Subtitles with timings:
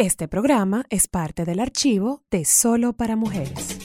[0.00, 3.79] Este programa es parte del archivo de Solo para Mujeres.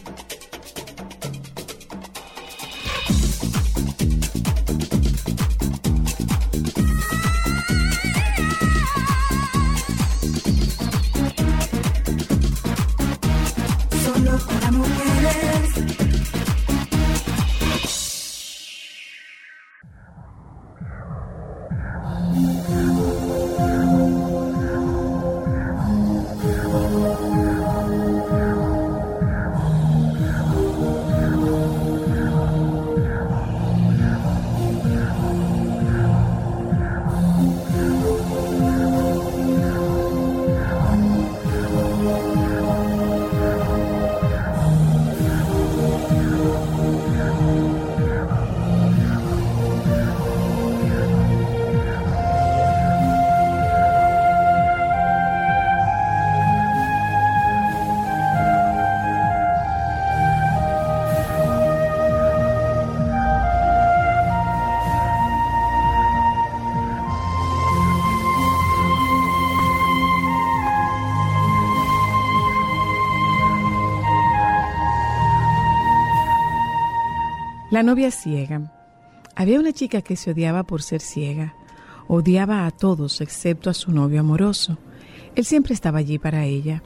[77.76, 78.72] La novia ciega.
[79.36, 81.56] Había una chica que se odiaba por ser ciega.
[82.08, 84.78] Odiaba a todos excepto a su novio amoroso.
[85.36, 86.84] Él siempre estaba allí para ella.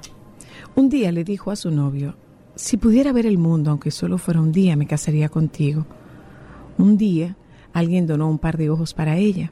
[0.74, 2.18] Un día le dijo a su novio,
[2.56, 5.86] si pudiera ver el mundo, aunque solo fuera un día, me casaría contigo.
[6.80, 7.38] Un día,
[7.72, 9.52] alguien donó un par de ojos para ella.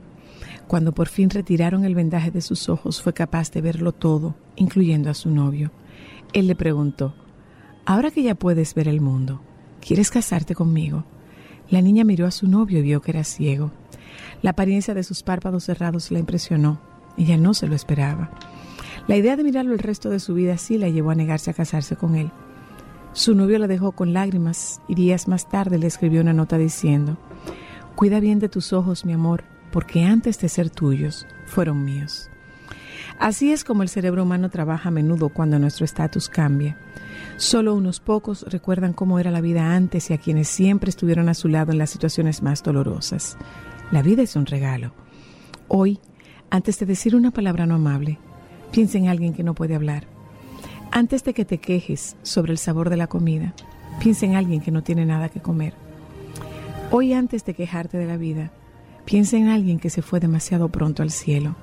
[0.66, 5.12] Cuando por fin retiraron el vendaje de sus ojos, fue capaz de verlo todo, incluyendo
[5.12, 5.70] a su novio.
[6.34, 7.14] Él le preguntó,
[7.86, 9.40] ahora que ya puedes ver el mundo,
[9.80, 11.06] ¿quieres casarte conmigo?
[11.70, 13.72] La niña miró a su novio y vio que era ciego.
[14.42, 16.80] La apariencia de sus párpados cerrados la impresionó.
[17.18, 18.30] Ella no se lo esperaba.
[19.08, 21.54] La idea de mirarlo el resto de su vida así la llevó a negarse a
[21.54, 22.32] casarse con él.
[23.14, 27.18] Su novio la dejó con lágrimas y días más tarde le escribió una nota diciendo,
[27.96, 32.30] Cuida bien de tus ojos, mi amor, porque antes de ser tuyos, fueron míos.
[33.18, 36.78] Así es como el cerebro humano trabaja a menudo cuando nuestro estatus cambia.
[37.38, 41.34] Solo unos pocos recuerdan cómo era la vida antes y a quienes siempre estuvieron a
[41.34, 43.38] su lado en las situaciones más dolorosas.
[43.92, 44.92] La vida es un regalo.
[45.68, 46.00] Hoy,
[46.50, 48.18] antes de decir una palabra no amable,
[48.72, 50.08] piensa en alguien que no puede hablar.
[50.92, 53.54] Antes de que te quejes sobre el sabor de la comida,
[54.00, 55.74] piensa en alguien que no tiene nada que comer.
[56.90, 58.52] Hoy, antes de quejarte de la vida,
[59.06, 61.56] piensa en alguien que se fue demasiado pronto al cielo.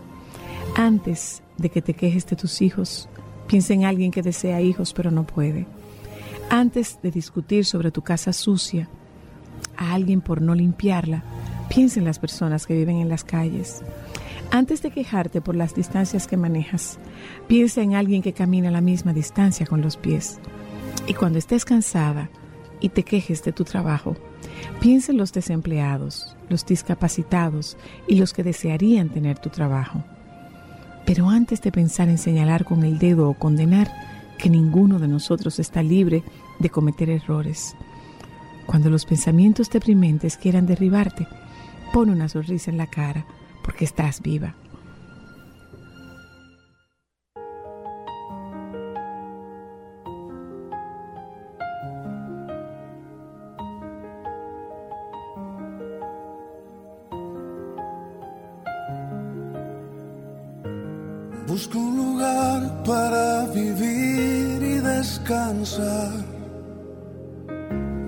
[0.76, 3.09] Antes de que te quejes de tus hijos,
[3.47, 5.66] Piensa en alguien que desea hijos pero no puede.
[6.50, 8.88] Antes de discutir sobre tu casa sucia
[9.77, 11.25] a alguien por no limpiarla,
[11.69, 13.83] piensa en las personas que viven en las calles.
[14.50, 16.99] Antes de quejarte por las distancias que manejas,
[17.49, 20.38] piensa en alguien que camina la misma distancia con los pies.
[21.06, 22.31] Y cuando estés cansada
[22.81, 24.16] y te quejes de tu trabajo,
[24.81, 30.04] piensa en los desempleados, los discapacitados y los que desearían tener tu trabajo.
[31.06, 33.91] Pero antes de pensar en señalar con el dedo o condenar,
[34.38, 36.22] que ninguno de nosotros está libre
[36.59, 37.76] de cometer errores.
[38.66, 41.26] Cuando los pensamientos deprimentes quieran derribarte,
[41.92, 43.26] pon una sonrisa en la cara,
[43.62, 44.54] porque estás viva.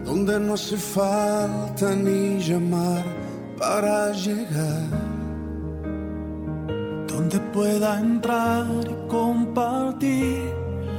[0.05, 3.03] Donde no hace falta ni llamar
[3.59, 4.91] para llegar,
[7.09, 10.53] donde pueda entrar y compartir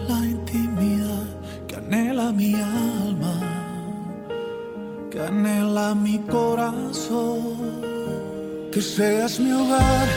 [0.08, 1.28] la intimidad
[1.68, 3.36] que anhela mi alma,
[5.12, 7.86] que anhela mi corazón.
[8.72, 10.08] que seas mi hogar,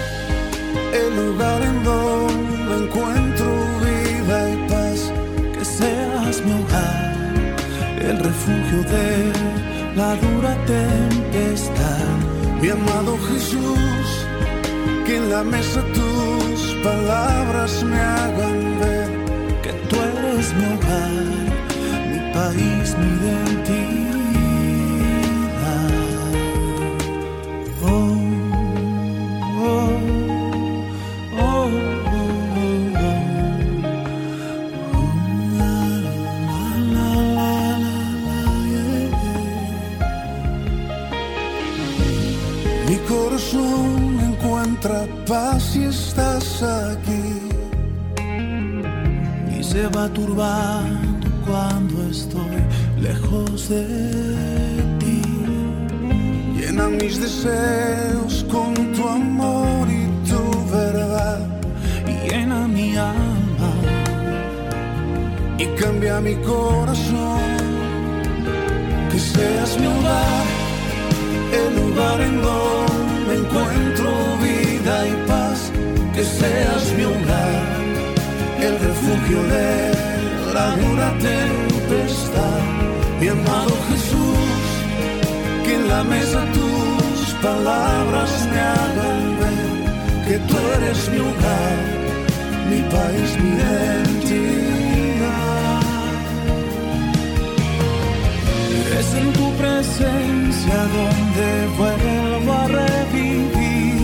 [0.92, 3.59] el lugar en donde encuentro
[6.44, 7.14] mi hogar,
[8.00, 9.32] el refugio de
[9.96, 12.08] la dura tempestad.
[12.60, 14.06] Mi amado Jesús,
[15.06, 19.08] que en la mesa tus palabras me hagan ver
[19.62, 21.24] Que tú eres mi hogar,
[22.10, 24.09] mi país, mi identidad.
[43.40, 47.40] Corazón encuentra paz si estás aquí.
[49.62, 52.58] se va turbando cuando estoy
[53.00, 53.86] lejos de
[54.98, 55.22] ti.
[56.56, 60.42] Llena mis deseos con tu amor y tu
[60.72, 61.40] verdad.
[62.06, 63.72] Y llena mi alma
[65.56, 67.40] y cambia mi corazón.
[69.10, 70.46] Que seas mi hogar,
[71.52, 72.89] el lugar en donde
[73.50, 74.10] encuentro
[74.42, 75.72] vida y paz.
[76.14, 77.62] Que seas mi hogar,
[78.60, 79.92] el refugio de
[80.54, 82.60] la dura tempestad.
[83.20, 84.66] Mi amado Jesús,
[85.64, 91.76] que en la mesa tus palabras me hagan ver que tú eres mi hogar,
[92.70, 94.69] mi país, mi identidad.
[98.98, 101.48] Es en tu presencia donde
[101.78, 104.00] vuelvo a revivir.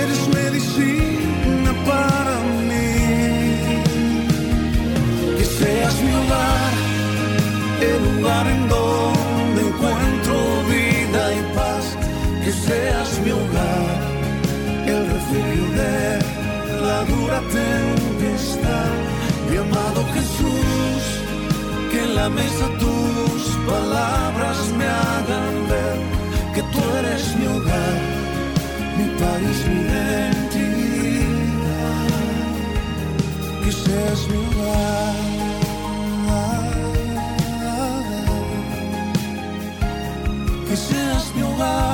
[0.00, 2.34] Eres medicina para
[2.68, 2.90] mí.
[5.38, 6.72] Que seas mi hogar,
[7.80, 10.34] el lugar en donde encuentro
[10.68, 11.84] vida y paz.
[12.44, 13.96] Que seas mi hogar,
[14.86, 16.18] el refugio de
[16.86, 18.92] la dura tempestad.
[19.50, 21.21] Mi amado Jesús,
[21.92, 25.98] que en la mesa tus palabras me hagan ver
[26.54, 28.22] que tú eres mi hogar
[28.96, 30.42] mi país, mi identidad,
[33.64, 35.14] que seas mi hogar,
[40.68, 41.91] que seas mi hogar.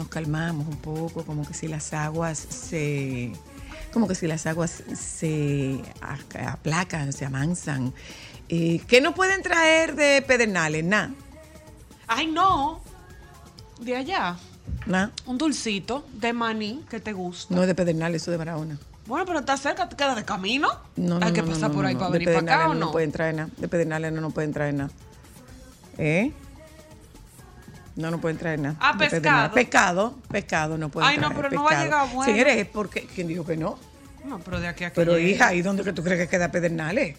[0.00, 3.32] Nos calmamos un poco, como que si las aguas se,
[3.92, 7.92] como que si las aguas se aplacan, se amansan.
[8.48, 10.82] Eh, ¿Qué nos pueden traer de Pedernales?
[10.84, 11.10] Nada,
[12.08, 12.80] Ay, no.
[13.80, 14.36] De allá.
[14.86, 15.12] nada.
[15.26, 17.54] Un dulcito de maní que te gusta.
[17.54, 18.78] No es de Pedernales, eso es de Barahona.
[19.06, 20.68] Bueno, pero está cerca, te queda de camino.
[20.96, 22.86] No, no, Hay que no, pasar no, por ahí para venir para acá o no
[22.86, 22.92] no.
[22.92, 23.50] pueden traer nada.
[23.58, 24.90] De Pedernales no nos pueden traer nada.
[25.98, 26.32] ¿Eh?
[27.96, 28.76] No, no pueden traer nada.
[28.80, 29.20] Ah, pescado.
[29.22, 29.52] Pedernales.
[29.52, 31.36] Pescado, pescado no pueden Ay, no, traer.
[31.42, 31.84] pero no va a pescado.
[31.84, 32.32] llegar bueno.
[32.32, 33.06] Señores, es porque.
[33.14, 33.78] ¿Quién dijo que no?
[34.24, 34.94] No, pero de aquí a aquí.
[34.96, 37.16] Pero hija, ¿y dónde que tú crees que queda Pedernales?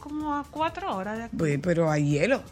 [0.00, 1.36] Como a cuatro horas de aquí.
[1.36, 2.42] Pues, pero hay hielo.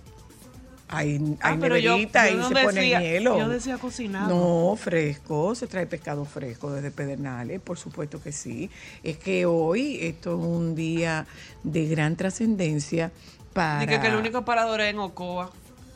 [0.94, 3.38] Hay, Ah, hay yo- neverita yo y no se pone hielo.
[3.38, 4.28] yo decía cocinado.
[4.28, 8.70] No, fresco, se trae pescado fresco desde Pedernales, por supuesto que sí.
[9.02, 11.26] Es que hoy esto es un día
[11.62, 13.10] de gran trascendencia
[13.54, 13.86] para...
[13.86, 15.50] Que, que el único parador es en Ocoa.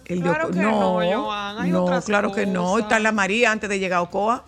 [0.07, 2.79] El Claro que no, Joan, hay no, otras claro que no.
[2.79, 4.45] Está en la María antes de llegar a Ocoa.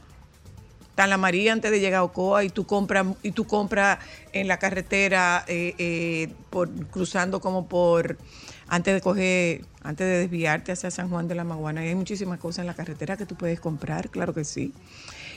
[0.91, 3.99] Está en la María antes de llegar a Ocoa y tú compras y tú compras
[4.33, 8.19] en la carretera eh, eh, por cruzando como por
[8.69, 11.85] antes de coger antes de desviarte hacia San Juan de la Maguana.
[11.85, 14.73] Y hay muchísimas cosas en la carretera que tú puedes comprar, claro que sí.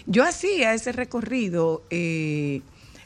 [0.05, 2.61] Yo hacía ese recorrido, eh,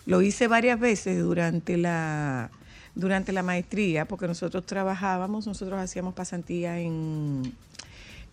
[0.05, 2.51] lo hice varias veces durante la
[2.95, 7.53] durante la maestría, porque nosotros trabajábamos, nosotros hacíamos pasantía en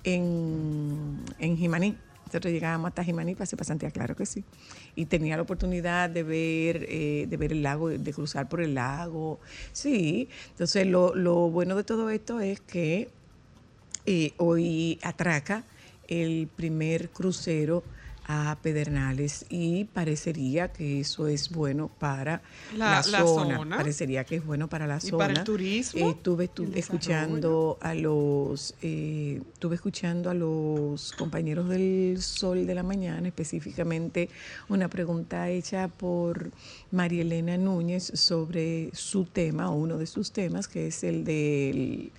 [0.04, 1.96] en, en Jimaní.
[2.26, 4.42] Nosotros llegábamos hasta Jimaní para hacer pasantía, claro que sí.
[4.96, 8.74] Y tenía la oportunidad de ver, eh, de ver el lago, de cruzar por el
[8.74, 9.38] lago.
[9.72, 13.10] Sí, entonces lo, lo bueno de todo esto es que
[14.06, 15.64] eh, hoy atraca
[16.08, 17.84] el primer crucero
[18.26, 22.42] a Pedernales y parecería que eso es bueno para
[22.76, 23.76] la, La- la zona.
[23.76, 25.18] Parecería que es bueno para la Y zona.
[25.18, 31.12] para el turismo, Eh, estuve estu- el escuchando a los eh, estuve escuchando a los
[31.12, 34.28] compañeros del Sol de la Mañana, específicamente
[34.68, 36.50] una pregunta hecha por
[36.90, 42.12] María Elena Núñez sobre su tema, o uno de sus temas, que es el del,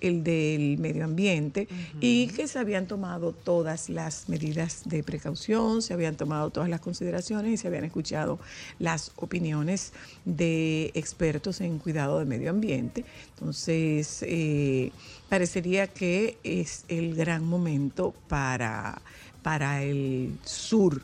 [0.00, 1.68] el del medio ambiente,
[2.00, 5.49] y que se habían tomado todas las medidas de precaución,
[5.80, 8.38] se habían tomado todas las consideraciones y se habían escuchado
[8.78, 9.92] las opiniones
[10.24, 13.04] de expertos en cuidado del medio ambiente.
[13.34, 14.92] Entonces, eh,
[15.28, 19.02] parecería que es el gran momento para,
[19.42, 21.02] para el sur,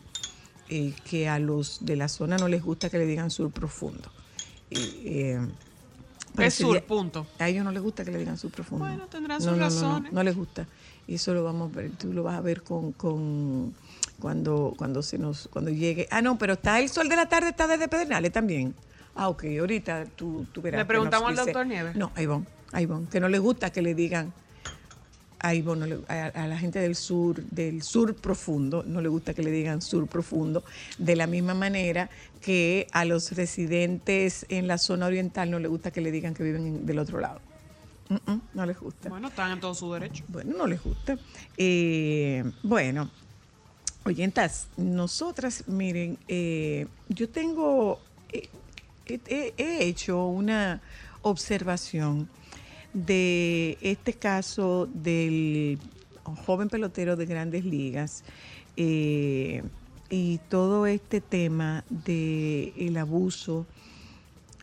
[0.68, 4.10] eh, que a los de la zona no les gusta que le digan sur profundo.
[4.70, 5.38] Eh,
[6.38, 7.26] Es sur, punto.
[7.38, 8.84] a ellos no les gusta que le digan sur profundo.
[8.84, 10.12] Bueno, tendrán No, sus no, no, no, razones.
[10.12, 10.66] No, les gusta.
[11.08, 13.72] Y eso lo vamos a ver, tú lo vas a ver con, con
[14.20, 16.08] cuando, cuando se nos, cuando llegue.
[16.10, 18.74] Ah, no, pero está el sol de la tarde, está desde Pedernales también.
[19.14, 20.80] Ah, ok, ahorita tú, tú verás.
[20.80, 21.96] Le preguntamos al doctor Nieves.
[21.96, 24.32] No, a Ivonne, a Ivonne, que no le gusta que le digan
[25.38, 29.08] a Ivonne, no le- a, a la gente del sur, del sur profundo, no le
[29.08, 30.64] gusta que le digan sur profundo,
[30.98, 32.08] de la misma manera
[32.40, 36.42] que a los residentes en la zona oriental no le gusta que le digan que
[36.42, 37.40] viven en- del otro lado.
[38.54, 39.08] No les gusta.
[39.08, 40.24] Bueno, están en todo su derecho.
[40.28, 41.18] Bueno, no les gusta.
[41.56, 43.10] Eh, bueno,
[44.06, 47.98] oyentas, nosotras, miren, eh, yo tengo,
[48.32, 48.48] eh,
[49.06, 50.80] he- he- he hecho una
[51.22, 52.28] observación
[52.94, 55.78] de este caso del
[56.46, 58.22] joven pelotero de grandes ligas
[58.76, 59.62] eh,
[60.08, 63.66] y todo este tema del el abuso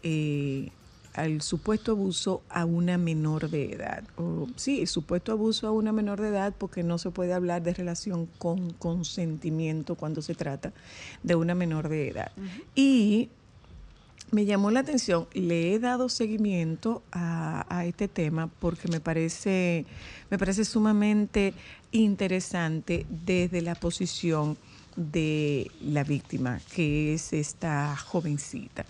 [0.04, 0.70] eh,
[1.14, 4.04] al supuesto abuso a una menor de edad.
[4.18, 7.62] O, sí, el supuesto abuso a una menor de edad porque no se puede hablar
[7.64, 10.74] de relación con consentimiento cuando se trata
[11.22, 12.32] de una menor de edad.
[12.76, 13.30] Y
[14.32, 19.86] me llamó la atención, le he dado seguimiento a, a este tema porque me parece,
[20.32, 21.54] me parece sumamente
[21.92, 24.58] interesante desde la posición
[24.96, 28.86] de la víctima, que es esta jovencita.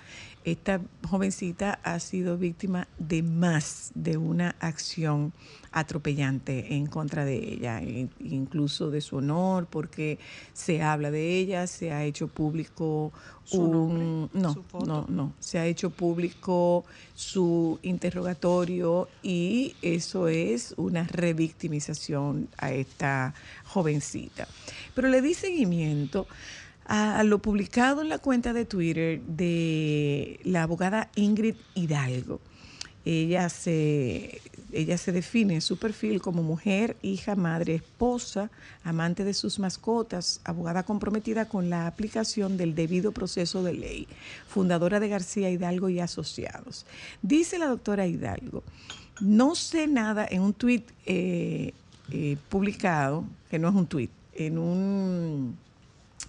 [0.46, 5.32] Esta jovencita ha sido víctima de más de una acción
[5.72, 7.82] atropellante en contra de ella,
[8.20, 10.20] incluso de su honor, porque
[10.52, 13.14] se habla de ella, se ha hecho público
[13.46, 13.72] ¿Su un...
[13.72, 14.30] nombre?
[14.42, 14.86] No, ¿Su foto?
[14.86, 15.34] no, no.
[15.40, 16.84] Se ha hecho público
[17.16, 23.34] su interrogatorio y eso es una revictimización a esta
[23.66, 24.48] jovencita.
[24.94, 26.28] Pero le di seguimiento
[26.86, 32.40] a, lo publicado en la cuenta de Twitter de la abogada Ingrid Hidalgo.
[33.06, 38.50] Ella se, ella se define en su perfil como mujer, hija, madre, esposa,
[38.84, 44.08] amante de sus mascotas, abogada comprometida con la aplicación del debido proceso de ley,
[44.48, 46.86] fundadora de García Hidalgo y Asociados.
[47.22, 48.64] Dice la doctora Hidalgo,
[49.20, 51.74] no sé nada en un tuit eh,
[52.10, 55.58] eh, publicado, que no es un tuit, en un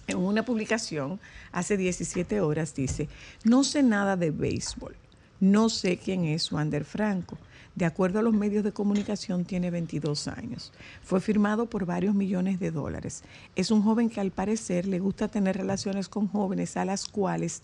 [0.07, 1.19] en una publicación
[1.51, 3.09] hace 17 horas dice,
[3.43, 4.95] no sé nada de béisbol,
[5.39, 7.37] no sé quién es Wander Franco.
[7.75, 10.71] De acuerdo a los medios de comunicación, tiene 22 años.
[11.03, 13.23] Fue firmado por varios millones de dólares.
[13.57, 17.61] Es un joven que al parecer le gusta tener relaciones con jóvenes a las cuales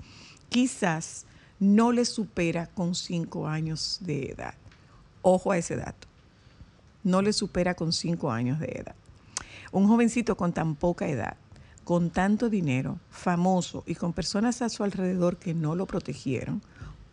[0.49, 1.25] quizás
[1.61, 4.55] no le supera con 5 años de edad.
[5.21, 6.09] Ojo a ese dato.
[7.03, 8.95] No le supera con 5 años de edad.
[9.71, 11.37] Un jovencito con tan poca edad,
[11.83, 16.61] con tanto dinero, famoso y con personas a su alrededor que no lo protegieron,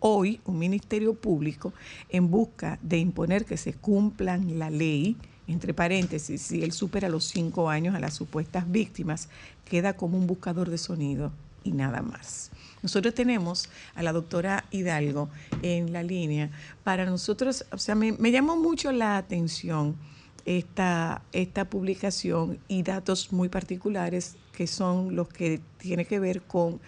[0.00, 1.72] hoy un ministerio público
[2.08, 7.25] en busca de imponer que se cumplan la ley, entre paréntesis, si él supera los
[7.25, 9.28] cinco años a las supuestas víctimas,
[9.64, 11.32] queda como un buscador de sonido
[11.64, 12.50] y nada más.
[12.82, 15.30] Nosotros tenemos a la doctora Hidalgo
[15.62, 16.50] en la línea.
[16.84, 19.96] Para nosotros, o sea, me, me llamó mucho la atención
[20.44, 26.81] esta, esta publicación y datos muy particulares que son los que tienen que ver con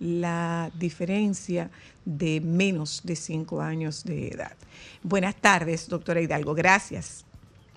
[0.00, 1.70] la diferencia
[2.06, 4.52] de menos de cinco años de edad.
[5.02, 6.54] Buenas tardes, doctora Hidalgo.
[6.54, 7.26] Gracias.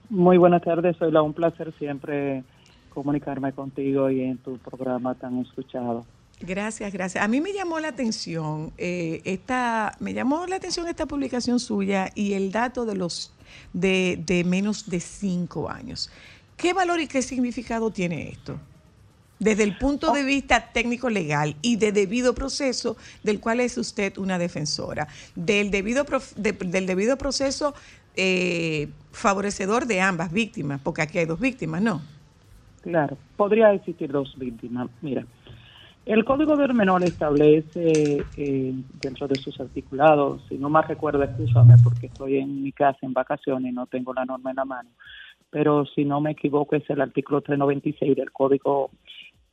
[0.10, 1.22] Muy buenas tardes, Soyla.
[1.22, 2.46] Un placer siempre
[2.94, 6.06] comunicarme contigo y en tu programa tan escuchado.
[6.40, 7.22] Gracias, gracias.
[7.22, 12.10] A mí me llamó la atención eh, esta, me llamó la atención esta publicación suya
[12.16, 13.34] y el dato de los
[13.74, 16.10] de, de menos de cinco años.
[16.56, 18.58] ¿Qué valor y qué significado tiene esto?
[19.42, 24.16] Desde el punto de vista técnico legal y de debido proceso, del cual es usted
[24.20, 27.74] una defensora, del debido, prof- de- del debido proceso
[28.16, 32.02] eh, favorecedor de ambas víctimas, porque aquí hay dos víctimas, ¿no?
[32.82, 34.90] Claro, podría existir dos víctimas.
[35.02, 35.26] Mira,
[36.06, 41.76] el Código del Menor establece eh, dentro de sus articulados, si no más recuerdo, escúchame
[41.84, 44.90] porque estoy en mi casa en vacaciones y no tengo la norma en la mano,
[45.50, 48.90] pero si no me equivoco es el artículo 396 del Código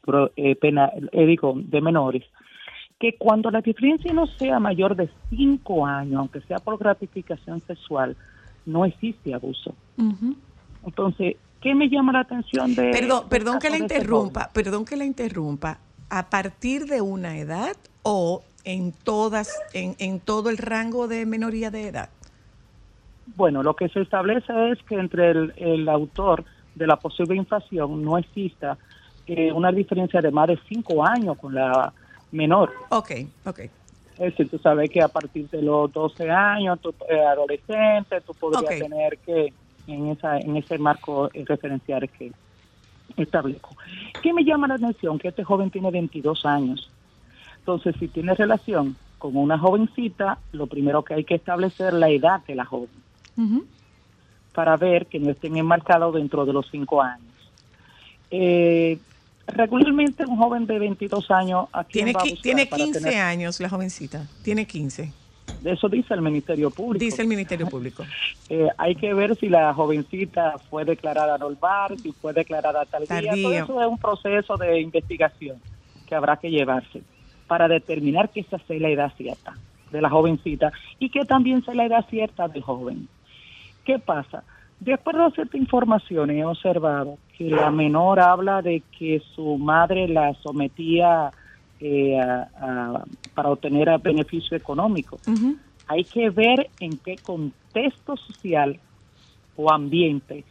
[0.08, 2.24] Pro- eh, Penal eh, digo, de Menores,
[2.98, 8.16] que cuando la diferencia no sea mayor de cinco años, aunque sea por gratificación sexual,
[8.64, 9.74] no existe abuso.
[10.82, 12.90] Entonces, ¿qué me llama la atención de...
[12.90, 15.78] Perdón, del perdón que la de este interrumpa, perdón que la interrumpa.
[16.08, 21.70] ¿A partir de una edad o en todas, en, en todo el rango de menoría
[21.70, 22.08] de edad?
[23.36, 28.02] Bueno, lo que se establece es que entre el, el autor de la posible infracción
[28.02, 28.78] no exista
[29.28, 31.92] eh, una diferencia de más de cinco años con la
[32.32, 32.72] menor.
[32.90, 33.10] Ok,
[33.44, 33.58] ok.
[33.58, 38.34] Es decir, tú sabes que a partir de los 12 años, tú, eh, adolescente, tú
[38.34, 39.52] podrías tener que,
[39.86, 42.32] en, esa, en ese marco eh, referencial que
[43.16, 43.76] establezco.
[44.22, 45.18] ¿Qué me llama la atención?
[45.18, 46.90] Que este joven tiene 22 años.
[47.58, 52.08] Entonces, si tiene relación con una jovencita, lo primero que hay que establecer es la
[52.08, 52.88] edad de la joven
[54.52, 57.32] para ver que no estén enmarcados dentro de los cinco años.
[58.28, 58.98] Eh,
[59.48, 62.84] regularmente un joven de 22 años ¿a quién Tiene, va a qui- buscar tiene para
[62.84, 65.12] 15 tener- años la jovencita, tiene 15,
[65.62, 67.04] De eso dice el Ministerio Público.
[67.04, 68.04] dice el Ministerio Público.
[68.50, 73.06] Eh, hay que ver si la jovencita fue declarada normal, si fue declarada tardía.
[73.08, 73.42] Tardía.
[73.42, 75.58] Todo eso es un proceso de investigación
[76.06, 77.02] que habrá que llevarse
[77.46, 79.54] para determinar que esa sea la edad cierta
[79.92, 83.06] de la jovencita y que también sea la edad cierta del joven.
[83.84, 84.44] ¿Qué pasa?
[84.80, 90.08] De acuerdo a cierta información, he observado que la menor habla de que su madre
[90.08, 91.32] la sometía
[91.80, 93.04] eh, a- a-
[93.34, 95.20] para obtener beneficio económico.
[95.86, 98.80] Hay que ver en qué contexto social
[99.54, 100.44] o ambiente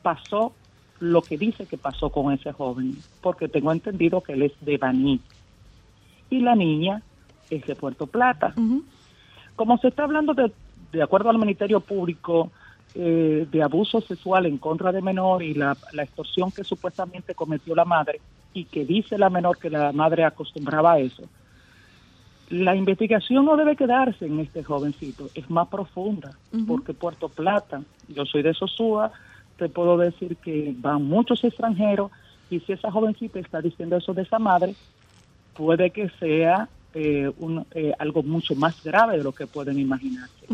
[0.00, 0.52] pasó
[1.00, 4.78] lo que dice que pasó con ese joven, porque tengo entendido que él es de
[4.78, 5.20] Baní
[6.30, 7.02] y la niña
[7.50, 8.54] es de Puerto Plata.
[9.56, 10.52] Como se está hablando de,
[10.92, 12.52] de acuerdo al Ministerio Público,
[12.94, 17.74] eh, de abuso sexual en contra de menor y la, la extorsión que supuestamente cometió
[17.74, 18.20] la madre
[18.52, 21.28] y que dice la menor que la madre acostumbraba a eso,
[22.48, 28.24] la investigación no debe quedarse en este jovencito, es más profunda, porque Puerto Plata, yo
[28.24, 29.12] soy de Sosúa,
[29.56, 32.10] te puedo decir que van muchos extranjeros
[32.48, 34.76] y si esa jovencita está diciendo eso de esa madre,
[35.54, 40.46] puede que sea eh, un- eh, algo mucho más grave de lo que pueden imaginarse.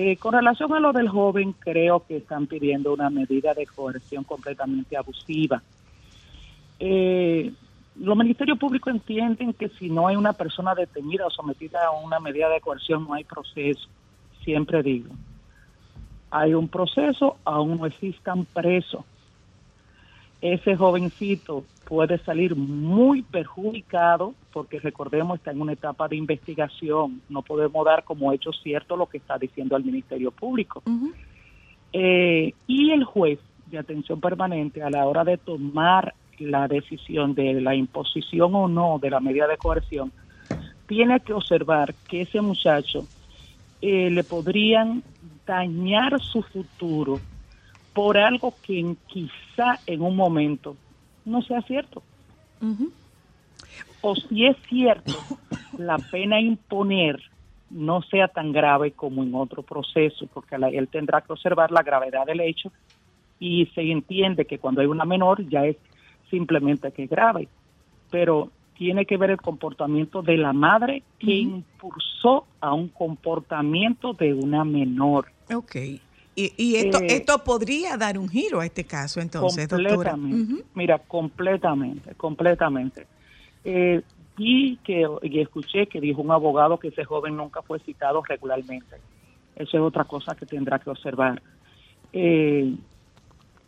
[0.00, 4.22] Eh, con relación a lo del joven, creo que están pidiendo una medida de coerción
[4.22, 5.60] completamente abusiva.
[6.78, 7.52] Eh,
[7.96, 12.20] los ministerios públicos entienden que si no hay una persona detenida o sometida a una
[12.20, 13.88] medida de coerción, no hay proceso.
[14.44, 15.12] Siempre digo,
[16.30, 19.04] hay un proceso, aún no existan presos.
[20.40, 27.22] Ese jovencito puede salir muy perjudicado porque recordemos está en una etapa de investigación.
[27.28, 30.82] No podemos dar como hecho cierto lo que está diciendo el Ministerio Público.
[31.92, 37.60] Eh, y el juez de atención permanente a la hora de tomar la decisión de
[37.60, 40.12] la imposición o no de la medida de coerción,
[40.86, 43.06] tiene que observar que ese muchacho
[43.82, 45.02] eh, le podrían
[45.46, 47.20] dañar su futuro
[47.98, 50.76] por algo que quizá en un momento
[51.24, 52.00] no sea cierto.
[54.02, 55.14] O si es cierto,
[55.76, 57.20] la pena imponer
[57.70, 62.24] no sea tan grave como en otro proceso, porque él tendrá que observar la gravedad
[62.24, 62.70] del hecho
[63.40, 65.76] y se entiende que cuando hay una menor ya es
[66.30, 67.48] simplemente que es grave,
[68.12, 74.34] pero tiene que ver el comportamiento de la madre que impulsó a un comportamiento de
[74.34, 75.32] una menor.
[75.52, 75.74] Ok.
[76.38, 80.12] Y, y esto, Eh, esto podría dar un giro a este caso, entonces, doctora.
[80.12, 80.64] completamente.
[80.72, 83.08] Mira, completamente, completamente.
[83.64, 84.02] Eh,
[84.36, 88.98] y que y escuché que dijo un abogado que ese joven nunca fue citado regularmente.
[89.56, 91.42] Eso es otra cosa que tendrá que observar.
[92.12, 92.72] Eh,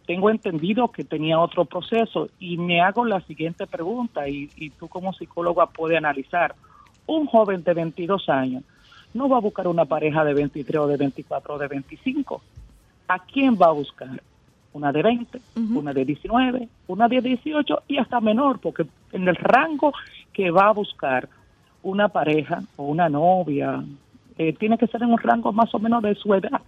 [0.06, 4.86] tengo entendido que tenía otro proceso y me hago la siguiente pregunta y, y tú
[4.86, 6.54] como psicóloga puedes analizar.
[7.06, 8.62] Un joven de 22 años
[9.12, 12.40] no va a buscar una pareja de 23 o de 24 o de 25.
[13.10, 14.22] ¿A quién va a buscar?
[14.72, 19.34] Una de 20, una de 19, una de 18 y hasta menor, porque en el
[19.34, 19.92] rango
[20.32, 21.28] que va a buscar
[21.82, 23.82] una pareja o una novia,
[24.38, 26.60] eh, tiene que ser en un rango más o menos de su edad.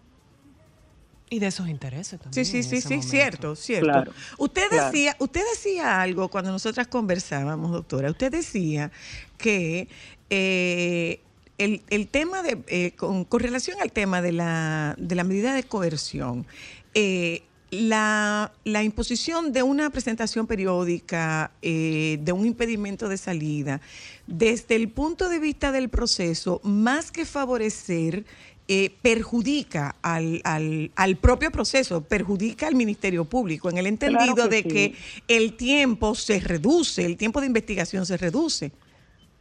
[1.30, 2.44] Y de sus intereses también.
[2.44, 3.08] Sí, sí, sí, sí, momento.
[3.08, 3.86] cierto, cierto.
[3.86, 4.86] Claro, usted claro.
[4.86, 8.10] decía, usted decía algo cuando nosotras conversábamos, doctora.
[8.10, 8.90] Usted decía
[9.38, 9.86] que
[10.28, 11.20] eh,
[11.64, 15.54] el, el tema de, eh, con, con relación al tema de la, de la medida
[15.54, 16.46] de coerción,
[16.94, 23.80] eh, la, la imposición de una presentación periódica, eh, de un impedimento de salida,
[24.26, 28.24] desde el punto de vista del proceso, más que favorecer,
[28.68, 34.48] eh, perjudica al, al, al propio proceso, perjudica al Ministerio Público, en el entendido Claro
[34.50, 34.68] que de sí.
[34.68, 34.94] que
[35.28, 38.70] el tiempo se reduce, el tiempo de investigación se reduce.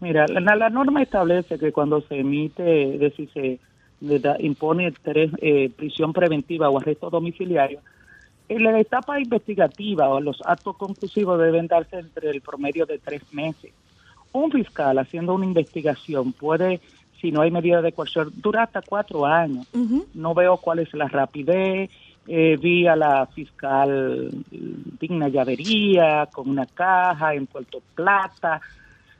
[0.01, 3.59] Mira, la, la norma establece que cuando se emite, es decir, se
[4.01, 7.79] da- impone tres, eh, prisión preventiva o arresto domiciliario,
[8.49, 13.21] en la etapa investigativa o los actos conclusivos deben darse entre el promedio de tres
[13.31, 13.71] meses.
[14.33, 16.81] Un fiscal haciendo una investigación puede,
[17.21, 19.67] si no hay medida de coerción, durar hasta cuatro años.
[20.15, 21.89] No veo cuál es la rapidez.
[22.27, 24.29] Eh, vi a la fiscal
[24.99, 28.61] Digna Llavería con una caja en Puerto Plata.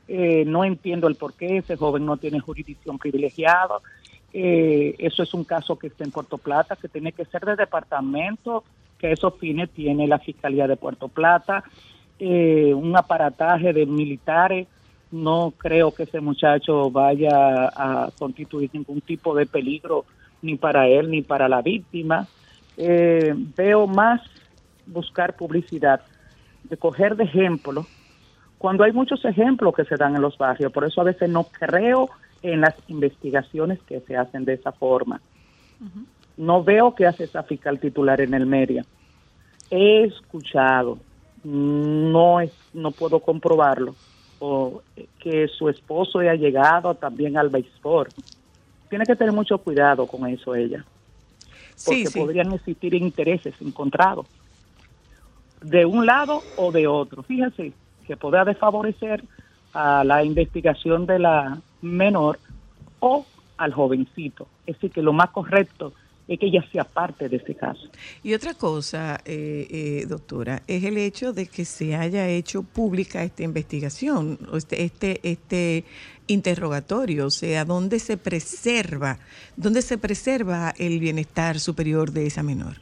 [0.08, 3.78] Eh, no entiendo el por qué ese joven no tiene jurisdicción privilegiada.
[4.32, 7.56] Eh, eso es un caso que está en Puerto Plata, que tiene que ser de
[7.56, 8.64] departamento,
[8.98, 11.64] que esos fines tiene la Fiscalía de Puerto Plata.
[12.18, 14.68] Eh, un aparataje de militares.
[15.10, 20.06] No creo que ese muchacho vaya a constituir ningún tipo de peligro
[20.40, 22.26] ni para él ni para la víctima.
[22.76, 24.20] Eh, veo más
[24.86, 26.00] buscar publicidad,
[26.64, 27.86] de coger de ejemplo,
[28.62, 30.70] cuando hay muchos ejemplos que se dan en los barrios.
[30.70, 32.08] Por eso a veces no creo
[32.44, 35.20] en las investigaciones que se hacen de esa forma.
[36.36, 38.84] No veo qué hace esa fiscal titular en el media.
[39.68, 41.00] He escuchado,
[41.42, 43.96] no es, no puedo comprobarlo,
[44.38, 48.10] o eh, que su esposo ha llegado también al béisbol.
[48.88, 50.84] Tiene que tener mucho cuidado con eso ella,
[51.84, 52.20] porque Sí, sí.
[52.20, 54.28] podrían existir intereses encontrados
[55.60, 57.24] de un lado o de otro.
[57.24, 57.72] Fíjense
[58.12, 59.24] que podrá desfavorecer
[59.72, 62.38] a la investigación de la menor
[63.00, 63.24] o
[63.56, 64.46] al jovencito.
[64.66, 65.94] Es decir, que lo más correcto
[66.28, 67.88] es que ella sea parte de ese caso.
[68.22, 73.24] Y otra cosa, eh, eh, doctora, es el hecho de que se haya hecho pública
[73.24, 75.84] esta investigación, este, este, este
[76.26, 79.16] interrogatorio, o sea, dónde se preserva,
[79.56, 82.76] dónde se preserva el bienestar superior de esa menor.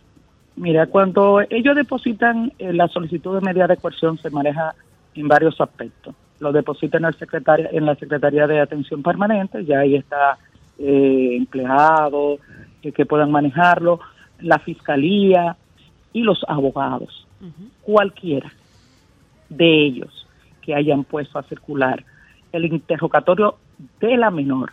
[0.56, 4.74] Mira, cuando ellos depositan eh, la solicitud de medida de coerción se maneja
[5.14, 6.14] en varios aspectos.
[6.38, 10.38] Lo depositan en, el secretaria, en la Secretaría de Atención Permanente, ya ahí está
[10.78, 12.38] eh, empleado
[12.82, 14.00] eh, que puedan manejarlo,
[14.40, 15.56] la Fiscalía
[16.12, 17.26] y los abogados.
[17.82, 18.52] Cualquiera
[19.48, 20.26] de ellos
[20.60, 22.04] que hayan puesto a circular
[22.52, 23.56] el interrogatorio
[24.00, 24.72] de la menor,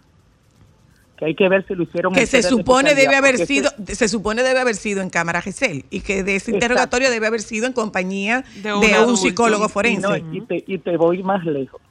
[1.17, 4.07] que hay que ver si lo hicieron Que en se supone debe haber sido, se
[4.07, 6.55] supone debe haber sido en cámara GESEL y que de ese Exacto.
[6.55, 10.01] interrogatorio debe haber sido en compañía De de, un psicólogo Y, forense.
[10.07, 11.81] no, y te, y te voy más lejos.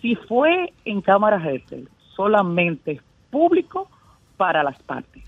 [0.00, 3.88] Si fue en cámara Gesell, solamente es público
[4.36, 5.22] para las partes.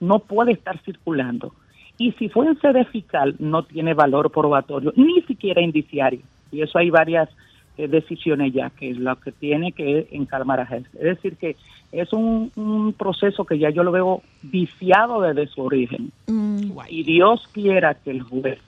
[0.00, 1.54] No puede estar circulando.
[1.96, 6.20] Y si fue en sede fiscal, no tiene valor probatorio, ni siquiera indiciario.
[6.50, 7.28] Y eso hay varias
[7.76, 10.86] decisiones ya, que es lo que tiene que en cámara Gesell.
[10.94, 11.56] Es decir, que
[11.90, 16.12] es un, un proceso que ya yo lo veo viciado desde su origen.
[16.26, 18.58] Mm, y Dios quiera que el juez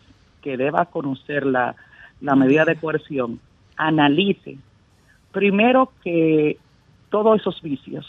[0.43, 1.75] que deba conocer la,
[2.21, 3.41] la medida de coerción
[3.77, 4.57] analice
[5.33, 6.59] primero que
[7.11, 8.07] todos esos vicios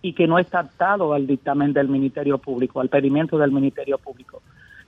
[0.00, 4.40] y que no está atado al dictamen del Ministerio Público, al pedimento del Ministerio Público,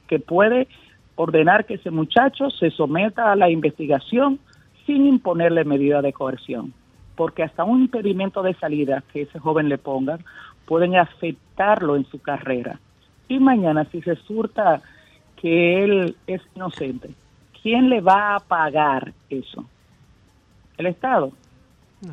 [0.07, 0.69] que puede
[1.17, 4.39] ordenar que ese muchacho se someta a la investigación
[4.87, 6.73] sin imponerle medida de coerción,
[7.17, 10.19] porque hasta un impedimento de salida que ese joven le ponga
[10.67, 12.81] pueden afectarlo en su carrera.
[13.29, 14.83] Y mañana si resulta
[15.41, 17.11] que él es inocente,
[17.63, 19.65] ¿quién le va a pagar eso?
[20.79, 21.33] ¿El Estado?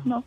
[0.04, 0.22] No.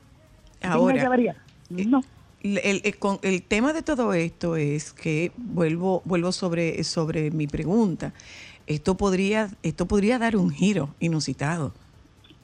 [0.60, 1.36] ¿Quién Ahora, llevaría?
[1.70, 2.02] No.
[2.42, 7.32] El, el- el- con- el tema de todo esto es que vuelvo vuelvo sobre sobre
[7.32, 8.14] mi pregunta.
[8.68, 11.74] Esto podría esto podría dar un giro inusitado.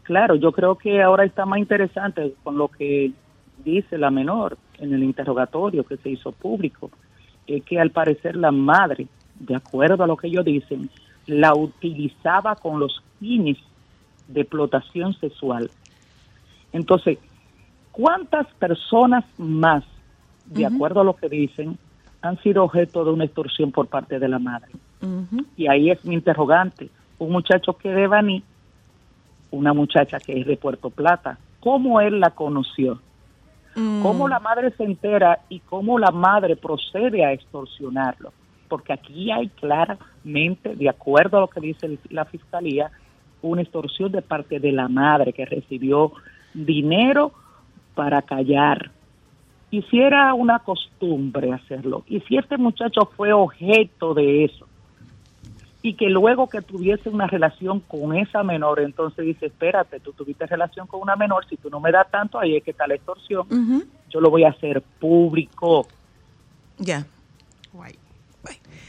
[0.10, 3.12] Claro, yo creo que ahora está más interesante con lo que
[3.64, 6.90] dice la menor en el interrogatorio que se hizo público,
[7.46, 9.06] es que al parecer la madre,
[9.40, 10.90] de acuerdo a lo que ellos dicen,
[11.28, 13.60] la utilizaba con los fines
[14.28, 15.70] de explotación sexual.
[16.74, 17.20] Entonces,
[17.92, 19.84] ¿cuántas personas más,
[20.48, 21.78] de acuerdo a lo que dicen,
[22.24, 24.72] han sido objeto de una extorsión por parte de la madre?
[25.56, 26.90] Y ahí es mi interrogante.
[27.20, 28.44] Un muchacho que de Baní,
[29.52, 33.00] una muchacha que es de Puerto Plata, ¿cómo él la conoció?
[33.76, 38.34] Mm, ¿Cómo la madre se entera y cómo la madre procede a extorsionarlo?
[38.68, 42.92] Porque aquí hay claramente, de acuerdo a lo que dice la fiscalía,
[43.42, 46.12] una extorsión de parte de la madre que recibió
[46.54, 47.32] dinero
[47.96, 48.92] para callar.
[49.72, 54.69] Y si era una costumbre hacerlo, y si este muchacho fue objeto de eso,
[55.82, 60.46] y que luego que tuviese una relación con esa menor, entonces dice, espérate, tú tuviste
[60.46, 62.96] relación con una menor, si tú no me das tanto, ahí es que está la
[62.96, 63.48] extorsión,
[64.10, 65.88] yo lo voy a hacer público.
[66.78, 67.06] Ya.
[67.72, 67.96] Guay.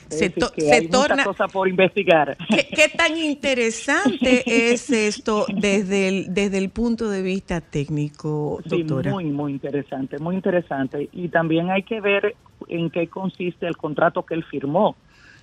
[0.09, 1.24] Se, to- que se hay muchas torna...
[1.24, 2.37] cosas por investigar.
[2.48, 8.83] ¿Qué, qué tan interesante es esto desde el, desde el punto de vista técnico, Sí,
[8.83, 9.12] doctora?
[9.12, 11.09] muy, muy interesante, muy interesante.
[11.12, 12.35] Y también hay que ver
[12.68, 14.96] en qué consiste el contrato que él firmó.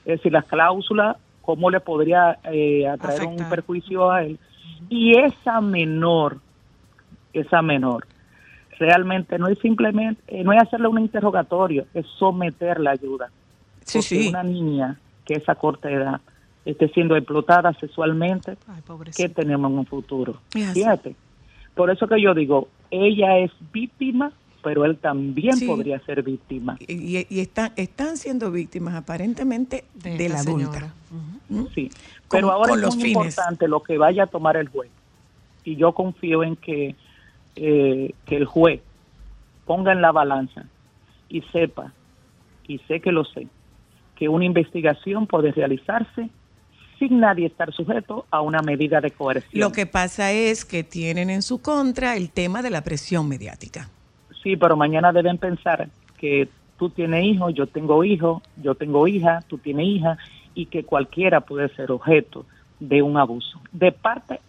[0.03, 1.15] Es decir, las cláusulas,
[1.47, 4.37] cómo le podría eh, atraer un perjuicio a él.
[4.89, 6.39] Y esa menor,
[7.31, 8.05] esa menor,
[8.77, 13.29] realmente no es simplemente, eh, no es hacerle un interrogatorio, es someterla a ayuda.
[13.85, 14.27] Sí, Porque sí.
[14.27, 16.19] una niña que es a corta edad
[16.65, 18.81] esté siendo explotada sexualmente, Ay,
[19.15, 20.41] ¿qué tenemos en un futuro?
[20.53, 20.81] Es así.
[20.81, 21.15] Fíjate.
[21.75, 24.33] Por eso que yo digo, ella es víctima,
[24.67, 25.65] pero él también Sí.
[25.65, 26.75] podría ser víctima.
[26.89, 30.93] Y, y están, están siendo víctimas aparentemente de, la adulta.
[31.73, 31.87] Sí.
[32.27, 33.15] Con- Pero ahora con es los muy fines.
[33.37, 34.89] importante lo que vaya a tomar el juez.
[35.63, 36.95] Y yo confío en que,
[37.55, 38.81] eh, que el juez
[39.65, 40.65] ponga en la balanza
[41.29, 41.93] y sepa,
[42.67, 43.47] y sé que lo sé,
[44.17, 46.29] que una investigación puede realizarse
[46.99, 49.61] sin nadie estar sujeto a una medida de coerción.
[49.61, 53.89] Lo que pasa es que tienen en su contra el tema de la presión mediática.
[54.43, 59.41] Sí, pero mañana deben pensar que tú tienes hijo, yo tengo hijo, yo tengo hija,
[59.47, 60.17] tú tienes hija,
[60.53, 62.45] y que cualquiera puede ser objeto
[62.79, 64.39] de un abuso, de parte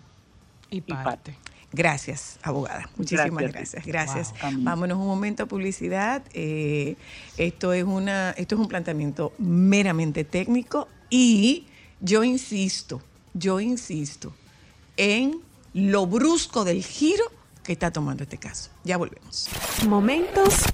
[0.71, 1.05] Y parte.
[1.05, 1.35] parte.
[1.71, 2.89] Gracias, abogada.
[2.97, 3.85] Muchísimas Gracias.
[3.85, 3.87] gracias.
[3.87, 4.31] Gracias.
[4.41, 4.49] Wow.
[4.49, 4.65] Amén.
[4.65, 6.23] Vámonos un momento a publicidad.
[6.33, 6.97] Eh,
[7.37, 11.67] esto es una, esto es un planteamiento meramente técnico y
[12.01, 13.03] yo insisto,
[13.35, 14.33] yo insisto
[14.97, 15.41] en
[15.75, 17.25] lo brusco del giro
[17.69, 18.71] que está tomando este caso.
[18.83, 19.47] Ya volvemos.
[19.87, 20.65] Momentos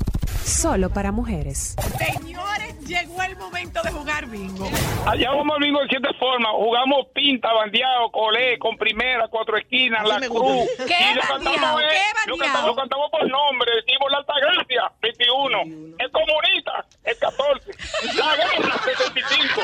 [0.44, 1.74] solo para mujeres.
[1.98, 4.70] Señores, llegó el momento de jugar bingo.
[5.04, 6.52] Allá vamos al bingo de siete formas.
[6.52, 10.70] Jugamos pinta, bandeado, colé, con primera, cuatro esquinas, la cruz.
[10.86, 11.42] ¿Qué y lo bandeado?
[11.42, 13.72] cantamos, eh, ¿Qué lo cantamos, lo cantamos por nombre.
[13.74, 15.62] Decimos la Altagracia, 21.
[15.98, 17.70] El comunista, el 14.
[18.14, 19.62] La guerra, 75.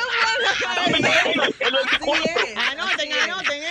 [1.60, 2.24] El 24.
[2.72, 3.62] Anoten, anoten,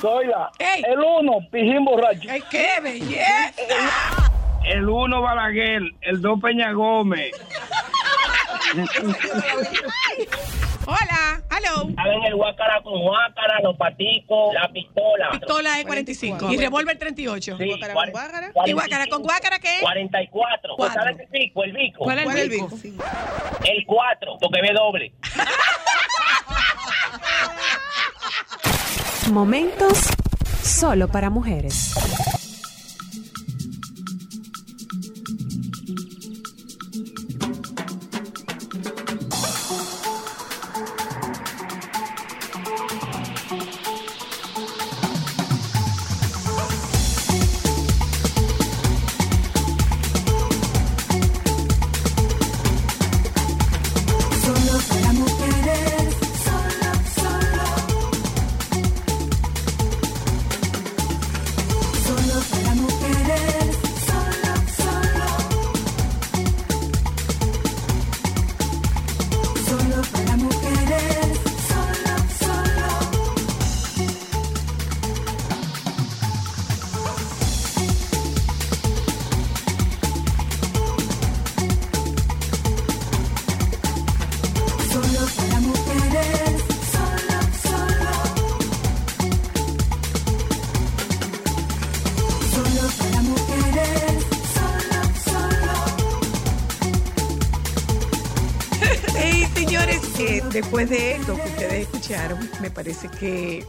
[0.00, 0.50] Soy la.
[0.58, 0.82] ¡Ey!
[0.86, 2.28] El 1, Pijín Borracho.
[2.30, 3.52] ¡Ay, qué belleza!
[4.64, 5.82] El 1, Balaguer.
[6.02, 7.32] El 2, Peña Gómez.
[10.86, 11.88] Hola, hello.
[11.96, 15.30] Hagan el guácara con guácara, los paticos, la pistola.
[15.32, 17.56] Pistola de 45 y revólver 38.
[17.56, 17.94] Sí, ¿Y guácara
[18.72, 19.78] guácara con guácara qué?
[19.80, 20.74] 44.
[20.76, 21.02] Cuatro.
[21.02, 21.64] ¿Sabes qué pico?
[21.64, 22.04] El bico.
[22.04, 22.70] ¿Cuál es el bico?
[23.64, 25.12] El 4, porque ve doble.
[29.32, 29.98] Momentos
[30.62, 32.45] solo para mujeres.
[102.16, 103.64] Escucharon, me parece que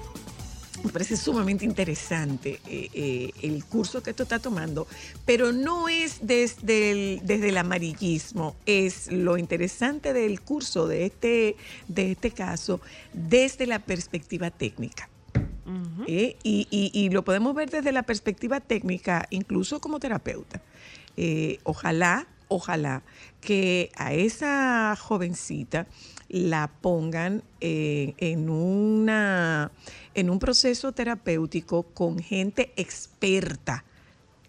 [0.84, 4.88] me parece sumamente interesante eh, eh, el curso que esto está tomando,
[5.26, 11.56] pero no es desde el, desde el amarillismo, es lo interesante del curso de este,
[11.88, 12.80] de este caso
[13.12, 15.10] desde la perspectiva técnica.
[16.08, 16.38] ¿eh?
[16.44, 20.62] y, y- y lo podemos ver desde la perspectiva técnica, incluso como terapeuta.
[21.64, 23.02] Ojalá, ojalá
[23.42, 25.88] que a esa jovencita
[26.30, 29.72] la pongan eh, en, una,
[30.14, 33.84] en un proceso terapéutico con gente experta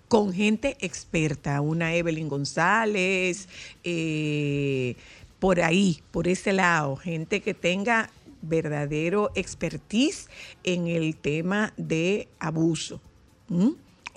[0.08, 3.46] con gente experta, una Evelyn González,
[3.84, 4.96] eh,
[5.38, 8.10] por ahí, por ese lado, gente que tenga
[8.40, 10.28] verdadero expertise
[10.64, 13.00] en el tema de abuso.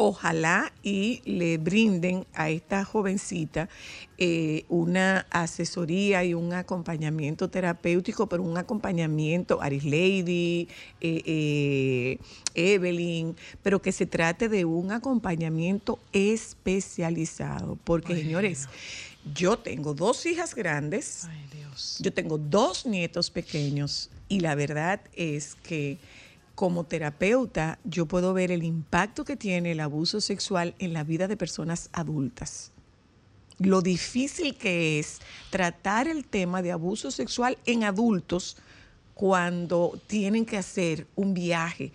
[0.01, 3.69] Ojalá y le brinden a esta jovencita
[4.17, 10.67] eh, una asesoría y un acompañamiento terapéutico, pero un acompañamiento, Aris Lady,
[11.01, 12.17] eh, eh,
[12.55, 17.77] Evelyn, pero que se trate de un acompañamiento especializado.
[17.83, 18.67] Porque, señores,
[19.35, 21.27] yo tengo dos hijas grandes,
[21.99, 25.99] yo tengo dos nietos pequeños y la verdad es que
[26.55, 31.27] como terapeuta yo puedo ver el impacto que tiene el abuso sexual en la vida
[31.27, 32.71] de personas adultas.
[33.57, 38.57] Lo difícil que es tratar el tema de abuso sexual en adultos
[39.13, 41.91] cuando tienen que hacer un viaje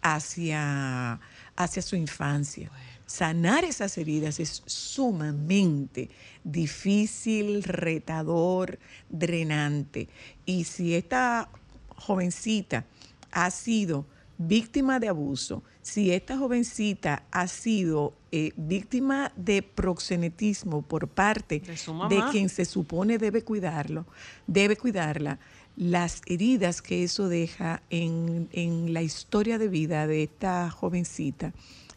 [0.00, 1.20] hacia,
[1.56, 2.70] hacia su infancia.
[3.04, 6.08] Sanar esas heridas es sumamente
[6.44, 10.08] difícil, retador, drenante.
[10.46, 11.50] Y si esta
[11.96, 12.86] jovencita
[13.32, 14.06] ha sido
[14.38, 21.60] víctima de abuso, si esta jovencita ha sido eh, víctima de proxenetismo por parte
[22.08, 24.06] De quien se supone debe cuidarlo,
[24.46, 25.38] debe cuidarla,
[25.76, 31.52] las heridas que eso deja en, en la historia de vida de esta jovencita.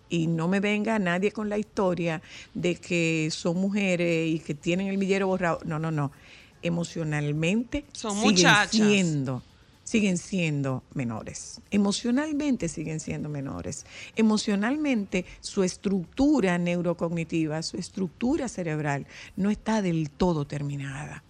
[0.09, 2.21] Y no me venga nadie con la historia
[2.53, 5.59] de que son mujeres y que tienen el millero borrado.
[5.65, 6.11] No, no, no.
[6.61, 8.69] Emocionalmente Son siguen muchachas.
[8.71, 9.43] siendo
[9.83, 11.61] siguen siendo menores.
[11.71, 13.85] Emocionalmente siguen siendo menores.
[14.15, 21.23] Emocionalmente su estructura neurocognitiva, su estructura cerebral no está del todo terminada.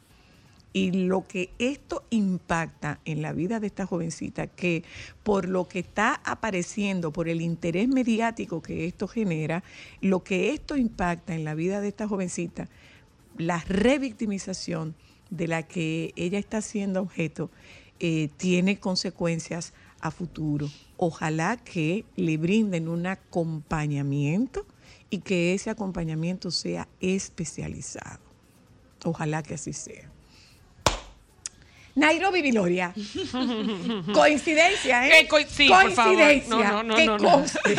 [0.76, 4.84] Y lo que esto impacta en la vida de esta jovencita, que
[5.22, 9.63] por lo que está apareciendo, por el interés mediático que esto genera,
[10.02, 12.70] lo que esto impacta en la vida de esta jovencita,
[13.38, 14.96] la revictimización
[15.30, 17.52] de la que ella está siendo objeto,
[18.06, 20.70] eh, tiene consecuencias a futuro.
[20.98, 24.66] Ojalá que le brinden un acompañamiento
[25.10, 28.20] y que ese acompañamiento sea especializado.
[29.06, 30.12] Ojalá que así sea.
[31.95, 32.91] Nairobi Viloria.
[34.13, 35.27] Coincidencia, ¿eh?
[35.27, 36.15] Coi- sí, por favor.
[36.15, 36.49] Coincidencia.
[36.49, 37.32] No, no, no, que no, no.
[37.32, 37.60] conste.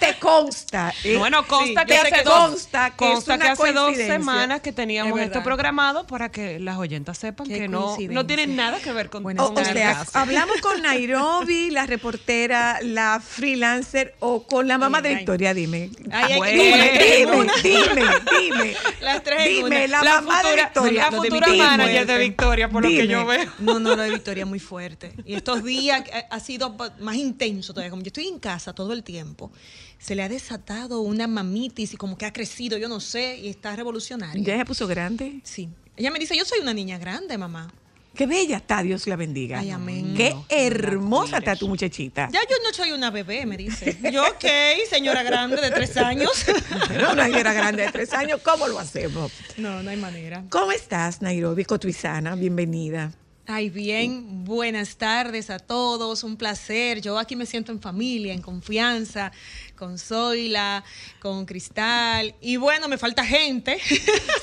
[0.00, 0.92] te consta.
[1.04, 1.16] ¿eh?
[1.16, 4.14] Bueno, consta Sí, que hace dos, consta que consta que hace dos coincidencia.
[4.18, 8.14] semanas que teníamos Es esto programado para que las oyentas sepan Qué que no, coincidencia.
[8.14, 12.78] no tienen nada que ver con, O, con o sea, hablamos con Nairobi, la reportera,
[12.82, 15.90] la freelancer, o con la mamá de Ay, Victoria, dime.
[16.10, 18.02] Ay, Bueno, dime, dime, dime.
[18.40, 18.76] dime.
[19.00, 21.10] Las tres Dime, la, La mamá de Victoria.
[21.10, 23.20] la futura manager de Victoria, por lo que Dime.
[23.20, 23.52] yo veo.
[23.58, 25.14] No, no, lo de Victoria es muy fuerte.
[25.24, 27.90] Y estos días ha sido más intenso todavía.
[27.90, 29.50] Como yo estoy en casa todo el tiempo,
[29.98, 33.48] se le ha desatado una mamitis y como que ha crecido, yo no sé, y
[33.48, 34.42] está revolucionaria.
[34.42, 35.40] ¿Ya se puso grande?
[35.44, 35.68] Sí.
[35.96, 37.72] Ella me dice, yo soy una niña grande, mamá.
[38.14, 39.58] Qué bella está, Dios la bendiga.
[39.58, 40.14] Ay, amén.
[40.16, 42.28] Qué hermosa está tu muchachita.
[42.32, 43.98] Ya yo no soy una bebé, me dice.
[44.12, 44.44] Yo, ok,
[44.88, 46.44] señora grande de tres años.
[46.88, 49.32] Pero una señora grande de tres años, ¿cómo lo hacemos?
[49.56, 50.44] No, no hay manera.
[50.48, 52.36] ¿Cómo estás, Nairobi Cotuizana?
[52.36, 53.10] Bienvenida.
[53.46, 57.02] Ay, bien, buenas tardes a todos, un placer.
[57.02, 59.32] Yo aquí me siento en familia, en confianza,
[59.76, 60.82] con Zoila,
[61.20, 62.34] con Cristal.
[62.40, 63.78] Y bueno, me falta gente.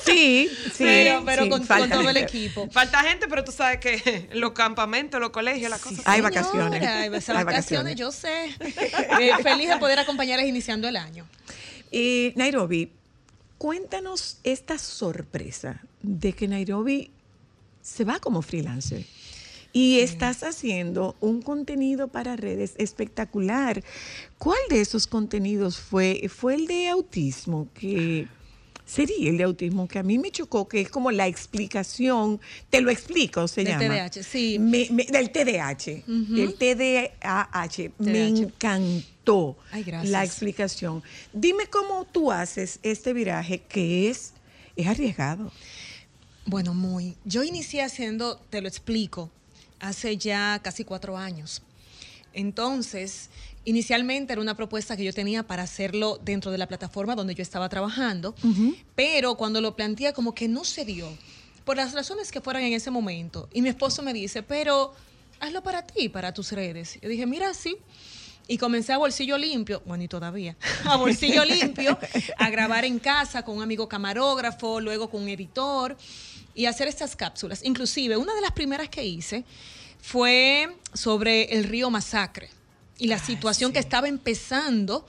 [0.04, 0.84] Sí, sí.
[0.84, 2.20] Pero, pero sí, con, todo el gente.
[2.20, 2.68] equipo.
[2.70, 6.00] Falta gente, pero tú sabes que los campamentos, los colegios, las cosas.
[6.04, 6.82] Hay Señora, vacaciones.
[6.82, 7.96] Hay vacaciones, vacaciones.
[7.96, 8.46] yo sé.
[9.20, 11.26] Eh, feliz de poder acompañarles iniciando el año.
[11.92, 12.90] Eh, Nairobi,
[13.58, 17.10] cuéntanos esta sorpresa de que Nairobi
[17.82, 19.04] se va como freelancer.
[19.74, 23.82] Y estás haciendo un contenido para redes espectacular.
[24.38, 26.28] ¿Cuál de esos contenidos fue?
[26.28, 27.68] ¿Fue el de autismo?
[27.72, 28.28] Que
[28.84, 32.82] sería el de autismo que a mí me chocó, que es como la explicación, te
[32.82, 33.94] lo explico, se Del llama.
[33.94, 34.58] TDAH, sí.
[34.58, 36.04] Me- me- del TDAH.
[36.06, 37.92] El TDAH.
[37.98, 41.02] Me encantó Ay, la explicación.
[41.32, 44.34] Dime cómo tú haces este viraje que es,
[44.76, 45.50] es arriesgado.
[46.44, 47.16] Bueno, muy.
[47.24, 49.30] Yo inicié haciendo, te lo explico,
[49.80, 51.62] hace ya casi cuatro años.
[52.32, 53.30] Entonces,
[53.64, 57.42] inicialmente era una propuesta que yo tenía para hacerlo dentro de la plataforma donde yo
[57.42, 58.34] estaba trabajando,
[58.94, 61.08] pero cuando lo planteé como que no se dio,
[61.64, 63.48] por las razones que fueran en ese momento.
[63.52, 64.94] Y mi esposo me dice, pero
[65.40, 66.98] hazlo para ti, para tus redes.
[67.00, 67.76] Yo dije, mira, sí.
[68.48, 71.96] Y comencé a bolsillo limpio, bueno, y todavía, a bolsillo limpio,
[72.38, 75.96] a grabar en casa con un amigo camarógrafo, luego con un editor,
[76.54, 77.62] y hacer estas cápsulas.
[77.64, 79.44] Inclusive, una de las primeras que hice
[80.00, 82.50] fue sobre el río Masacre
[82.98, 85.06] y la situación que estaba empezando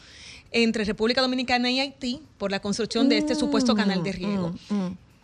[0.51, 4.53] entre República Dominicana y Haití por la construcción de este supuesto canal de riego.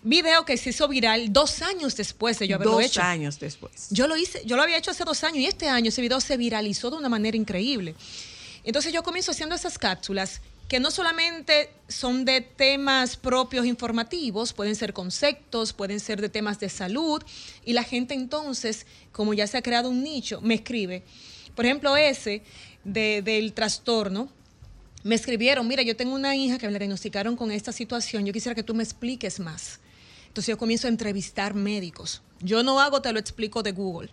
[0.02, 3.02] Video que se hizo viral dos años después de yo haberlo Dos hecho.
[3.02, 3.88] años después.
[3.92, 6.22] Yo lo hice, yo lo había hecho hace dos años y este año ese video
[6.22, 7.96] se viralizó de una manera increíble.
[8.64, 14.76] Entonces yo comienzo haciendo esas cápsulas que no solamente son de temas propios informativos, pueden
[14.76, 17.22] ser conceptos, pueden ser de temas de salud,
[17.66, 21.04] y la gente entonces, como ya se ha creado un nicho, me escribe.
[21.56, 22.44] Por ejemplo, ese
[22.84, 24.30] de- del trastorno,
[25.04, 28.54] me escribieron, mira, yo tengo una hija que me diagnosticaron con esta situación, yo quisiera
[28.54, 29.80] que tú me expliques más.
[30.28, 32.22] Entonces yo comienzo a entrevistar médicos.
[32.42, 34.12] Yo no hago, te lo explico de Google.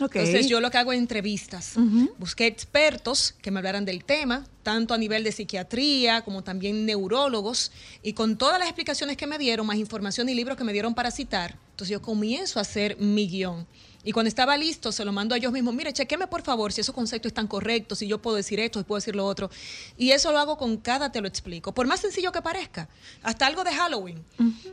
[0.00, 0.16] Ok.
[0.16, 1.74] Entonces yo lo que hago es entrevistas.
[2.18, 7.72] Busqué expertos que me hablaran del tema, tanto a nivel de psiquiatría como también neurólogos,
[8.02, 10.94] y con todas las explicaciones que me dieron, más información y libros que me dieron
[10.94, 13.66] para citar, entonces yo comienzo a hacer mi guion.
[14.04, 16.80] Y cuando estaba listo, se lo mando a ellos mismos, mire, chequeme por favor si
[16.80, 19.50] esos conceptos están correctos, si yo puedo decir esto, si puedo decir lo otro.
[19.96, 22.88] Y eso lo hago con cada te lo explico, por más sencillo que parezca.
[23.22, 24.24] Hasta algo de Halloween.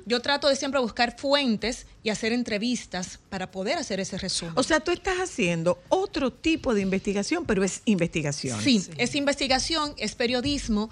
[0.06, 4.54] Yo trato de siempre buscar fuentes y hacer entrevistas para poder hacer ese resumen.
[4.58, 8.60] O sea, tú estás haciendo otro tipo de investigación, pero es investigación.
[8.62, 10.90] Sí, es investigación, es periodismo,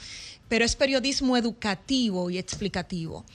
[0.48, 3.26] pero es periodismo educativo y explicativo.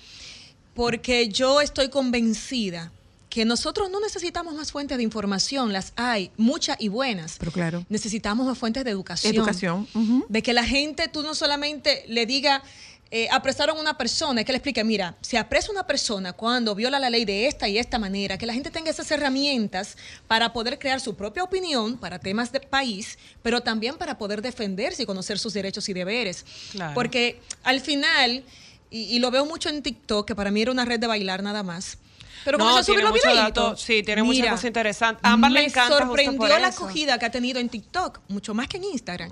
[0.74, 2.92] Porque yo estoy convencida
[3.32, 7.36] que nosotros no necesitamos más fuentes de información, las hay, muchas y buenas.
[7.38, 7.86] Pero claro.
[7.88, 9.34] Necesitamos más fuentes de educación.
[9.34, 9.88] Educación.
[10.28, 12.62] De que la gente, tú no solamente le diga,
[13.10, 16.98] eh, apresaron a una persona, que le explique, mira, se apresa una persona cuando viola
[16.98, 19.96] la ley de esta y esta manera, que la gente tenga esas herramientas
[20.28, 25.04] para poder crear su propia opinión para temas de país, pero también para poder defenderse
[25.04, 26.44] y conocer sus derechos y deberes.
[26.72, 26.92] Claro.
[26.92, 28.44] Porque al final,
[28.90, 31.42] y, y lo veo mucho en TikTok, que para mí era una red de bailar
[31.42, 31.96] nada más.
[32.45, 33.55] Pero No, a subir los mucho videitos.
[33.55, 35.20] dato, sí, tiene mucha Mira, cosa interesante.
[35.24, 36.84] A Ámbar le me encanta justo sorprendió por la eso.
[36.84, 39.30] acogida que ha tenido en TikTok, mucho más que en Instagram.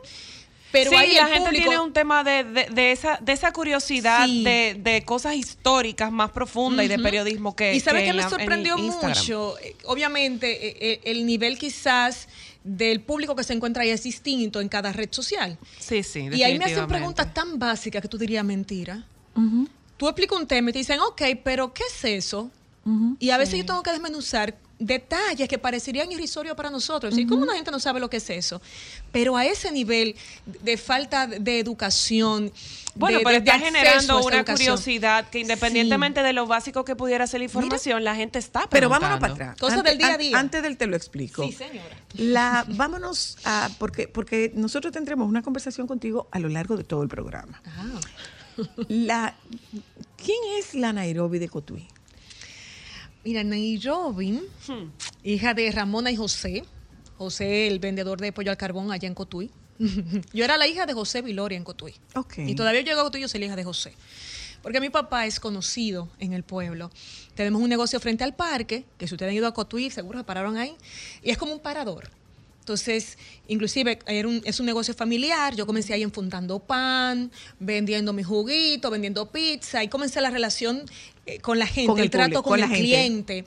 [0.72, 3.52] Pero sí, ahí la gente público- tiene un tema de, de, de esa, de esa
[3.52, 4.44] curiosidad Sí.
[4.44, 8.22] de, de cosas históricas más profundas y de periodismo que Y sabe que que me
[8.22, 9.58] sorprendió mucho.
[9.58, 12.28] Eh, Obviamente, eh, eh, el nivel quizás
[12.62, 15.58] del público que se encuentra ahí es distinto en cada red social.
[15.80, 19.02] Sí, sí, Y ahí me hacen preguntas tan básicas que tú dirías mentira.
[19.96, 22.48] Tú explicas un tema y te dicen, ok, pero ¿qué es eso?
[23.18, 27.16] Y a veces yo tengo que desmenuzar detalles que parecerían irrisorios para nosotros.
[27.18, 28.60] ¿Y cómo la gente no sabe lo que es eso?
[29.12, 30.16] Pero a ese nivel
[30.62, 32.50] de falta de educación.
[32.94, 34.70] Bueno, de- pero está generando una educación.
[34.74, 38.88] curiosidad que independientemente de lo básico que pudiera ser la información, la gente está Pero
[38.88, 39.52] vámonos para preguntando.
[39.52, 39.60] atrás.
[39.60, 40.38] Cosas Antes- del día a día.
[40.38, 41.44] Antes del te lo explico.
[41.44, 41.96] Sí, señora.
[42.14, 47.02] La, vámonos a, porque, porque nosotros tendremos una conversación contigo a lo largo de todo
[47.02, 47.62] el programa.
[47.66, 48.00] Ah.
[48.88, 49.36] La,
[50.16, 51.86] ¿Quién es la Nairobi de Cotuí?
[53.24, 54.90] Mira, Nairobi, Hmm.
[55.24, 56.64] hija de Ramona y José.
[57.18, 59.50] José, el vendedor de pollo al carbón allá en Cotuí.
[60.32, 61.94] yo era la hija de José Viloria en Cotuí.
[62.14, 62.38] Ok.
[62.38, 63.92] Y todavía llego a Cotuí, yo soy la hija de José.
[64.62, 66.90] Porque mi papá es conocido en el pueblo.
[67.34, 70.24] Tenemos un negocio frente al parque, que si ustedes han ido a Cotuí, seguro se
[70.24, 70.74] pararon ahí.
[71.22, 72.10] Y es como un parador.
[72.74, 73.18] Entonces,
[73.48, 75.56] inclusive era un- es un negocio familiar.
[75.56, 80.82] Yo comencé ahí enfundando pan, vendiendo mi juguito, vendiendo pizza y comencé la relación
[81.26, 83.44] eh, con la gente, Con el el, trato público, con, con el la cliente.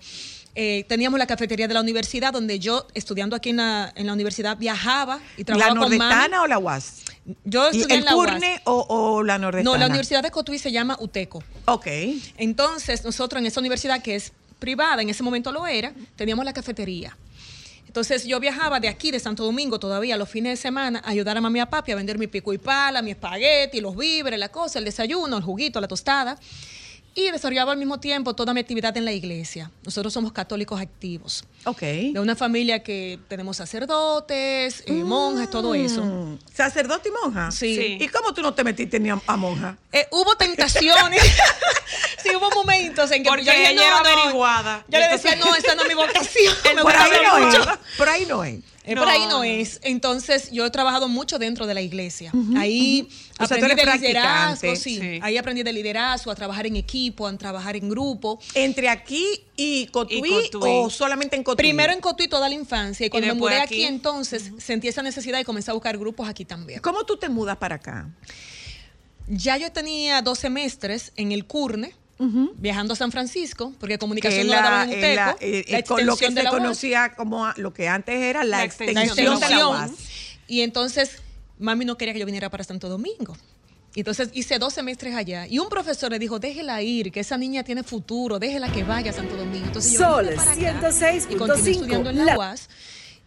[0.55, 4.11] Eh, teníamos la cafetería de la universidad donde yo, estudiando aquí en la, en la
[4.13, 5.97] universidad, viajaba y ¿La trabajaba con mami.
[5.99, 7.01] nordestana o la UAS?
[7.45, 8.29] Yo estudié ¿El en la UAS.
[8.31, 9.71] Curne o, o la nordestana?
[9.71, 11.41] No, la Universidad de Cotuí se llama UTECO.
[11.65, 11.87] Ok.
[12.37, 16.51] Entonces, nosotros en esa universidad que es privada, en ese momento lo era, teníamos la
[16.53, 17.17] cafetería.
[17.93, 21.37] Entonces yo viajaba de aquí, de Santo Domingo, todavía los fines de semana, a ayudar
[21.37, 24.39] a mami y a papi a vender mi pico y pala, mi espagueti, los víveres,
[24.39, 26.39] la cosa, el desayuno, el juguito, la tostada.
[27.15, 29.69] Y desarrollaba al mismo tiempo toda mi actividad en la iglesia.
[29.83, 31.43] Nosotros somos católicos activos.
[31.65, 31.81] Ok.
[31.81, 36.03] De una familia que tenemos sacerdotes, eh, monjas, todo eso.
[36.03, 37.51] Mm, ¿Sacerdote y monja?
[37.51, 37.75] Sí.
[37.75, 37.97] Sí.
[38.01, 39.77] ¿Y cómo tú no te metiste ni a, a monja?
[39.91, 41.21] Eh, hubo tentaciones.
[42.23, 44.19] sí, hubo momentos en que Porque yo dije, ella no, era no.
[44.21, 44.85] averiguada.
[44.87, 46.55] Yo le decía, no, esa no es mi vocación.
[46.81, 47.61] Por ahí no mucho.
[47.61, 47.77] es.
[47.97, 48.55] Por ahí no es.
[48.85, 49.79] Eh, por ahí no es.
[49.83, 52.31] Entonces, yo he trabajado mucho dentro de la iglesia.
[52.57, 53.07] ahí
[53.37, 54.99] tú aprendí de liderazgo, sí.
[54.99, 55.19] Sí.
[55.21, 58.39] Ahí aprendí de liderazgo, a trabajar en equipo, a trabajar en grupo.
[58.53, 59.25] ¿Entre aquí
[59.55, 60.71] y Cotuí, Y Cotuí.
[60.73, 61.63] o solamente en Cotuí?
[61.63, 63.75] Primero en Cotuí toda la infancia y cuando me después mudé aquí.
[63.75, 66.81] aquí, entonces sentí esa necesidad y comencé a buscar grupos aquí también.
[66.81, 68.09] ¿Cómo tú te mudas para acá?
[69.27, 71.95] Ya yo tenía dos semestres en el CURNE,
[72.57, 75.37] viajando a San Francisco, porque Que comunicación es no la la- daban en la- UTECO,
[75.41, 76.51] eh, la eh, con lo que se la UAS.
[76.51, 79.67] conocía como a- lo que antes era la, La extensión, la extensión de la.
[79.67, 79.91] UAS.
[80.47, 81.17] Y entonces,
[81.59, 83.35] mami no quería que yo viniera para Santo Domingo.
[83.95, 87.63] Entonces hice dos semestres allá y un profesor le dijo, déjela ir, que esa niña
[87.63, 89.67] tiene futuro, déjela que vaya a Santo Domingo.
[89.67, 92.69] Entonces yo Sol vine para acá 106.5, y continué estudiando en la la- UAS.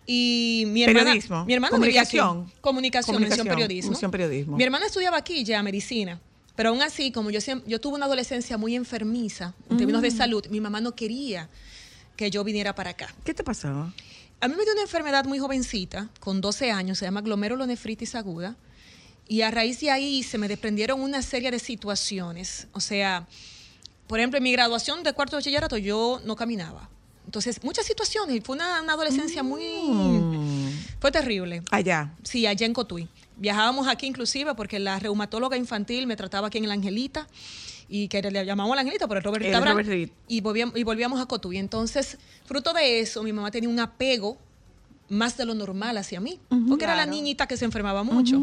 [0.07, 1.77] Y mi hermana, Periodismo, mi hermana aquí.
[1.77, 2.53] comunicación.
[2.61, 3.91] Comunicación, mención Comunicación, periodismo.
[3.93, 4.57] mención periodismo.
[4.57, 6.21] Mi hermana estudiaba aquí ya medicina.
[6.57, 10.05] Pero aún así, como yo, yo tuve una adolescencia muy enfermiza en términos Mm.
[10.05, 11.49] de salud, mi mamá no quería
[12.17, 13.15] que yo viniera para acá.
[13.25, 13.93] ¿Qué te pasaba?
[14.41, 18.57] A mí me dio una enfermedad muy jovencita, con 12 años, se llama glomerulonefritis aguda.
[19.29, 22.69] Y a raíz de ahí se me desprendieron una serie de situaciones.
[22.73, 23.27] O sea,
[24.07, 26.89] por ejemplo, en mi graduación de cuarto de bachillerato yo no caminaba.
[27.25, 28.41] Entonces, muchas situaciones.
[28.45, 30.71] Fue una, una adolescencia muy...
[31.01, 31.63] Fue terrible.
[31.73, 32.13] Allá.
[32.23, 33.09] Sí, allá en Cotuí.
[33.37, 37.27] Viajábamos aquí inclusive porque la reumatóloga infantil me trataba aquí en la Angelita
[37.89, 39.73] y que le llamamos la Angelita por el Robert El Cabral.
[39.75, 40.11] Robert Reed.
[40.27, 41.59] y, volvíamos, y volvíamos a Cotuí.
[41.59, 44.39] Entonces, fruto de eso, mi mamá tenía un apego
[45.09, 48.43] más de lo normal hacia mí, porque era la niñita que se enfermaba mucho.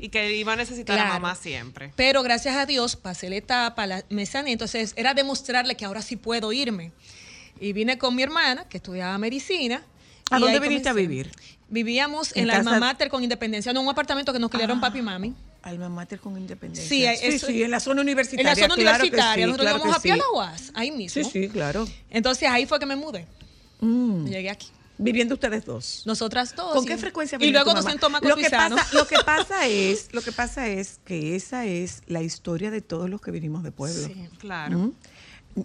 [0.00, 1.14] Y que iba a necesitar a Claro.
[1.20, 1.92] mamá siempre.
[1.96, 6.00] Pero gracias a Dios pasé la etapa, la, me sané, entonces era demostrarle que ahora
[6.00, 6.92] sí puedo irme.
[7.60, 9.82] Y vine con mi hermana, que estudiaba medicina.
[10.30, 11.30] ¿A dónde viniste a vivir?
[11.70, 14.80] Vivíamos en, En la casa- alma mater con Independencia, no, un apartamento que nos criaron
[14.80, 15.34] papi y mami.
[15.62, 16.88] Alma mater con independencia.
[16.88, 18.50] Sí, sí, eso- sí, en la zona En universitaria.
[18.50, 21.22] la zona claro universitaria, sí, nosotros claro íbamos que a UAS, ahí mismo.
[21.24, 21.86] Sí, sí, claro.
[22.10, 23.26] Entonces ahí fue que me mudé.
[23.80, 24.26] Mm.
[24.26, 24.68] Llegué aquí.
[25.00, 26.02] Viviendo ustedes dos.
[26.06, 26.72] Nosotras dos.
[26.74, 30.22] ¿Con qué frecuencia Y luego nos sentó lo que pasa, lo que pasa es, lo
[30.22, 34.06] que pasa es que esa es la historia de todos los que vinimos de pueblo.
[34.06, 34.14] Sí.
[34.38, 34.76] Claro.
[34.78, 34.92] ¿Mm?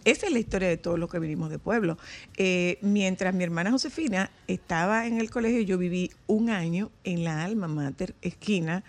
[0.06, 1.98] Esa es la historia de todos los que vinimos de pueblo.
[2.38, 7.44] Eh, mientras mi hermana Josefina estaba en el colegio, yo viví un año en la
[7.44, 8.84] alma mater, esquina,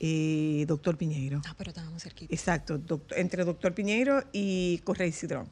[0.00, 1.42] eh, Doctor Piñeiro.
[1.46, 2.34] Ah, pero estábamos cerquita.
[2.34, 5.46] Exacto, doctor- entre Doctor Piñeiro y Correy Cidrón.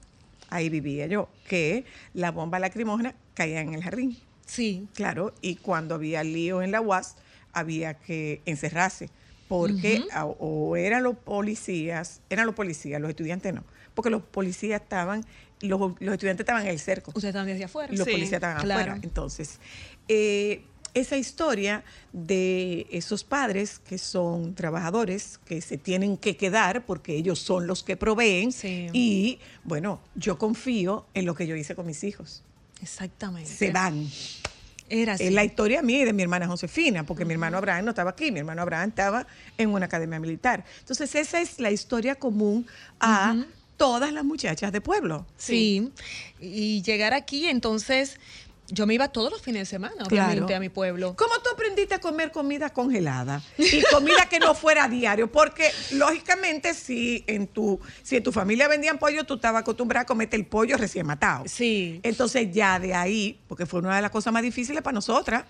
[0.49, 1.85] Ahí vivía yo, que
[2.15, 4.17] la bomba lacrimógena caía en el jardín.
[4.47, 4.89] Sí.
[4.95, 7.17] Claro, y cuando había lío en la UAS,
[7.53, 9.09] había que encerrarse,
[9.47, 10.03] porque
[10.41, 13.63] o eran los policías, eran los policías, los estudiantes no,
[14.01, 15.25] porque los policías estaban,
[15.61, 17.93] los, los estudiantes estaban en el cerco, Ustedes estaban desde afuera.
[17.93, 18.81] los Sí, policías estaban claro.
[18.93, 19.01] afuera.
[19.05, 19.59] Entonces,
[20.09, 20.63] eh,
[20.95, 27.39] esa historia de esos padres que son trabajadores, que se tienen que quedar porque ellos
[27.39, 28.89] son los que proveen, Sí.
[28.93, 32.43] y bueno, yo confío en lo que yo hice con mis hijos.
[32.83, 33.49] Exactamente.
[33.51, 34.09] Se van.
[34.89, 35.25] Era así.
[35.27, 38.11] Es la historia mía y de mi hermana Josefina, porque mi hermano Abraham no estaba
[38.11, 39.27] aquí, mi hermano Abraham estaba
[39.59, 40.65] en una academia militar.
[40.81, 42.67] Entonces, esa es la historia común
[42.99, 43.37] a
[43.81, 45.25] todas las muchachas de pueblo.
[45.39, 45.91] Sí.
[46.39, 48.19] Y llegar aquí, entonces,
[48.69, 50.57] yo me iba todos los fines de semana, obviamente, Claro.
[50.57, 51.17] a mi pueblo.
[51.17, 55.33] ¿Cómo tú aprendiste a comer comida congelada y comida que no fuera a diario?
[55.33, 60.07] Porque lógicamente si en tu si en tu familia vendían pollo, tú estabas acostumbrada a
[60.07, 61.45] comerte el pollo recién matado.
[61.49, 62.01] Sí.
[62.03, 65.45] Entonces ya de ahí, porque fue una de las cosas más difíciles para nosotras,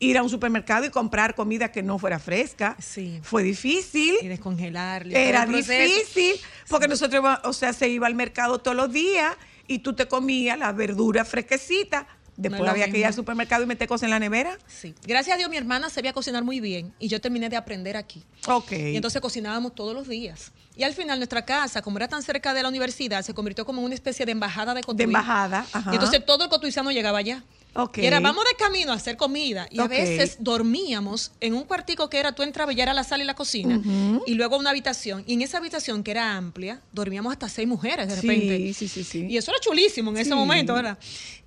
[0.00, 2.76] ir a un supermercado y comprar comida que no fuera fresca.
[2.78, 3.20] Sí.
[3.22, 4.14] Fue difícil.
[4.22, 5.28] Y descongelarle.
[5.28, 6.34] Era difícil,
[6.68, 9.34] porque nosotros, iba- o sea, se iba al mercado todos los días
[9.66, 12.06] y tú te comías la verdura fresquecita.
[12.36, 14.56] Después No había que ir al supermercado y meter cosas en la nevera.
[14.68, 14.94] Sí.
[15.04, 18.22] Gracias a Dios, mi hermana sabía cocinar muy bien y yo terminé de aprender aquí.
[18.46, 18.70] Ok.
[18.70, 20.52] Y entonces cocinábamos todos los días.
[20.76, 23.80] Y al final nuestra casa, como era tan cerca de la universidad, se convirtió como
[23.80, 24.98] en una especie de embajada de Cotuí.
[24.98, 25.66] de embajada.
[25.72, 25.90] Ajá.
[25.90, 27.42] Y entonces todo el cotuizano llegaba allá.
[27.74, 27.98] Ok.
[27.98, 29.68] Y era, vamos de camino a hacer comida.
[29.70, 33.22] Y a veces dormíamos en un cuartico que era, tú entrabas, ya era la sala
[33.22, 33.80] y la cocina,
[34.26, 35.22] y luego una habitación.
[35.26, 38.74] Y en esa habitación, que era amplia, dormíamos hasta seis mujeres de repente.
[38.74, 39.26] Sí, sí, sí.
[39.28, 40.98] Y eso era chulísimo en ese momento, ¿verdad?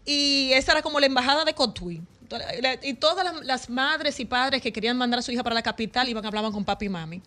[0.06, 2.02] Y esa era como la embajada de Cotuí.
[2.84, 5.62] Y todas las, las madres y padres que querían mandar a su hija para la
[5.62, 7.22] capital iban hablaban con papi y mami.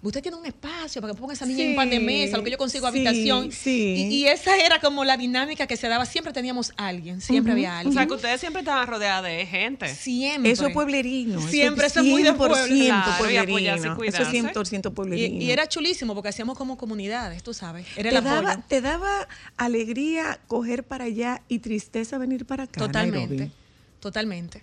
[0.00, 2.36] Usted tiene un espacio para que ponga esa niña en un pan de Sí, mesa,
[2.36, 3.50] lo que yo consigo sí, habitación.
[3.50, 4.08] sí.
[4.10, 6.06] Y, y esa era como la dinámica que se daba.
[6.06, 7.94] Siempre teníamos alguien, siempre había O alguien.
[7.94, 9.92] sea, que ustedes siempre estaban rodeadas de gente.
[9.92, 10.52] Siempre.
[10.52, 11.40] Eso es pueblerino.
[11.48, 12.56] Siempre, eso es muy de pueblo.
[12.56, 13.74] 100% Claro, y pueblerino.
[13.74, 14.42] Eso es cuidarse.
[14.42, 15.40] 100% pueblerino.
[15.40, 17.84] Y, y era chulísimo porque hacíamos como comunidades, tú sabes.
[17.96, 18.34] Era el ¿Te apoyo.
[18.34, 22.80] daba, ¿Te daba alegría coger para allá y tristeza venir para acá?
[22.80, 23.52] Totalmente, Nairobi?
[24.00, 24.62] totalmente.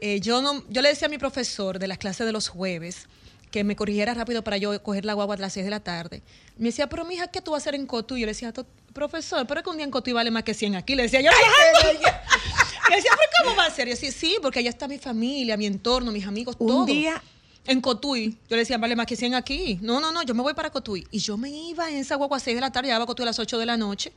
[0.00, 3.06] Eh, yo, no, yo le decía a mi profesor de las clases de los jueves
[3.50, 6.22] que me corrigiera rápido para yo coger la guagua a las 6 de la tarde.
[6.56, 8.16] Me decía, pero mija, ¿qué tú vas a hacer en Cotu?
[8.16, 10.42] Y yo le decía, "To- profesor, pero es que un día en Cotu vale más
[10.44, 10.94] que 100 aquí.
[10.94, 13.86] Le decía yo, le decía, pero ¿cómo va a ser?
[13.88, 16.86] Y yo decía, sí, porque allá está mi familia, mi entorno, mis amigos, Un todo.
[16.86, 17.22] día-
[17.66, 18.30] En Cotuí.
[18.48, 19.78] Yo le decía, vale más que 100 aquí.
[19.82, 21.06] No, no, no, yo me voy para Cotuí.
[21.10, 23.22] Y yo me iba en esa guagua a 6 de la tarde, llegaba a Cotuí
[23.24, 24.12] a las 8 de la noche,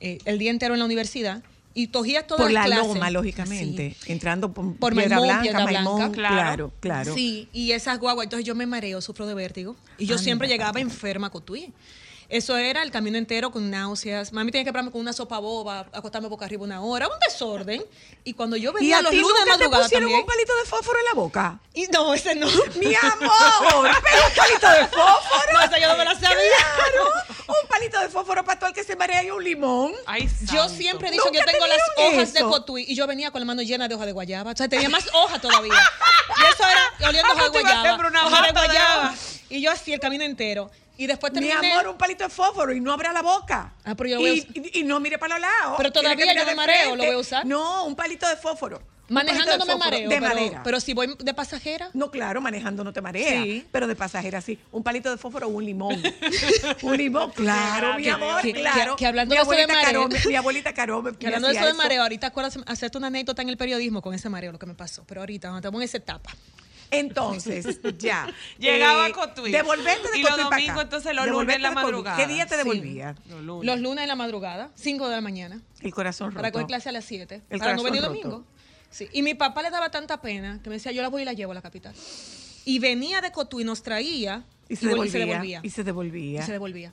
[0.00, 1.42] eh, el día entero en la universidad,
[1.76, 2.94] y cogía todas Por la las clases.
[2.94, 3.94] loma, lógicamente.
[4.06, 6.12] Entrando por, Por Piedra Maimón, Blanca, Piedra Maimón, Blanca.
[6.14, 6.72] claro, Claro.
[6.80, 7.14] claro.
[7.14, 9.76] Sí, y esas guaguas, entonces yo me mareo, sufro de vértigo.
[9.98, 11.72] Y yo Anda, siempre llegaba enferma a Cotuí.
[12.28, 14.32] Eso era el camino entero con náuseas.
[14.32, 17.84] Mami tenía que pararme con una sopa boba, acostarme boca arriba una hora, un desorden.
[18.24, 20.20] Y cuando yo ¿Y venía a los ti lunes de nunca te madrugada pusieron también.
[20.20, 21.60] un palito de fósforo en la boca?
[21.74, 22.46] Y no, ese no.
[22.80, 23.90] ¡Mi amor!
[24.02, 25.52] ¿Pero un palito de fósforo?
[25.52, 26.36] No, esa yo no me la sabía.
[26.76, 27.08] Claro,
[27.48, 29.92] un palito de fósforo para todo el que se marea y un limón.
[30.06, 31.78] Ay, Yo siempre he dicho que yo ¿Nunca te tengo las
[32.12, 34.50] hojas de cotuí y yo venía con la mano llena de hojas de guayaba.
[34.50, 35.72] O sea, tenía más hojas todavía.
[35.74, 38.08] Y eso era oliendo Ah, hojas de pues tú ibas a guayaba.
[38.08, 39.14] una hojas de de guayaba.
[39.48, 40.70] Y yo así el camino entero.
[40.98, 41.72] Y después Mi terminé.
[41.72, 43.72] amor, un palito de fósforo y no abra la boca.
[43.84, 45.74] Ah, pero yo voy a y, us- y- y no mire para los lados.
[45.76, 46.96] Pero todavía yo me de mareo.
[46.96, 47.44] ¿lo voy a usar?
[47.46, 48.80] No, un palito de fósforo.
[49.08, 50.62] Manejando no de me mareo, de pero, madera.
[50.64, 53.40] pero si voy de pasajera, No, claro, manejando no te marea.
[53.40, 53.64] Sí.
[53.70, 54.58] Pero de pasajera sí.
[54.72, 56.02] Un palito de fósforo o un limón.
[56.82, 58.96] un limón, claro, mi Que- amor, que- claro.
[58.96, 60.08] que- que hablando mi de eso de abuelita mareo.
[60.08, 62.98] Caro, mi, mi abuelita Caro me- que hablando de eso de mareo, ahorita acuerdas hacerte
[62.98, 65.04] una anécdota en el periodismo con ese mareo, lo que me pasó.
[65.06, 66.30] Pero ahorita, cuando estamos en esa etapa.
[66.90, 68.26] Entonces, ya.
[68.58, 69.50] Llegaba Eh, a Cotuí.
[69.52, 70.56] Devolverte de Y los Cotuí para acá.
[70.64, 72.16] domingos, entonces, los lunes en la madrugada.
[72.16, 72.58] ¿Qué día te Sí.
[72.58, 73.14] devolvía?
[73.42, 76.36] Los lunes en la madrugada, 5 de la mañana, El corazón roto.
[76.40, 78.28] para coger clase a las 7, El para no corazón venir roto.
[78.28, 78.44] domingo.
[78.90, 79.08] Sí.
[79.12, 81.32] Y mi papá le daba tanta pena que me decía, yo la voy y la
[81.32, 81.94] llevo a la capital.
[82.64, 85.60] Y venía de Cotuí, nos traía Y se vol- devolvía.
[85.62, 86.40] Y se devolvía.
[86.40, 86.92] Y se devolvía.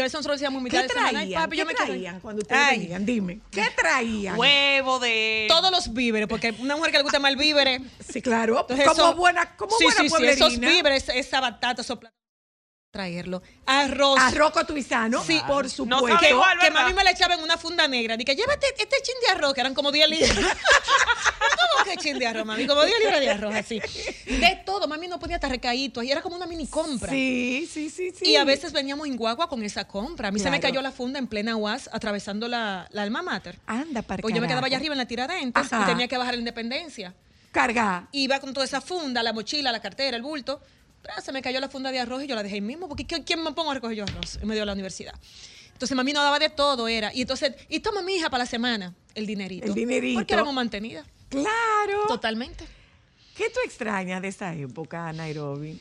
[0.00, 1.42] a veces nosotros decíamos mitad ¿Qué de semana, "Ay, traían?
[1.42, 1.86] papi, yo ¿Qué me quedo".
[1.86, 3.04] traían cuando ustedes Ay, venían?
[3.06, 3.40] Dime.
[3.50, 4.38] ¿Qué traían?
[4.38, 5.46] Huevo de.
[5.48, 7.80] Todos los víveres, porque una mujer que le gusta más el víveres.
[8.08, 8.60] Sí, claro.
[8.60, 10.46] Entonces, como eso- buena, como sí, buena sí, sí, pueblerina.
[10.46, 12.21] esos víveres, esa batata, esos plátanos,
[13.02, 13.42] traerlo.
[13.64, 14.18] Arroz.
[14.20, 16.28] Arroz cotuizano, Sí, por No supuesto.
[16.28, 18.18] igual, que mami me le echaba en una funda negra.
[18.18, 20.28] Dije, llévate este chin de arroz, que eran como 10 libras.
[20.36, 22.66] ¿Cómo que chin de arroz, mami?
[22.66, 23.80] Como 10 libras de arroz, así.
[24.26, 26.02] De todo, mami no ponía hasta recaíto.
[26.02, 27.10] Y era como una mini compra.
[27.10, 28.28] Sí, sí, sí, sí.
[28.28, 30.28] Y a veces veníamos en guagua con esa compra.
[30.28, 33.58] A mí se me cayó la funda en plena UAS atravesando la, la alma mater.
[33.66, 36.34] Anda, para Pues yo me quedaba allá arriba en la tiradentes y tenía que bajar
[36.34, 37.14] la independencia.
[37.52, 38.08] Carga.
[38.12, 40.60] Iba con toda esa funda, la mochila, la cartera, el bulto.
[41.16, 43.06] Ah, se me cayó la funda de arroz y yo la dejé ahí mismo, porque
[43.06, 45.14] ¿qui- ¿quién me pongo a recoger yo arroz en medio de la universidad?
[45.72, 47.12] Entonces mami no daba de todo, era.
[47.12, 49.66] Y entonces, y toma mi hija para la semana el dinerito.
[49.66, 50.20] El dinerito.
[50.20, 51.06] Porque éramos mantenidas.
[51.28, 52.06] Claro.
[52.06, 52.66] Totalmente.
[53.36, 55.80] ¿Qué tú extrañas de esa época, Nairobi?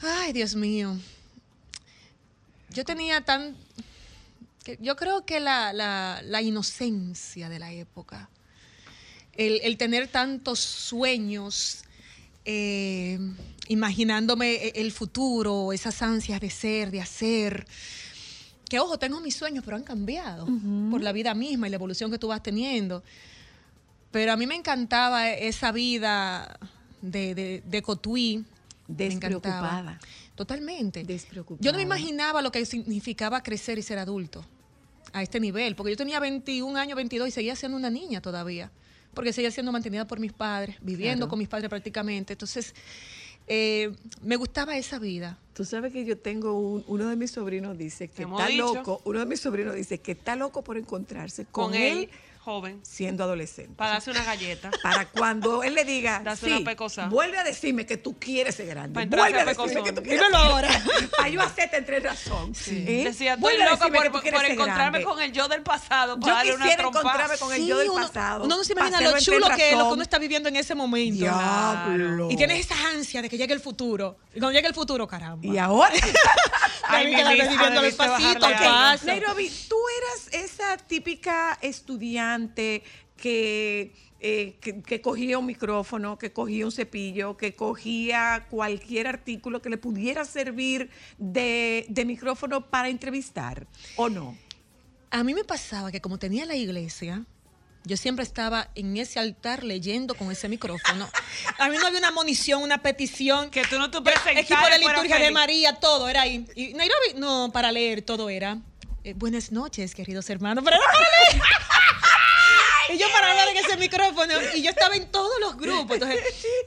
[0.00, 0.96] Ay, Dios mío.
[2.70, 3.54] Yo tenía tan...
[4.78, 8.30] yo creo que la, la- la inocencia de la época,
[9.34, 11.84] el, el tener tantos sueños,
[12.44, 13.18] eh,
[13.68, 17.66] imaginándome e- el futuro, esas ansias de ser, de hacer,
[18.68, 20.46] que ojo, tengo mis sueños, pero han cambiado
[20.90, 23.02] por la vida misma y la evolución que tú vas teniendo.
[24.12, 26.58] Pero a mí me encantaba esa vida
[27.02, 28.44] de, de, de Cotuí.
[28.86, 29.98] Despreocupada.
[30.34, 31.04] Totalmente.
[31.04, 31.64] Despreocupada.
[31.64, 34.44] Yo no me imaginaba lo que significaba crecer y ser adulto
[35.12, 38.70] a este nivel, porque yo tenía 21 años, 22 y seguía siendo una niña todavía,
[39.14, 41.30] porque seguía siendo mantenida por mis padres, viviendo Claro.
[41.30, 42.34] con mis padres prácticamente.
[42.34, 42.74] Entonces,
[43.46, 43.90] eh,
[44.22, 45.38] me gustaba esa vida.
[45.60, 48.74] Tú sabes que yo tengo un- uno de mis sobrinos dice que está dicho.
[48.76, 52.10] loco, uno de mis sobrinos dice que está loco por encontrarse con, Con él, él,
[52.42, 52.80] joven.
[52.82, 53.74] siendo adolescente.
[53.76, 54.70] Para darse una galleta.
[54.82, 59.04] Para cuando él le diga, sí, una vuelve a decirme que tú quieres ser grande.
[59.04, 60.82] Vuelve a decirme que tú quieres Dímelo ser ahora.
[61.18, 62.52] Para yo hacerte entre razón.
[62.70, 63.02] ¿Eh?
[63.04, 65.04] Decía, estoy Vuelve a loca decirme por, que tú por quieres ser encontrarme grande.
[65.04, 66.14] con el yo del pasado.
[66.14, 67.00] Yo Para darle una quisiera trompa.
[67.00, 68.44] encontrarme con el Sí, yo del uno, pasado.
[68.46, 70.74] uno no se imagina lo chulo que es lo que uno está viviendo en ese
[70.74, 71.20] momento.
[71.20, 72.30] Diablo.
[72.30, 74.16] Y tienes esa ansia de que llegue el futuro.
[74.34, 75.42] Y cuando llegue el futuro, caramba.
[75.52, 75.94] Y ahora.
[76.90, 79.06] Ay, mi viviendo paso.
[79.06, 82.82] Nairobi, tú eras esa típica estudiante
[83.16, 89.62] que, eh, que, que cogía un micrófono, que cogía un cepillo, que cogía cualquier artículo
[89.62, 94.36] que le pudiera servir de, de micrófono para entrevistar, ¿o no?
[95.10, 97.24] A mí me pasaba que como tenía la iglesia,
[97.84, 101.08] yo siempre estaba en ese altar leyendo con ese micrófono.
[101.58, 103.50] A mí no había una munición, una petición.
[103.50, 105.30] Que tú no te Equipo de liturgia de.
[105.30, 106.46] María, todo era ahí.
[106.54, 108.58] Y Nairobi, no, para leer, todo era.
[109.04, 110.62] eh, buenas noches, queridos hermanos.
[110.64, 111.42] Pero era para leer.
[112.92, 114.34] Y yo para hablar en ese micrófono.
[114.54, 115.92] Y yo estaba en todos los grupos.
[115.96, 116.18] Entonces,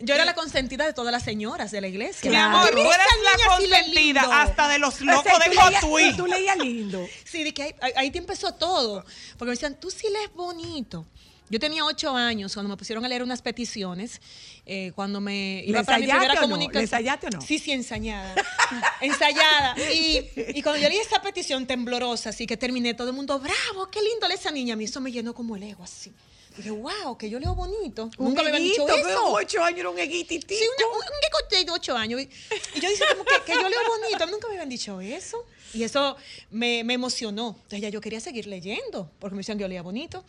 [0.01, 2.30] yo era la consentida de todas las señoras de la iglesia.
[2.30, 6.15] Mi amor, tú eres la consentida hasta de los O sea, locos de Cotuí.
[6.15, 7.05] Tú leías lindo.
[7.26, 9.03] Sí, de que ahí, ahí- ahí te empezó todo.
[9.38, 11.05] Porque me decían, tú sí lees bonito.
[11.49, 14.21] Yo tenía ocho años cuando me pusieron a leer unas peticiones,
[14.65, 16.41] eh, cuando me ¿Le iba para mi primera o no?
[16.41, 16.79] comunicación.
[16.79, 17.41] ¿Le ensayaste o no?
[17.41, 18.33] Sí, sí, ensayada.
[19.01, 19.75] ensayada.
[19.91, 23.89] Y, y cuando yo leí esa petición temblorosa, así que terminé, todo el mundo, bravo,
[23.91, 24.73] qué lindo esa niña.
[24.73, 26.11] A mí eso me llenó como el ego, así.
[26.57, 28.09] Dije, wow, que yo leo bonito.
[28.17, 29.25] Un Nunca me habían dicho eso.
[29.33, 30.53] ocho años era un eguititico.
[30.53, 32.21] Sí, una- un, un de ocho años.
[32.21, 32.29] Y,
[32.75, 34.25] y yo dije como que, que yo leo bonito.
[34.27, 35.45] Nunca me habían dicho eso.
[35.73, 36.15] Y eso
[36.51, 37.55] me, me emocionó.
[37.55, 40.23] Entonces ya yo quería seguir leyendo, porque me decían que yo leía bonito.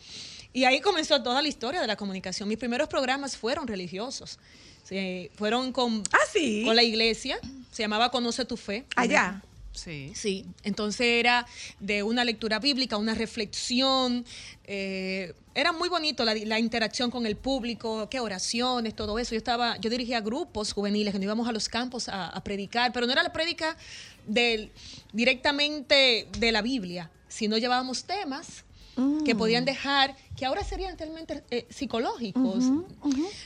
[0.55, 2.47] Y ahí comenzó toda la historia de la comunicación.
[2.47, 4.39] Mis primeros programas fueron religiosos.
[4.87, 6.63] Sí, fueron con, Ah, sí.
[6.65, 7.37] con la iglesia.
[7.71, 8.85] Se llamaba Conoce tu Fe.
[8.95, 9.41] Allá.
[9.73, 10.13] Sí.
[10.15, 11.45] Sí, entonces era
[11.81, 14.23] de una lectura bíblica, una reflexión.
[14.63, 19.31] eh, era muy bonito la, la interacción con el público, qué oraciones, todo eso.
[19.31, 22.91] Yo estaba, yo dirigía grupos juveniles que nos íbamos a los campos a, a predicar,
[22.93, 23.75] pero no era la prédica
[24.27, 24.71] del,
[25.13, 28.64] directamente de la Biblia, sino llevábamos temas
[29.25, 32.63] que podían dejar, que ahora serían realmente eh, psicológicos,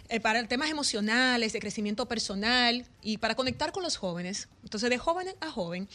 [0.09, 4.47] eh, para temas emocionales, de crecimiento personal y para conectar con los jóvenes.
[4.63, 5.87] Entonces, de joven a joven,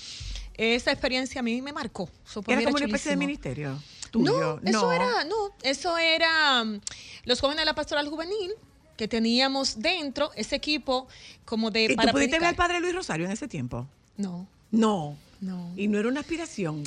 [0.55, 2.09] esa experiencia a mí me marcó.
[2.47, 3.79] Era como una especie de ministerio.
[4.11, 4.61] tuyo.
[4.63, 6.81] No, eso era, no, eso era mm,
[7.25, 8.53] los jóvenes de la pastoral juvenil
[8.97, 11.09] que teníamos dentro ese equipo
[11.45, 13.87] como de ¿Y tú para pudiste ver al padre Luis Rosario en ese tiempo?
[14.17, 15.17] No, No.
[15.41, 15.73] no.
[15.77, 16.85] Y no era una aspiración.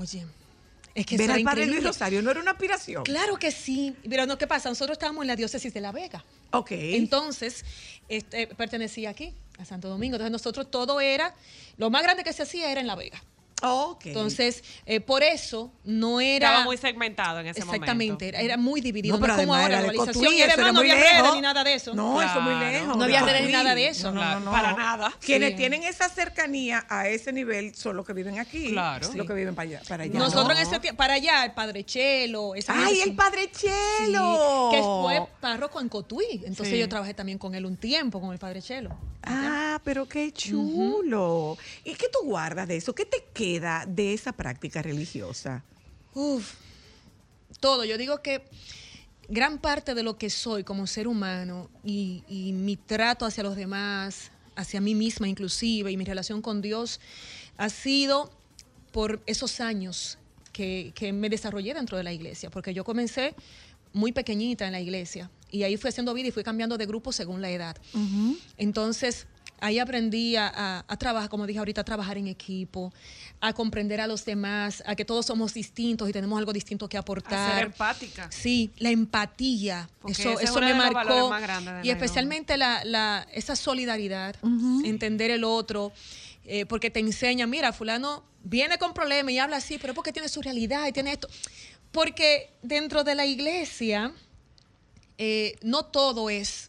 [0.00, 0.26] Oye,
[0.98, 1.84] es que ver al padre Luis.
[1.84, 3.04] Rosario no era una aspiración.
[3.04, 4.68] Claro que sí, pero no, ¿qué pasa?
[4.68, 6.24] Nosotros estábamos en la diócesis de La Vega.
[6.50, 6.72] Ok.
[6.72, 7.64] Entonces,
[8.08, 10.16] este, pertenecía aquí, a Santo Domingo.
[10.16, 11.36] Entonces, nosotros todo era,
[11.76, 13.22] lo más grande que se hacía era en La Vega.
[14.04, 16.48] Entonces, eh, por eso no era...
[16.48, 18.24] Estaba muy segmentado en ese Exactamente, momento.
[18.24, 19.16] era, era muy dividido.
[19.16, 20.34] No, pero es como ahora la globalización.
[20.34, 21.34] Y además no había redes lejos.
[21.34, 21.94] ni nada de eso.
[21.94, 22.70] No, eso muy Claro.
[22.72, 22.96] lejos.
[22.96, 24.12] No había redes ni nada de eso.
[24.12, 24.50] No, no, no.
[24.50, 25.12] Para nada.
[25.20, 25.56] Quienes Sí.
[25.56, 28.70] tienen esa cercanía a ese nivel son los que viven aquí.
[28.72, 29.08] Claro.
[29.14, 29.82] Los que viven para allá.
[29.88, 30.18] Para allá.
[30.18, 30.52] Nosotros ¿no?
[30.54, 32.54] en ese tiempo, para allá, el Padre Chelo.
[32.54, 34.68] esa ¡Ay, gente, el padre Sí, Chelo!
[34.72, 36.42] que fue párroco en Cotuí.
[36.44, 36.78] Entonces Sí.
[36.78, 38.96] yo trabajé también con él un tiempo, con el Padre Chelo.
[39.24, 41.56] Ah, pero qué chulo.
[41.84, 42.94] ¿Y qué tú guardas de eso?
[42.94, 43.47] ¿Qué te queda
[43.86, 45.64] de esa práctica religiosa?
[46.14, 46.54] Uf,
[47.60, 47.84] todo.
[47.84, 48.42] Yo digo que
[49.28, 53.56] gran parte de lo que soy como ser humano y, y mi trato hacia los
[53.56, 57.00] demás, hacia mí misma inclusive, y mi relación con Dios,
[57.56, 58.30] ha sido
[58.92, 60.18] por esos años
[60.52, 63.34] que, que me desarrollé dentro de la iglesia, porque yo comencé
[63.92, 67.12] muy pequeñita en la iglesia y ahí fui haciendo vida y fui cambiando de grupo
[67.12, 67.76] según la edad.
[68.56, 69.26] Entonces,
[69.60, 72.92] ahí aprendí a, a- a trabajar, como dije ahorita, a trabajar en equipo,
[73.40, 76.96] a comprender a los demás, a que todos somos distintos y tenemos algo distinto que
[76.96, 77.54] A aportar.
[77.56, 78.30] ser empática.
[78.30, 79.88] Sí, la empatía.
[80.00, 81.30] Porque eso eso me marcó.
[81.82, 84.36] Y la especialmente la, la- esa solidaridad,
[84.84, 85.92] entender el otro,
[86.44, 90.12] eh, porque te enseña, mira, fulano viene con problemas y habla así, pero es porque
[90.12, 91.28] tiene su realidad y tiene esto.
[91.92, 94.12] Porque dentro de la iglesia,
[95.18, 96.67] eh, no todo es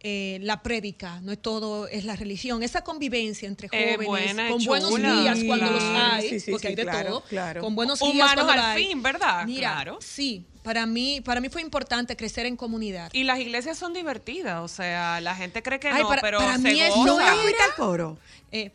[0.00, 2.62] eh, la prédica, no es todo es la religión.
[2.62, 5.20] Esa convivencia entre Eh, jóvenes, buena con buenos chula.
[5.20, 7.60] días cuando los hay, sí, sí, porque sí, hay de claro, todo, claro.
[7.62, 8.84] con buenos días Humanos cuando al los hay.
[8.86, 9.44] fin, ¿verdad?
[9.44, 9.98] Mira, Claro.
[10.00, 13.10] sí, para mí, para mí fue importante crecer en comunidad.
[13.12, 16.38] Y las iglesias son divertidas, o sea, la gente cree que Ay, no, para- pero
[16.38, 17.10] para se mí eso goza.
[17.10, 18.18] ¿Nunca era- fuiste al coro?
[18.52, 18.70] Eh,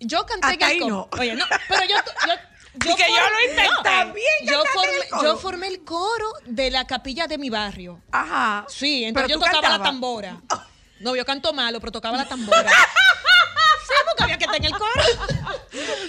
[0.00, 1.08] yo canté Hasta en el ahí coro.
[1.12, 1.20] no.
[1.20, 2.34] Oye, no, pero yo, yo,
[2.96, 3.70] que yo lo intenté.
[3.84, 5.22] También yo cantaste en formé, el coro.
[5.22, 8.00] yo formé el coro de la capilla de mi barrio.
[8.10, 8.66] Ajá.
[8.68, 10.40] Sí, entonces Pero yo tocaba la tambora.
[11.04, 12.70] No, yo canto malo, pero tocaba la tambora.
[13.86, 14.90] sí, porque había que estar en el coro.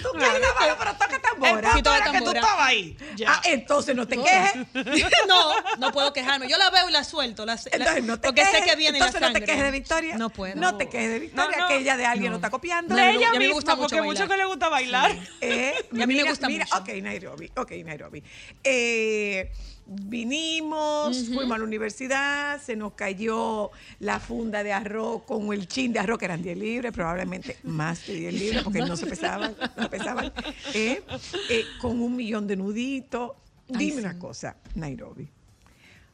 [0.02, 1.72] Tú cantas malo, pero toca tambora.
[2.12, 2.96] Que tú estabas ahí.
[3.26, 4.54] Ah, entonces no te quejes.
[5.28, 6.48] no, no puedo quejarme.
[6.48, 7.44] Yo la veo y la suelto.
[7.44, 8.58] La, la- Entonces no te porque quejes.
[8.60, 9.40] sé que viene la Entonces no sangre.
[9.40, 10.16] te quejes de Victoria.
[10.16, 10.54] No puedo.
[10.56, 11.68] No te quejes de Victoria, No, no.
[11.68, 12.94] que ella de alguien no, está copiando.
[12.94, 14.28] No, De no, ella y a mí me gusta misma, mucho porque mucho bailar.
[14.38, 15.16] que le gusta bailar.
[15.42, 16.78] Eh, Y a mí me gusta mira, mucho.
[16.82, 17.50] Ok, Nairobi.
[17.56, 18.22] Ok, Nairobi.
[18.64, 19.52] Eh,
[19.86, 23.70] vinimos, fuimos a la universidad, se nos cayó
[24.00, 28.06] la funda de arroz con el chin de arroz, que eran 10 libras, probablemente más
[28.06, 30.32] de 10 libras, porque no se pesaban, no pesaban.
[30.74, 31.02] eh,
[31.50, 33.32] eh, con un millón de nuditos.
[33.72, 35.28] Ay, Dime una cosa, Nairobi.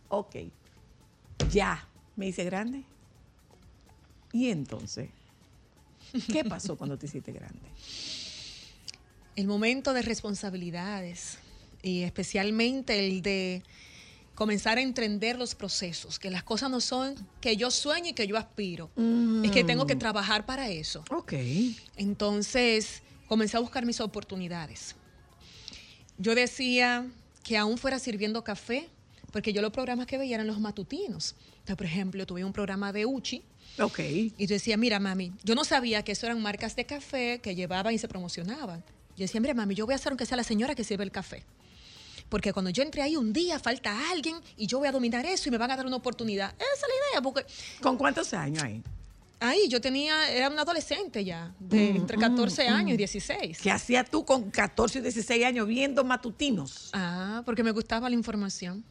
[0.09, 0.37] Ok,
[1.51, 2.83] ya, me hice grande.
[4.33, 5.09] ¿Y entonces?
[6.31, 7.61] ¿Qué pasó cuando te hiciste grande?
[9.35, 11.39] el momento de responsabilidades
[11.83, 13.63] y especialmente el de
[14.35, 18.27] comenzar a entender los procesos, que las cosas no son que yo sueño y que
[18.27, 18.91] yo aspiro,
[19.45, 21.05] es que tengo que trabajar para eso.
[21.11, 21.35] Ok.
[21.97, 24.97] Entonces, comencé a buscar mis oportunidades.
[26.19, 27.07] Yo decía
[27.45, 28.89] que aún fuera sirviendo café,
[29.33, 31.35] porque yo los programas que veía eran los matutinos.
[31.53, 33.43] Entonces, por ejemplo, tuve un programa de Uchi,
[33.79, 33.99] Ok.
[34.01, 37.55] y yo decía, mira, mami, yo no sabía que eso eran marcas de café que
[37.55, 38.83] llevaban y se promocionaban.
[39.17, 41.11] Yo decía, mira, mami, yo voy a hacer aunque sea la señora que sirve el
[41.13, 41.45] café.
[42.33, 45.51] Porque cuando yo entré ahí un día, falta alguien y yo voy a dominar eso
[45.51, 46.55] y me van a dar una oportunidad.
[46.55, 47.45] Esa es la idea, porque
[47.83, 48.83] ¿Con cuántos años hay?
[49.39, 53.59] ahí yo tenía, era una adolescente ya, de entre 14 años y 16.
[53.61, 56.89] ¿Qué hacías tú con 14 y 16 años viendo matutinos?
[56.95, 58.83] Ah, porque me gustaba la información.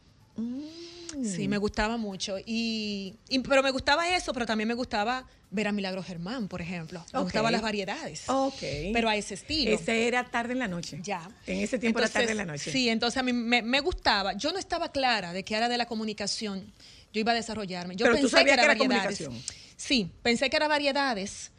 [1.24, 2.36] Sí, me gustaba mucho.
[2.44, 6.60] Y, y- pero me gustaba eso, pero también me gustaba ver a Milagro Germán, por
[6.62, 7.04] ejemplo.
[7.12, 8.24] Me gustaban las variedades.
[8.28, 8.60] Ok.
[8.92, 9.70] Pero a ese estilo.
[9.72, 11.00] Ese era tarde en la noche.
[11.02, 11.28] Ya.
[11.46, 12.70] En ese tiempo era tarde en la noche.
[12.72, 14.32] Sí, entonces a mí me, me gustaba.
[14.34, 16.72] Yo no estaba clara de que era de la comunicación.
[17.12, 17.94] Yo iba a desarrollarme.
[17.96, 19.18] Yo Pero tú pensé sabías que era, que era variedades.
[19.18, 19.56] comunicación.
[19.76, 21.50] Sí, pensé que era variedades,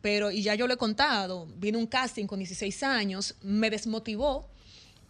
[0.00, 4.48] pero, y ya yo lo he contado, vino un casting con 16 años, me desmotivó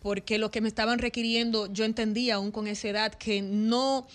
[0.03, 4.07] porque lo que me estaban requiriendo, yo entendía aún con esa edad que no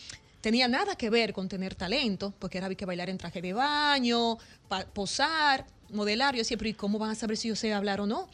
[0.41, 3.53] tenía nada que ver con tener talento, porque era había que bailar en traje de
[3.53, 4.37] baño,
[4.93, 6.35] posar, modelar.
[6.35, 8.27] Yo pero ¿y cómo van a saber si yo sé hablar o no?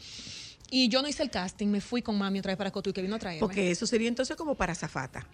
[0.70, 3.02] Y yo no hice el casting, me fui con mami otra vez para Cotuí, que
[3.02, 3.40] vino a traerme.
[3.40, 5.24] Porque eso sería entonces como para zafata.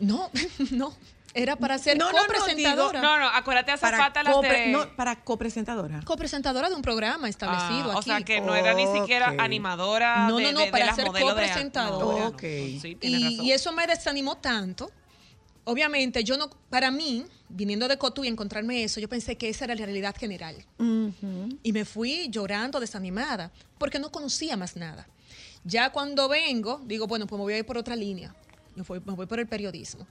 [0.00, 0.30] No,
[0.72, 0.92] no.
[1.34, 3.02] Era para ser No, no, no, copresentadora.
[3.02, 4.72] No, no, acuérdate, falta las copre- de...
[4.72, 6.00] no, para copresentadora.
[6.04, 7.98] Copresentadora de un programa establecido Ah, aquí.
[7.98, 12.20] O sea, que no era ni siquiera animadora No, de, no, no, para ser copresentadora.
[12.24, 12.40] No, Ok.
[12.40, 13.44] Sí, tienes y, razón.
[13.44, 14.90] y eso me desanimó tanto.
[15.64, 19.66] Obviamente, yo no, para mí, viniendo de Cotu y encontrarme eso, yo pensé que esa
[19.66, 20.56] era la realidad general.
[21.62, 25.06] Y me fui llorando, desanimada, porque no conocía más nada.
[25.64, 28.34] Ya cuando vengo, digo, bueno, pues me voy a ir por otra línea.
[28.74, 30.06] Me voy, me voy por el periodismo.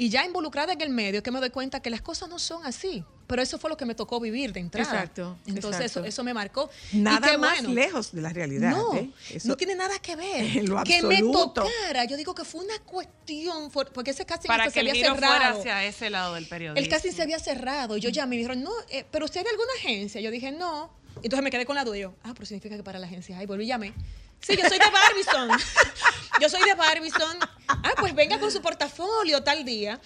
[0.00, 2.38] Y ya involucrada en el medio, es que me doy cuenta que las cosas no
[2.38, 3.04] son así.
[3.26, 4.90] Pero eso fue lo que me tocó vivir de entrada.
[4.90, 6.00] Exacto, Entonces, exacto.
[6.00, 6.70] Eso, eso me marcó.
[6.90, 7.74] Y Nada más bueno.
[7.74, 8.70] lejos de la realidad.
[8.70, 9.10] No, ¿eh?
[9.28, 10.40] Eso- no tiene nada que ver.
[10.56, 11.64] En lo que me absoluto.
[11.64, 12.06] tocara.
[12.06, 15.02] Yo digo que fue una cuestión, porque ese casting Para hasta que se el había
[15.02, 15.60] giro fuera cerrado.
[15.60, 16.82] hacia ese lado del periodismo.
[16.82, 17.98] El casting se había cerrado.
[17.98, 20.18] Y yo llamé y me dijeron, no, eh, pero usted de alguna agencia.
[20.22, 20.90] Yo dije, no.
[21.16, 21.98] Entonces me quedé con la duda.
[21.98, 23.36] Y yo, ah, pero significa que para la agencia.
[23.38, 23.92] Ay, volví y llamé.
[24.40, 25.50] Sí, yo soy de Barbizon.
[26.40, 27.38] yo soy de Barbizon.
[27.68, 30.00] Ah, pues venga con su portafolio tal día.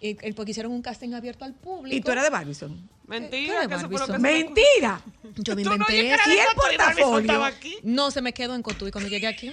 [0.00, 1.96] Y, y porque hicieron un casting abierto al público.
[1.96, 2.88] Y tú eras de Barbizon.
[3.06, 4.18] Mentira, ¿Qué que eso fue lo.
[4.18, 5.00] Mentira.
[5.36, 6.14] Yo me no inventé oyes que eso.
[6.14, 7.80] era de ¿Y el Cotuí, Barbizon portafolio?
[7.84, 9.52] No, se me quedó en Cotuí cuando llegué aquí.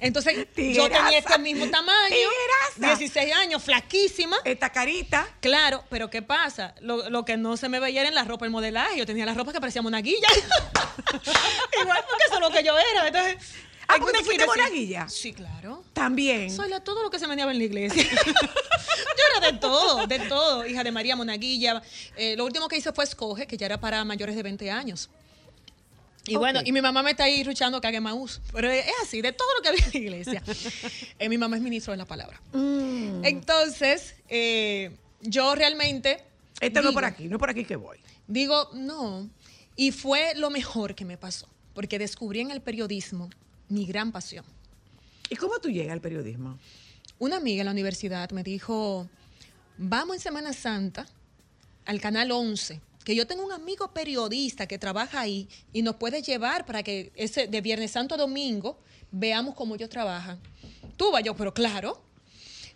[0.00, 2.96] Entonces, yo tenía este mismo tamaño, Tigueraza.
[2.98, 4.36] 16 años, flaquísima.
[4.44, 5.28] Esta carita.
[5.40, 6.74] Claro, pero ¿qué pasa?
[6.80, 8.98] Lo, lo que no se me veía era en la ropa, el modelaje.
[8.98, 10.28] Yo tenía la ropa que parecía monaguilla.
[11.82, 13.06] Igual, porque eso es lo que yo era.
[13.06, 13.36] Entonces,
[13.88, 15.08] Ah, alguna ¿porque tú fuiste quiere decir- monaguilla?
[15.08, 15.84] Sí, claro.
[15.92, 16.48] También.
[16.54, 18.04] Soy la, todo lo que se meneaba en la iglesia.
[18.04, 20.64] yo era de todo, de todo.
[20.64, 21.82] Hija de María Monaguilla.
[22.16, 25.10] Eh, lo último que hice fue escoge, que ya era para mayores de 20 años.
[26.26, 28.40] Y bueno, y mi mamá me está ahí luchando que haga Maús.
[28.52, 30.42] Pero es así, de todo lo que había en la iglesia.
[31.18, 32.40] Eh, mi mamá es ministro de la palabra.
[32.52, 33.24] Mm.
[33.24, 34.90] Entonces, eh,
[35.22, 36.22] yo realmente.
[36.60, 37.98] Este no digo- es por aquí, no es por aquí que voy.
[38.26, 39.28] Digo, no.
[39.76, 43.28] Y fue lo mejor que me pasó, porque descubrí en el periodismo
[43.68, 44.44] mi gran pasión.
[45.30, 46.58] ¿Y cómo tú llegas al periodismo?
[47.18, 49.08] Una amiga en la universidad me dijo,
[49.78, 51.06] vamos en Semana Santa
[51.86, 56.22] al Canal 11, que yo tengo un amigo periodista que trabaja ahí y nos puede
[56.22, 58.78] llevar para que ese de Viernes Santo a Domingo
[59.10, 60.38] veamos cómo ellos trabajan.
[60.96, 62.02] Tú vas yo, pero claro.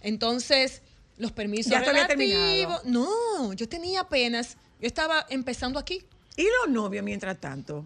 [0.01, 0.83] Entonces,
[1.19, 2.81] los permisos Ya relativos- terminado.
[2.85, 6.03] No, yo tenía apenas, yo estaba empezando aquí.
[6.37, 7.85] ¿Y los novios mientras tanto?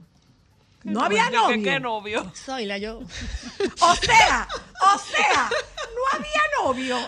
[0.84, 1.62] No ¿Qué- había qué- novio.
[1.64, 2.32] ¿Qué novio?
[2.47, 3.01] Soy la yo.
[3.80, 4.49] O sea,
[4.95, 6.99] o sea, no había novio.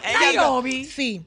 [0.87, 1.22] Sí.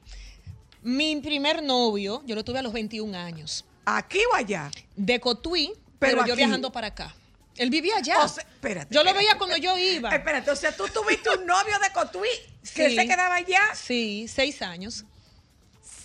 [0.82, 3.64] Mi primer novio, yo lo tuve a los 21 años.
[3.84, 4.70] ¿Aquí o allá?
[4.96, 7.14] De Cotuí, Pero pero, yo viajando para acá.
[7.56, 8.18] Él vivía allá.
[8.24, 10.08] O sea, espérate, yo lo espérate, veía cuando yo iba.
[10.10, 12.28] Espérate, o sea, tú tuviste un novio de Cotuí
[12.74, 12.96] que Sí.
[12.96, 15.04] se quedaba allá Sí, seis años.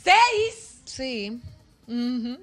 [0.03, 0.81] seis.
[0.85, 1.39] Sí.
[1.87, 2.37] Ujú.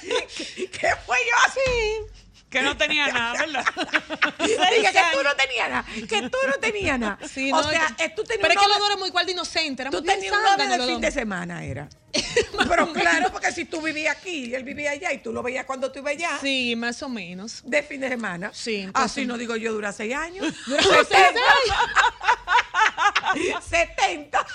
[0.00, 2.23] ¿Qué fue yo así?
[2.54, 3.64] Que no tenía nada, ¿verdad?
[4.44, 7.18] Dije que tú no tenías nada, que tú no tenías nada.
[7.28, 9.26] Sí, o no, sea, que- eh, tú tenías pero es que novio- dos éramos igual
[9.26, 9.80] de inocentes.
[9.84, 11.88] Éramos Tú bien tenías un novio fin de semana, era.
[12.68, 15.64] Pero claro, porque si tú vivías aquí y él vivía allá y tú lo veías
[15.64, 17.62] cuando tú ibas allá, Sí, más o menos.
[17.64, 18.52] de fin de semana.
[18.54, 20.46] Sí, entonces- Así no digo yo, dura seis años.
[20.66, 21.42] Duramos seis años.
[23.68, 24.46] 70.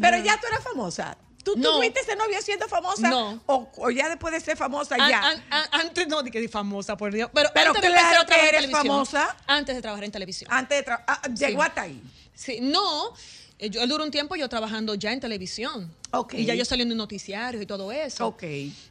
[0.00, 1.16] Pero ya tú eras famosa.
[1.44, 1.76] ¿Tú No.
[1.76, 3.08] tuviste ese novio siendo famosa?
[3.08, 3.40] No.
[3.46, 5.20] O, o ya después de ser famosa, An- ya.
[5.26, 7.30] an- an- antes no, di que di famosa, por Dios.
[7.32, 9.36] Pero, Pero antes de claro trabajar que eres famosa.
[9.46, 10.50] Antes de trabajar en televisión.
[10.52, 11.68] Antes de ah, llegó Sí.
[11.68, 12.02] hasta ahí.
[12.34, 13.14] Sí, no,
[13.58, 15.94] eh, yo, él duró un tiempo yo trabajando ya en televisión.
[16.12, 16.34] Ok.
[16.34, 18.26] Y ya yo saliendo en noticiarios y todo eso.
[18.26, 18.42] Ok.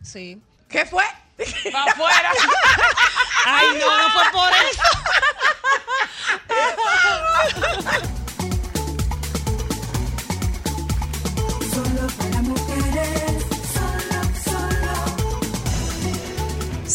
[0.04, 0.42] Sí.
[0.68, 1.04] ¿Qué fue?
[1.74, 2.32] Va afuera.
[3.46, 4.82] Ay, no, no fue por eso.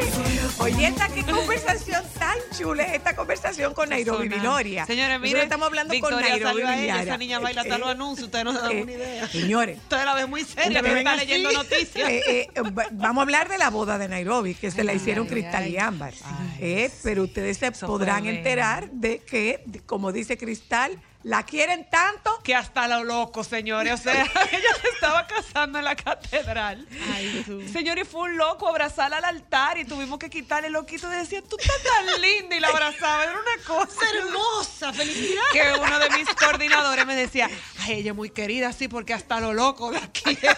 [0.58, 4.28] Oye, esta qué conversación tan chula es esta conversación con Nairobi.
[4.28, 4.84] Viloria.
[4.86, 7.02] Señores, Nosotros miren, estamos hablando Victoria con Nairobi salió a ella, Villara.
[7.02, 9.28] esa niña baila hasta los anuncios, ustedes no se dan eh, una idea.
[9.28, 11.20] Señores, Ustedes la ven muy seria, ven está así.
[11.26, 12.08] leyendo noticias.
[12.10, 15.26] Eh, eh, va- vamos a hablar de la boda de Nairobi, que se la hicieron
[15.26, 15.72] ay, Cristal ay.
[15.74, 16.14] y Ámbar.
[16.60, 22.54] Eh, pero ustedes se podrán enterar de que, como dice Cristal, la quieren tanto que
[22.54, 23.92] hasta lo loco, señores.
[23.92, 26.86] O sea, ella se estaba casando en la catedral.
[27.12, 27.62] Ay, tú.
[27.70, 31.08] Señor, y fue un loco abrazarla al altar y tuvimos que quitarle loquito.
[31.08, 33.24] Decía, tú estás tan linda y la abrazaba.
[33.24, 35.42] Era una cosa Hermosa, felicidad.
[35.52, 37.50] que uno de mis coordinadores me decía,
[37.80, 40.48] ay, ella es muy querida, sí, porque hasta lo loco la quiere.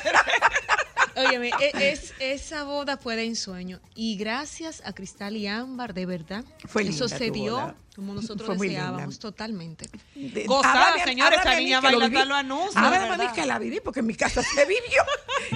[1.16, 3.80] Óyeme, e- es, esa boda fue de ensueño.
[3.94, 7.74] Y gracias a Cristal y Ámbar, de verdad, Fue eso se dio boda.
[7.94, 9.88] como nosotros Fue deseábamos, totalmente.
[10.14, 12.16] De- Gozada, señores, esa niña lo baila viví.
[12.16, 13.34] hasta los anuncios, Háblame de a mí verdad.
[13.34, 15.02] que la viví, porque en mi casa se vivió.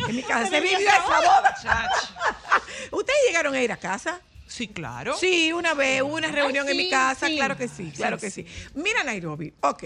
[0.09, 1.57] En mi casa se vivió esa boda.
[2.93, 4.21] ¿Ustedes llegaron a ir a casa?
[4.47, 5.17] Sí, claro.
[5.19, 7.37] Sí, una vez, hubo una reunión en mi casa, sí.
[7.37, 8.47] claro que sí, claro que sí.
[8.75, 9.85] Mira, Nairobi, ok.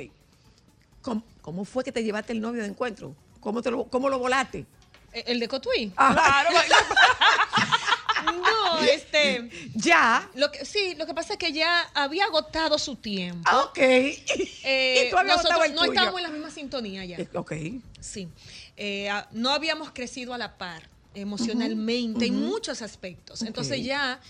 [1.02, 3.16] ¿Cómo, cómo fue que te llevaste el novio de encuentro?
[3.40, 4.66] ¿Cómo, te lo, cómo lo volaste?
[5.12, 5.92] ¿E- ¿El de Cotuí?
[5.96, 6.44] Ajá.
[8.24, 9.48] No, este.
[9.74, 10.28] Ya.
[10.34, 13.42] Lo que, sí, lo que pasa es que ya había agotado su tiempo.
[13.50, 13.78] Ah, ok.
[13.78, 15.92] Eh, Y tú nosotros el no tuyo.
[15.92, 17.16] estábamos en la misma sintonía ya.
[17.18, 17.52] Eh, Ok.
[18.00, 18.28] Sí.
[18.76, 20.82] Eh, ah, no habíamos crecido a la par
[21.14, 23.42] emocionalmente en muchos aspectos.
[23.42, 24.20] Entonces ya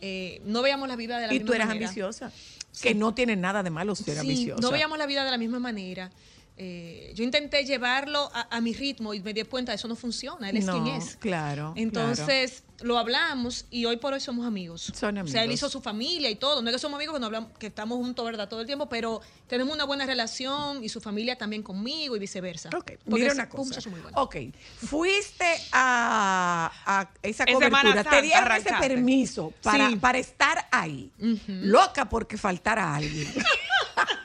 [0.00, 1.86] eh, no veíamos la vida de la Y misma tú eras manera.
[1.88, 2.32] ambiciosa.
[2.80, 4.60] Que no tiene nada de malo ser Sí, ambiciosa.
[4.62, 6.10] no veíamos la vida de la misma manera.
[6.58, 10.50] Eh, yo intenté llevarlo a, a mi ritmo y me di cuenta, eso no funciona,
[10.50, 11.16] él es No, quien es.
[11.16, 11.72] Claro.
[11.76, 14.82] Entonces lo hablamos y hoy por hoy somos amigos.
[14.94, 15.54] Son O sea, él amigos.
[15.54, 16.60] hizo su familia y todo.
[16.62, 18.48] No es que somos amigos que, no hablamos, que estamos juntos, ¿verdad?
[18.48, 22.68] Todo el tiempo, pero tenemos una buena relación y su familia también conmigo y viceversa.
[22.70, 23.88] Ok, Porque mira una un cosa.
[23.88, 24.00] muy.
[24.14, 24.36] Ok,
[24.76, 28.34] fuiste a, a esa En cobertura, te dieron ese
[28.68, 28.88] arrancaste.
[28.88, 29.96] permiso para, Sí.
[29.96, 31.10] para estar ahí.
[31.46, 33.32] Loca porque faltara alguien.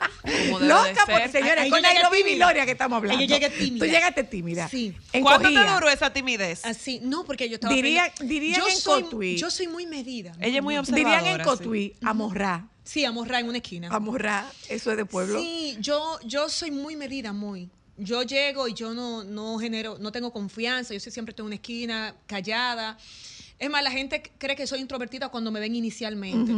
[0.60, 2.22] Loca porque, señores, Ahí con llegué Nairobi.
[2.22, 3.22] Viloria que estamos hablando.
[3.22, 3.84] Yo llegué tímida.
[3.86, 4.68] Tú llegaste tímida.
[4.68, 4.94] Sí.
[5.22, 6.64] ¿Cuánto te duró esa timidez?
[6.64, 9.36] Así, no, porque yo estaba Diría- dirían yo en soy, Cotuí.
[9.36, 10.32] Yo soy muy medida.
[10.40, 11.18] Ella es muy observadora.
[11.20, 11.50] Dirían en sí.
[11.50, 12.68] Cotuí, amorrá.
[12.84, 13.88] Sí, amorra en una esquina.
[13.90, 15.38] Amorrá, eso es de pueblo.
[15.40, 17.68] Sí, yo, yo soy muy medida, muy.
[17.98, 21.54] Yo llego y yo no, no genero, no tengo confianza, yo siempre estoy en una
[21.56, 22.96] esquina, callada.
[23.58, 26.52] Es más, la gente cree que soy introvertida cuando me ven inicialmente.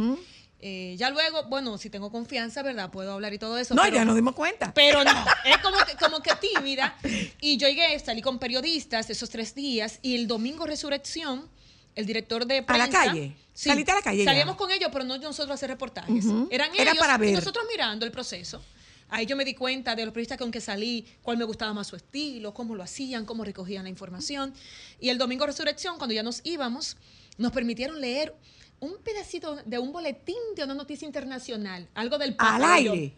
[0.63, 2.91] Eh, ya luego, bueno, si tengo confianza, ¿verdad?
[2.91, 3.73] Puedo hablar y todo eso.
[3.73, 4.71] No, pero- ya nos dimos cuenta.
[4.75, 5.11] Pero no,
[5.45, 6.95] es como que, como que tímida.
[7.41, 11.49] Y yo llegué, salí con periodistas esos tres días y el domingo resurrección,
[11.95, 13.35] el director de ¿A la calle?
[13.53, 14.25] ¿Saliste a la calle ya?
[14.31, 16.25] Salíamos con ellos, pero no nosotros a hacer reportajes.
[16.25, 16.47] Ujú.
[16.51, 17.29] Eran Era ellos para ver.
[17.29, 18.61] y nosotros mirando el proceso.
[19.09, 21.87] Ahí yo me di cuenta de los periodistas con que salí, cuál me gustaba más
[21.87, 24.53] su estilo, cómo lo hacían, cómo recogían la información.
[25.01, 26.95] Y el domingo resurrección, cuando ya nos íbamos,
[27.37, 28.33] nos permitieron leer
[28.81, 32.55] un pedacito de un boletín de una noticia internacional, algo del Papa.
[32.55, 33.13] Al aire.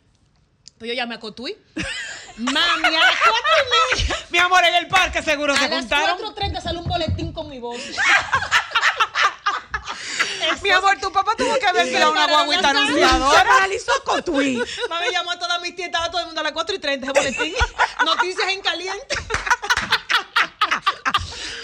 [0.77, 1.55] pues yo llamé a Cotuí.
[2.37, 4.17] Mami, a y media.
[4.29, 6.19] Mi amor, en el parque seguro se A las juntaron.
[6.19, 7.79] 4.30 sale un boletín con mi voz.
[10.61, 13.43] Mi amor, tu papá tuvo que haber tirado una guaguita Se anunciadora.
[13.43, 14.61] paralizó Cotuí.
[14.89, 17.05] Mami llamó a todas mis tías, estaba todo el mundo a las 4 y 30
[17.05, 17.53] ese boletín.
[18.05, 19.15] Noticias en caliente.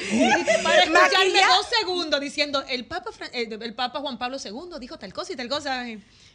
[0.64, 4.80] Para escucharme Maquilla- dos segundos diciendo, el Papa, Fran- eh, el Papa Juan Pablo II
[4.80, 5.86] dijo tal cosa y tal cosa.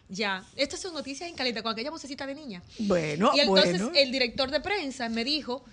[0.09, 2.63] Ya, estas son noticias en caliente con aquella vocecita de niña.
[2.79, 3.99] Bueno, Y entonces bueno.
[3.99, 5.65] el director de prensa me dijo,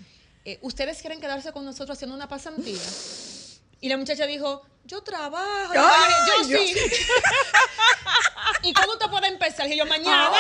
[0.46, 2.80] eh, ¿ustedes quieren quedarse con nosotros haciendo una pasantía?
[3.82, 5.74] Y la muchacha dijo, yo trabajo.
[5.74, 6.14] Yo Ay,
[6.48, 7.04] dije, yo, yo- sí.
[8.64, 9.68] ¿Y cuándo te puede empezar?
[9.72, 10.32] Y yo, mañana.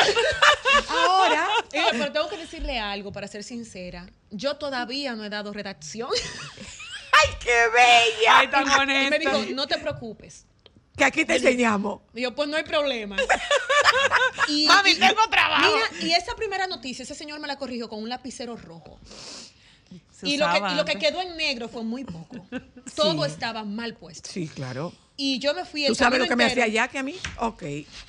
[0.89, 1.47] Ahora.
[1.73, 4.07] Y yo, pero tengo que decirle algo, para ser sincera.
[4.29, 6.09] Yo todavía no he dado redacción.
[7.21, 8.39] ¡Ay, qué bella!
[8.39, 10.45] Ay, tan Y me dijo, no te preocupes.
[10.95, 12.01] Que aquí te enseñamos.
[12.13, 13.17] Y yo, pues no hay problema.
[14.47, 15.69] Y, Mami, y- tengo trabajo.
[15.69, 18.99] Mira, y esa primera noticia, ese señor me la corrigió con un lapicero rojo.
[20.23, 21.09] Y lo, que, usaba y lo que antes.
[21.09, 22.45] quedó en negro fue muy poco.
[22.95, 24.29] Todo estaba mal puesto.
[24.29, 24.93] Sí, claro.
[25.17, 27.15] Y yo me fui el ¿Tú sabes lo que me hacía ya que a mí?
[27.39, 27.63] Ok,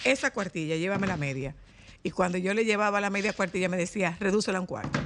[0.04, 1.54] esa cuartilla, llévame la media.
[2.02, 5.00] Y cuando yo le llevaba la media cuartilla me decía, redúcela a un cuarto.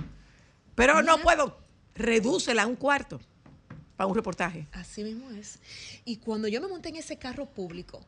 [0.74, 1.58] Pero no puedo,
[1.94, 3.20] redúcela a un cuarto
[3.96, 4.66] para un reportaje.
[4.72, 5.58] Así mismo es.
[6.04, 8.04] Y cuando yo me monté en ese carro público,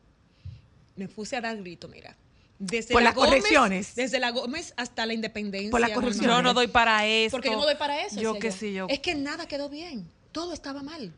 [0.95, 2.15] me puse a dar grito, mira.
[2.59, 3.95] Desde Por la las Gómez- correcciones.
[3.95, 5.71] Desde la Gómez hasta la Independencia.
[5.71, 6.29] Por las correcciones.
[6.29, 7.31] Yo no doy para eso.
[7.31, 8.19] Porque yo no doy para eso.
[8.19, 8.85] Yo que sí, yo.
[8.89, 10.09] Es que nada quedó bien.
[10.33, 11.13] Todo estaba mal.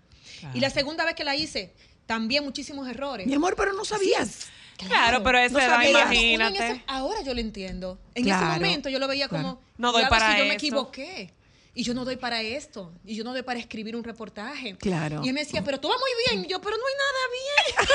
[0.53, 1.73] Y la segunda vez que la hice,
[2.05, 3.25] también muchísimos errores.
[3.27, 4.47] Mi amor, pero no sabías.
[4.77, 6.57] Claro, pero esa No en imagínate.
[6.71, 7.99] ese- ahora yo lo entiendo.
[8.15, 9.43] En Claro, ese momento yo lo veía claro.
[9.43, 10.65] como, No doy "Diablo, para si yo me esto".
[10.65, 11.33] equivoqué.
[11.73, 12.91] Y yo no doy para esto.
[13.05, 14.75] Y yo no doy para escribir un reportaje.
[14.77, 15.21] Claro.
[15.23, 16.45] Y él me decía, pero tú vas muy bien.
[16.45, 17.89] Y yo, pero no hay nada bien.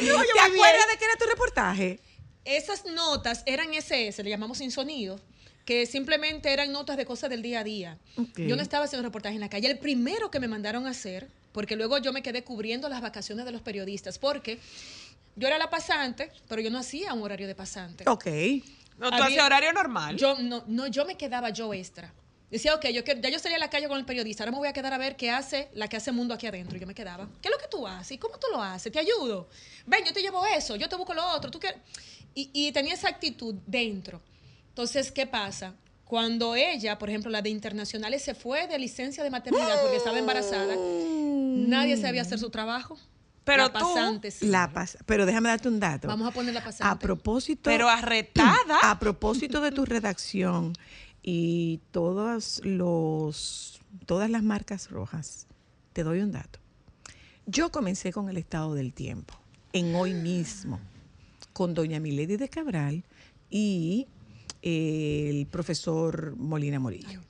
[0.06, 0.44] Yo voy ¿Te bien.
[0.54, 2.00] acuerdas de qué era tu reportaje?
[2.44, 5.20] Esas notas eran SS, le llamamos sin sonido,
[5.64, 7.98] que simplemente eran notas de cosas del día a día.
[8.36, 9.68] Yo no estaba haciendo reportaje en la calle.
[9.68, 13.44] El primero que me mandaron a hacer, porque luego yo me quedé cubriendo las vacaciones
[13.44, 14.58] de los periodistas, porque
[15.36, 18.04] yo era la pasante, pero yo no hacía un horario de pasante.
[18.06, 18.26] Ok.
[19.00, 20.16] No, tú hacías horario normal.
[20.16, 22.12] Yo no, no, yo me quedaba yo extra.
[22.50, 24.68] Decía, ok, yo ya yo salía a la calle con el periodista, ahora me voy
[24.68, 26.76] a quedar a ver qué hace la que hace mundo aquí adentro.
[26.76, 28.12] Y yo me quedaba, ¿qué es lo que tú haces?
[28.12, 28.92] ¿Y cómo tú lo haces?
[28.92, 29.48] ¿Te ayudo?
[29.86, 31.50] Ven, yo te llevo eso, yo te busco lo otro.
[31.50, 31.74] ¿Tú qué?
[32.34, 34.20] Y, y tenía esa actitud dentro.
[34.68, 35.74] Entonces, ¿qué pasa?
[36.04, 40.18] Cuando ella, por ejemplo, la de internacionales, se fue de licencia de maternidad porque estaba
[40.18, 42.98] embarazada, Nadie sabía hacer su trabajo.
[43.50, 44.46] Pero La tú- pasante, sí.
[44.46, 46.08] La pas- pero déjame darte un dato.
[46.08, 46.84] Vamos a poner la pasante.
[46.84, 47.62] A propósito.
[47.70, 48.78] Pero arretada.
[48.82, 50.72] A propósito de tu redacción
[51.22, 55.46] y todos los, todas las marcas rojas,
[55.92, 56.58] te doy un dato.
[57.46, 59.34] Yo comencé con el estado del tiempo,
[59.72, 60.78] en hoy mismo,
[61.52, 63.04] con doña Milady de Cabral
[63.50, 64.06] y
[64.62, 67.20] eh, el profesor Molina Morillo.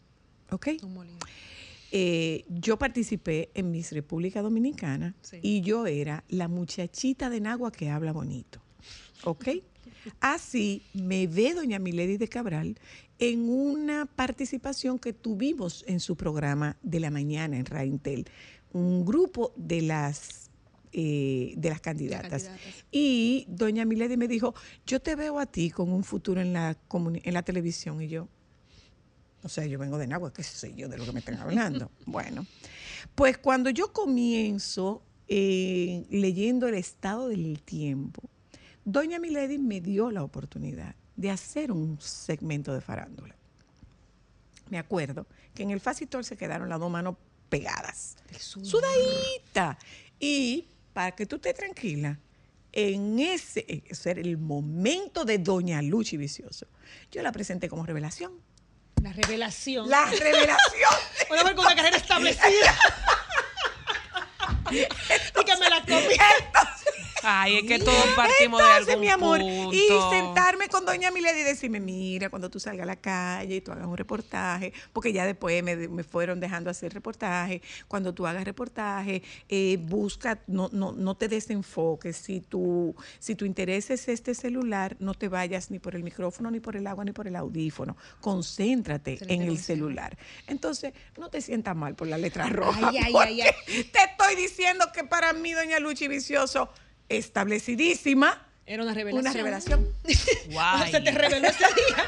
[0.50, 0.68] ¿Ok?
[1.92, 7.90] Eh, yo participé en Miss República Dominicana y yo era la muchachita de Nagua que
[7.90, 8.60] habla bonito.
[9.24, 9.48] ¿Ok?
[10.20, 12.78] Así me ve doña Milady de Cabral
[13.18, 18.26] en una participación que tuvimos en su programa de la mañana en Raintel,
[18.72, 20.50] un grupo de las
[20.92, 22.50] eh, de las candidatas.
[22.90, 24.54] Y doña Milady me dijo,
[24.86, 28.02] yo te veo a ti con un futuro en la, en la televisión.
[28.02, 28.28] Y yo,
[29.42, 31.90] o sea, yo vengo de Nagua, qué sé yo de lo que me están hablando.
[32.06, 32.46] bueno,
[33.14, 38.22] pues cuando yo comienzo eh, leyendo el estado del tiempo,
[38.84, 43.34] doña Milady me dio la oportunidad de hacer un segmento de farándula.
[44.68, 47.16] Me acuerdo que en el Facitor se quedaron las dos manos
[47.48, 49.78] pegadas, sudadita.
[50.18, 52.18] Y para que tú estés tranquila,
[52.72, 56.66] en ese, ese era el momento de Doña Luchi Vicioso.
[57.10, 58.32] Yo la presenté como revelación.
[59.02, 59.88] La revelación.
[59.88, 60.90] La revelación.
[61.30, 62.78] Una mujer con una carrera establecida.
[64.70, 66.16] y que me la comí.
[67.22, 69.72] Ay, es que todos partimos de Entonces, algún mi amor, punto.
[69.74, 73.60] y sentarme con doña Milady y decirme, mira, cuando tú salgas a la calle y
[73.60, 78.26] tú hagas un reportaje, porque ya después me, me fueron dejando hacer reportaje, cuando tú
[78.26, 84.08] hagas reportaje, eh, busca, no, no, no te desenfoques, si tu, si tu interés es
[84.08, 87.26] este celular, no te vayas ni por el micrófono, ni por el agua, ni por
[87.26, 90.16] el audífono, concéntrate en el celular.
[90.46, 92.90] Entonces, no te sientas mal por la letra roja.
[92.90, 93.84] Ay, ay, ay.
[93.92, 96.70] Te estoy diciendo que para mí, doña Luchi Vicioso,
[97.10, 99.26] establecidísima, Era una revelación.
[99.26, 99.88] una revelación.
[100.50, 100.90] Guay.
[100.92, 102.04] Se te reveló ese día.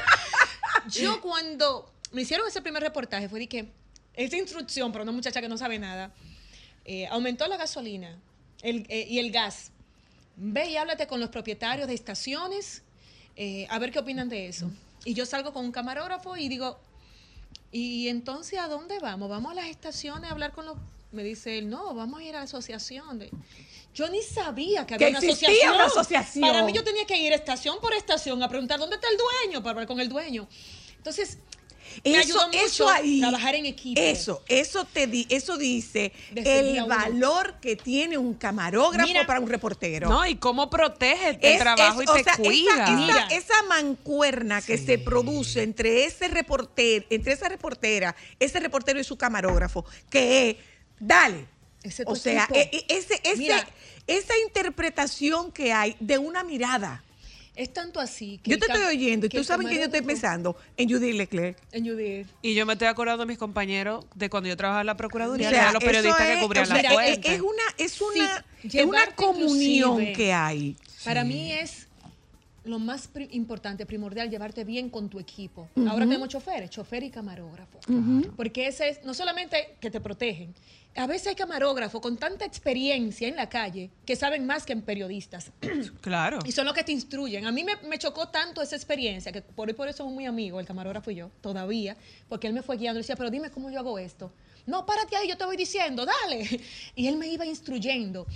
[0.89, 3.69] Yo cuando me hicieron ese primer reportaje fue de que
[4.15, 6.11] esa instrucción para una muchacha que no sabe nada,
[6.85, 8.17] eh, aumentó la gasolina
[8.61, 9.71] el- eh, y el gas.
[10.35, 12.81] Ve y háblate con los propietarios de estaciones
[13.35, 14.69] eh, a ver qué opinan de eso.
[15.05, 16.79] Y yo salgo con un camarógrafo y digo,
[17.71, 19.29] ¿y entonces a dónde vamos?
[19.29, 20.77] ¿Vamos a las estaciones a hablar con los...?
[21.13, 23.19] Me dice él, no, vamos a ir a la asociación.
[23.19, 23.29] de-".
[23.93, 25.75] Yo ni sabía que había Que una asociación.
[25.75, 26.41] una asociación.
[26.49, 29.61] Para mí yo tenía que ir estación por estación a preguntar dónde está el dueño
[29.61, 30.47] para hablar con el dueño.
[30.97, 31.37] Entonces,
[32.03, 34.01] me Eso, ayudó mucho eso ahí, trabajar en equipo.
[34.01, 39.39] Eso, eso te di, eso dice Desde el valor que tiene un camarógrafo Mira, para
[39.39, 40.09] un reportero.
[40.09, 43.27] No, y cómo protege el trabajo es- y o te sea, esa- cuida.
[43.27, 49.03] Esa, esa mancuerna que se produce entre ese reportero, entre esa reportera, ese reportero y
[49.03, 50.55] su camarógrafo, que es,
[50.99, 51.45] dale.
[51.83, 53.67] Ese o sea, e- e- ese, ese- Mira.
[54.07, 57.03] esa interpretación que hay de una mirada.
[57.55, 60.55] Es tanto así que Yo te estoy oyendo y tú sabes que yo estoy pensando
[60.75, 61.55] en Judy Leclerc.
[61.71, 62.27] En Judith.
[62.41, 65.49] Y yo me estoy acordando de mis compañeros de cuando yo trabajaba en la Procuraduría,
[65.49, 67.27] O sea, eran los periodistas es- que cubrían o la sea, fuente.
[67.29, 70.77] Es, es una, es una, Sí, es una comunión que hay.
[71.05, 71.87] Para mí es
[72.63, 75.69] lo más pri- importante, primordial, llevarte bien con tu equipo.
[75.87, 77.79] Ahora tenemos choferes, chofer y camarógrafo.
[78.35, 80.55] Porque ese es, no solamente que te protegen,
[80.95, 84.81] a veces hay camarógrafos con tanta experiencia en la calle que saben más que en
[84.81, 85.51] periodistas.
[86.01, 86.39] Claro.
[86.45, 87.45] Y son los que te instruyen.
[87.45, 90.25] A mí me, me chocó tanto esa experiencia, que por hoy por eso somos muy
[90.25, 91.95] amigos, el camarógrafo y yo, todavía,
[92.27, 94.31] porque él me fue guiando y decía, pero dime cómo yo hago esto.
[94.65, 96.61] No, párate ahí, yo te voy diciendo, dale.
[96.95, 98.27] Y él me iba instruyendo.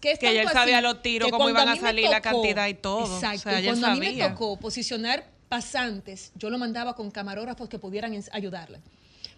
[0.00, 2.74] Que, es Que él sabía así los tiros, cómo iban a salir, la cantidad y
[2.74, 3.04] todo.
[3.04, 3.50] O Exacto.
[3.50, 4.30] sea, y cuando a mí me sabía.
[4.30, 8.80] tocó posicionar pasantes, yo lo mandaba con camarógrafos que pudieran ayudarle.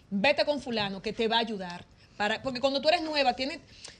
[0.09, 1.85] Vete con fulano que te va a ayudar.
[2.17, 3.59] Para, porque cuando tú eres nueva, tienes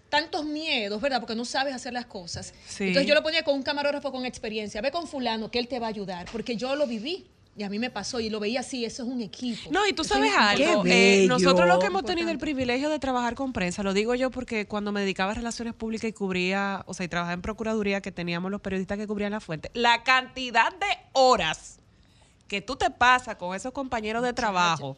[0.10, 1.20] tantos miedos, ¿verdad?
[1.20, 2.54] Porque no sabes hacer las cosas.
[2.68, 2.86] Sí.
[2.86, 4.82] Entonces yo lo ponía con un camarógrafo con experiencia.
[4.82, 7.28] Ve con fulano que él te va a ayudar, porque yo lo viví.
[7.56, 9.72] Y a mí me pasó y lo veía así, eso es un equipo.
[9.72, 10.84] No, y tú Eso sabes es algo.
[10.86, 14.30] Eh, nosotros los que hemos tenido el privilegio de trabajar con prensa, lo digo yo
[14.30, 18.00] porque cuando me dedicaba a relaciones públicas y cubría, o sea, y trabajaba en procuraduría,
[18.00, 21.80] que teníamos los periodistas que cubrían la fuente, la cantidad de horas
[22.48, 24.96] que tú te pasas con esos compañeros de trabajo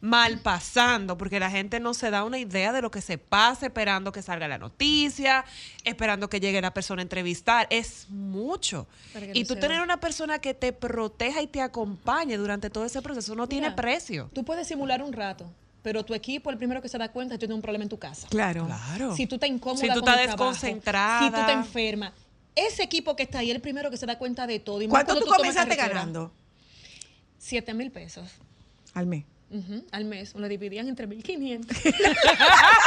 [0.00, 3.66] mal pasando, porque la gente no se da una idea de lo que se pasa
[3.66, 5.44] esperando que salga la noticia,
[5.84, 8.86] esperando que llegue la persona a entrevistar, es mucho.
[9.34, 13.02] Y no tú tener una persona que te proteja y te acompañe durante todo ese
[13.02, 14.30] proceso no tiene precio.
[14.32, 15.50] Tú puedes simular un rato,
[15.82, 18.28] pero tu equipo, el primero que se da cuenta, tiene un problema en tu casa.
[18.28, 18.66] Claro.
[18.66, 19.16] Claro.
[19.16, 21.26] Si tú estás incómoda Si tú con estás trabajo, desconcentrada.
[21.26, 22.12] si tú te enfermas,
[22.54, 24.82] ese equipo que está ahí es el primero que se da cuenta de todo.
[24.82, 26.32] Y más ¿Cuánto tú tomas comenzaste ganando
[27.38, 28.28] 7 mil pesos
[28.94, 29.24] al mes?
[29.50, 30.34] Ujú, al mes.
[30.34, 31.66] Lo dividían entre 1.500.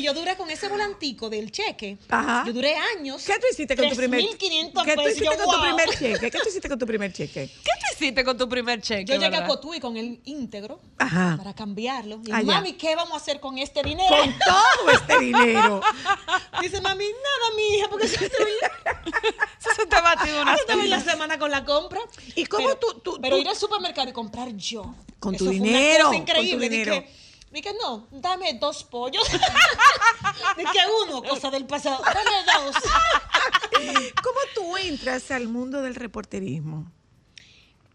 [0.00, 1.98] y yo duré con ese volantico del cheque.
[2.08, 2.42] Ajá.
[2.46, 3.22] Yo duré años.
[3.24, 6.30] ¿Qué tú hiciste con tu primer 3.500 ¿Qué tú hiciste Yo, con tu primer cheque?
[6.30, 7.48] ¿Qué tú hiciste con tu primer cheque?
[7.64, 9.04] ¿Qué tú hiciste con tu primer cheque?
[9.12, 9.46] Yo llegué a?
[9.46, 11.34] Cotuí con el íntegro Ajá.
[11.36, 12.20] para cambiarlo.
[12.26, 12.44] Y Allá.
[12.46, 14.08] mami, ¿qué vamos a hacer con este dinero?
[14.16, 15.80] Con todo este dinero.
[16.62, 21.38] Dice mami, nada, mi hija, porque Eso se te ha batido una Eso la semana
[21.38, 22.00] con la compra.
[22.34, 24.94] ¿Y cómo pero, tú- tú- Pero tú- ir al supermercado y comprar yo.
[25.18, 26.68] Con tu Eso fue una dinero, cosa con tu increíble.
[26.70, 27.04] dinero.
[27.50, 29.24] Dije, no, dame dos pollos.
[30.56, 32.02] Dije, uno, cosa del pasado.
[32.04, 32.76] Dame dos.
[34.22, 36.90] ¿Cómo tú entras al mundo del reporterismo?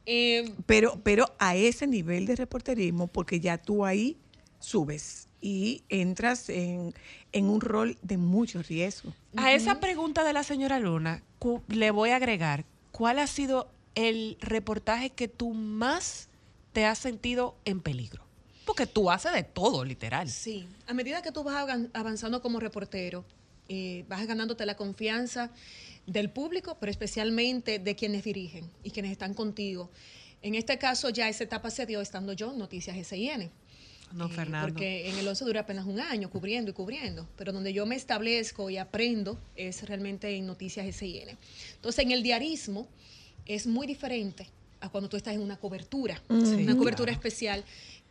[0.06, 4.18] Eh, Pero, pero a ese nivel de reporterismo, porque ya tú ahí
[4.60, 6.94] subes y entras en,
[7.32, 9.14] en un rol de mucho riesgo.
[9.38, 11.24] A esa pregunta de la señora Luna,
[11.68, 16.30] le voy a agregar, ¿cuál ha sido el reportaje que tú más
[16.74, 18.25] te has sentido en peligro?
[18.66, 20.30] Porque tú haces de todo, literal.
[20.30, 23.24] Sí, a medida que tú vas avan- avanzando como reportero,
[23.70, 25.52] eh, vas ganándote la confianza
[26.08, 29.90] del público, pero especialmente de quienes dirigen y quienes están contigo.
[30.42, 33.50] En este caso ya esa etapa se dio estando yo en Noticias SIN.
[34.14, 34.68] No, Eh, Fernando.
[34.68, 37.96] Porque en el 11 dura apenas un año cubriendo y cubriendo, pero donde yo me
[37.96, 41.38] establezco y aprendo es realmente en Noticias SIN.
[41.76, 42.88] Entonces, en el diarismo
[43.48, 44.48] es muy diferente
[44.80, 47.20] a cuando tú estás en una cobertura, Sí, una cobertura claro.
[47.28, 47.64] especial,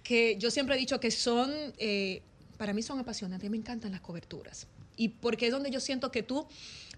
[0.05, 2.22] que yo siempre he dicho que son, eh,
[2.56, 4.68] para mí son apasionantes, me encantan las coberturas.
[4.97, 6.47] Y porque es donde yo siento que tú,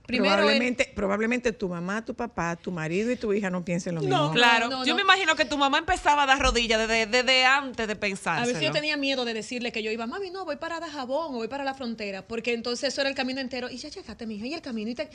[0.07, 0.37] primero...
[0.37, 4.33] probablemente, probablemente tu mamá, tu papá, tu marido y tu hija no piensen lo mismo.
[4.33, 4.97] Claro, no, yo no.
[4.97, 8.43] me imagino que tu mamá empezaba a dar rodillas desde, desde antes de pensar.
[8.43, 11.35] A veces yo tenía miedo de decirle que yo iba, mami, no, voy para Dajabón
[11.35, 13.69] o voy para la frontera, porque entonces eso era el camino entero.
[13.69, 14.91] Y ya llegaste, mija, y el camino.
[14.91, 15.11] Y, te-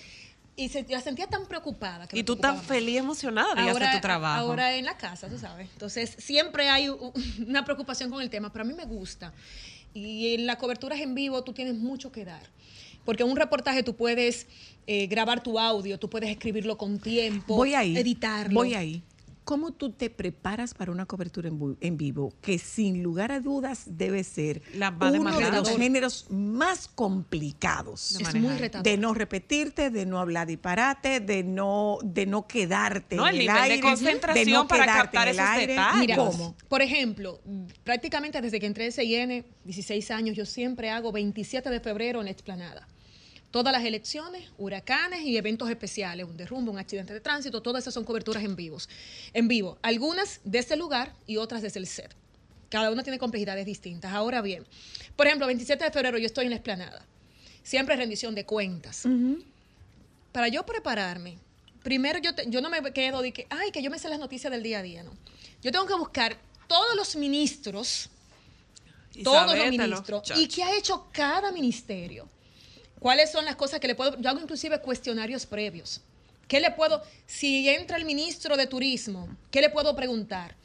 [0.55, 2.07] y se, la sentía tan preocupada.
[2.07, 4.41] Que Y me tú tan feliz, emocionada de hacer tu trabajo.
[4.41, 5.69] Ahora en la casa, tú sabes.
[5.71, 6.89] Entonces, siempre hay
[7.47, 9.33] una preocupación con el tema, pero a mí me gusta.
[9.93, 12.41] Y en las coberturas en vivo tú tienes mucho que dar.
[13.05, 14.47] Porque en un reportaje tú puedes
[14.87, 17.97] eh, grabar tu audio, tú puedes escribirlo con tiempo, Voy ahí.
[17.97, 18.53] editarlo.
[18.53, 19.01] Voy ahí.
[19.43, 22.31] ¿Cómo tú te preparas para una cobertura en, vivo?
[22.41, 28.17] Que sin lugar a dudas debe ser La uno de los géneros más complicados.
[28.17, 28.55] De Es muy.
[28.83, 33.41] De no repetirte, de no hablar disparate, de no, de no quedarte No, en el
[33.41, 35.73] el, nivel de aire, concentración de no para quedarte captar en el esos aire.
[35.73, 35.99] detalles.
[36.01, 36.55] Mira, ¿Cómo?
[36.69, 37.41] por ejemplo,
[37.83, 42.25] prácticamente desde que entré en CIN, 16 años, yo siempre hago 27 de febrero en
[42.25, 42.87] la explanada.
[43.51, 47.93] Todas las elecciones, huracanes y eventos especiales, un derrumbe, un accidente de tránsito, todas esas
[47.93, 48.87] son coberturas en vivos.
[49.33, 52.15] En vivo, algunas desde el lugar y otras desde el set.
[52.69, 54.13] Cada una tiene complejidades distintas.
[54.13, 54.65] Ahora bien,
[55.17, 57.05] por ejemplo, 27 de febrero yo estoy en la explanada.
[57.63, 59.03] Siempre rendición de cuentas.
[60.31, 61.37] Para yo prepararme,
[61.83, 64.19] primero yo, te- yo no me quedo de que, ay, que yo me sé las
[64.19, 65.11] noticias del día a día, ¿no?
[65.61, 66.37] Yo tengo que buscar
[66.67, 68.09] todos los ministros,
[69.13, 70.39] Y todos los ministros, chacho.
[70.39, 72.29] y qué ha hecho cada ministerio.
[73.01, 76.01] ¿Cuáles son las cosas que le puedo, yo hago inclusive cuestionarios previos.
[76.47, 80.55] ¿Qué le puedo, si entra el ministro de turismo, qué le puedo preguntar?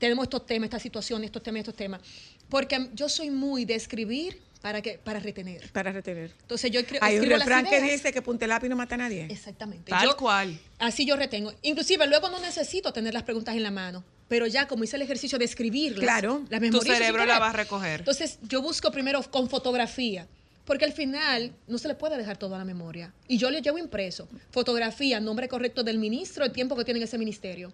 [0.00, 2.00] Tenemos estos temas, esta situación, estos temas, estos temas.
[2.48, 5.70] Porque yo soy muy de escribir para, que, para retener.
[5.70, 6.32] Para retener.
[6.40, 8.98] Entonces yo escri- Hay un escribo refrán que dice que punte lápiz no mata a
[8.98, 9.28] nadie.
[9.30, 9.90] Exactamente.
[9.90, 10.58] Tal Yo- cual.
[10.80, 11.52] Así yo retengo.
[11.62, 15.02] Inclusive luego no necesito tener las preguntas en la mano, pero ya como hice el
[15.02, 16.42] ejercicio de escribirlas, Claro.
[16.50, 18.00] las Tu cerebro la va a recoger.
[18.00, 20.26] Entonces yo busco primero con fotografía,
[20.64, 23.12] porque al final no se le puede dejar todo a la memoria.
[23.28, 27.04] Y yo le llevo impreso fotografía, nombre correcto del ministro, el tiempo que tiene en
[27.04, 27.72] ese ministerio.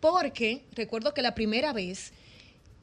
[0.00, 2.12] Porque recuerdo que la primera vez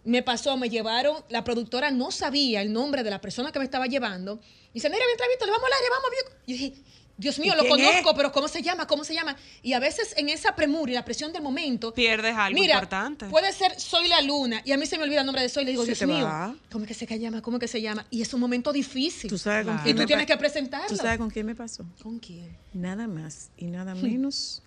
[0.05, 3.65] me pasó, me llevaron, la productora no sabía el nombre de la persona que me
[3.65, 4.39] estaba llevando.
[4.71, 6.11] Y dice, mira, mi entrevista, le vamos al aire, vamos.
[6.11, 6.43] bien".
[6.45, 6.83] Y dije,
[7.15, 8.15] Dios mío, ¿Y lo conozco, es?
[8.15, 8.87] pero ¿cómo se llama?
[8.87, 9.35] ¿Cómo se llama?
[9.61, 13.27] Y a veces en esa premura y la presión del momento, Pierdes algo Mira, importante.
[13.27, 15.63] puede ser Soy la Luna y a mí se me olvida el nombre de Soy.
[15.63, 16.55] Le digo, Dios mío, va.
[16.71, 17.41] ¿cómo es que se llama?
[17.43, 18.05] ¿Cómo es que se llama?
[18.09, 19.29] Y es un momento difícil.
[19.29, 20.87] ¿Tú sabes con quién y tú tienes que presentarlo.
[20.87, 21.85] ¿Tú sabes con quién me pasó?
[22.01, 22.57] ¿Con quién?
[22.73, 24.63] Nada más y nada menos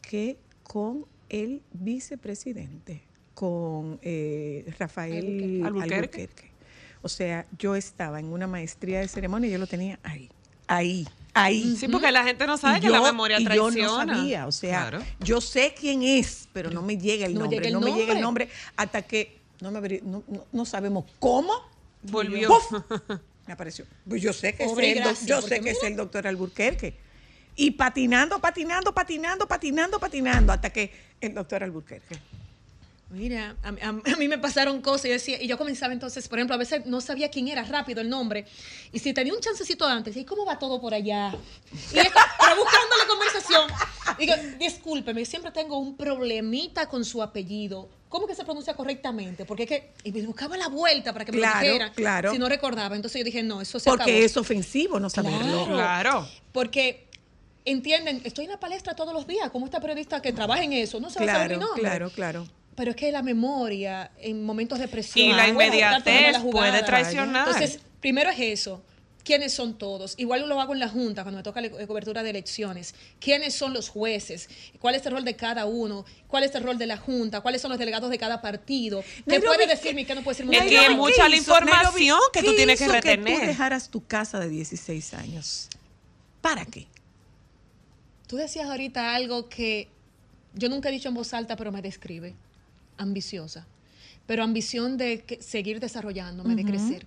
[0.00, 3.02] que con el vicepresidente,
[3.34, 5.94] con eh, Rafael Albuquerque.
[5.96, 6.50] Albuquerque.
[7.02, 10.28] O sea, yo estaba en una maestría de ceremonia y yo lo tenía ahí,
[10.66, 11.06] ahí,
[11.44, 11.76] ahí.
[11.76, 13.76] Sí, porque la gente no sabe Y que la memoria y traiciona.
[13.76, 15.04] Yo no sabía, o sea, Claro.
[15.20, 17.92] yo sé quién es, pero no me llega el No nombre, llega el no me
[17.92, 18.48] llega el nombre.
[18.76, 21.52] hasta que no, me abrí- no, no- no sabemos cómo
[22.02, 22.48] Volvió.
[22.48, 22.70] ¡puf!
[23.46, 23.84] me apareció.
[24.08, 25.88] Pues yo sé que es Pobre el, doc- Gracia, yo porque sé que es mira.
[25.88, 26.94] el doctor Alburquerque.
[27.56, 30.90] Y patinando, patinando, patinando, patinando, patinando, hasta que
[31.20, 32.16] el doctor Alburquerque.
[33.10, 36.28] Mira, a, a- a mí me pasaron cosas y yo, decía, y yo comenzaba entonces,
[36.28, 38.46] por ejemplo, a veces no sabía quién era rápido el nombre.
[38.92, 41.34] Y si tenía un chancecito antes, ¿y cómo va todo por allá?
[41.92, 43.70] Y esto, pero buscando la conversación.
[44.18, 47.88] Digo, discúlpeme, siempre tengo un problemita con su apellido.
[48.08, 49.44] ¿Cómo que se pronuncia correctamente?
[49.44, 51.92] Porque es que y me buscaba la vuelta para que me Claro, lo dijeran.
[51.94, 52.32] claro.
[52.32, 52.94] Si no recordaba.
[52.96, 54.18] Entonces yo dije, no, eso se Porque acabó.
[54.24, 55.66] es ofensivo no saberlo.
[55.66, 56.28] Claro.
[56.52, 57.08] Porque
[57.64, 60.98] entienden, estoy en la palestra todos los días, como esta periodista que trabaja en eso,
[61.00, 61.82] no se va a saber mi Claro, nombre.
[61.82, 62.46] claro, claro.
[62.76, 65.26] Pero es que la memoria en momentos de presión.
[65.26, 66.70] Y la puede inmediatez jugada.
[66.70, 67.48] puede traicionar.
[67.48, 68.82] Entonces, primero es eso.
[69.22, 70.14] ¿Quiénes son todos?
[70.16, 72.94] Igual lo hago en la Junta cuando me toca la cobertura de elecciones.
[73.18, 74.48] ¿Quiénes son los jueces?
[74.78, 76.04] ¿Cuál es el rol de cada uno?
[76.26, 77.40] ¿Cuál es el rol de la Junta?
[77.40, 79.02] ¿Cuáles son los delegados de cada partido?
[79.02, 80.56] ¿Qué Nairobi, puede decirme y qué no puede decirme?
[80.56, 83.40] Es que es mucha la información que tú ¿qué tienes que retener.
[83.40, 85.68] tú dejaras tu casa de 16 años?
[86.40, 86.86] ¿Para qué?
[88.26, 89.88] Tú decías ahorita algo que
[90.54, 92.34] yo nunca he dicho en voz alta, pero me describe.
[93.00, 93.66] Ambiciosa.
[94.26, 97.06] Pero ambición de que- seguir desarrollándome, de crecer.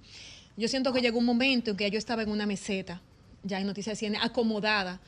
[0.58, 3.02] Yo siento que llegó un momento en que yo estaba en una meseta,
[3.44, 5.00] ya en Noticias CNN, acomodada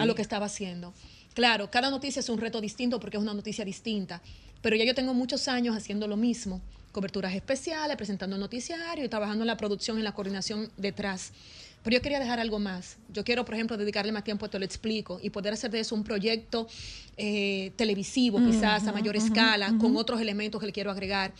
[0.00, 0.92] a lo que estaba haciendo.
[1.34, 4.20] Claro, cada noticia es un reto distinto porque es una noticia distinta,
[4.62, 6.60] pero ya yo tengo muchos años haciendo lo mismo,
[6.92, 11.32] coberturas especiales, presentando noticiario y trabajando en la producción, en la coordinación detrás.
[11.86, 12.96] Pero yo quería dejar algo más.
[13.10, 15.78] Yo quiero, por ejemplo, dedicarle más tiempo a Te lo explico y poder hacer de
[15.78, 16.66] eso un proyecto
[17.16, 21.32] eh, televisivo, quizás a mayor escala, con otros elementos que le quiero agregar.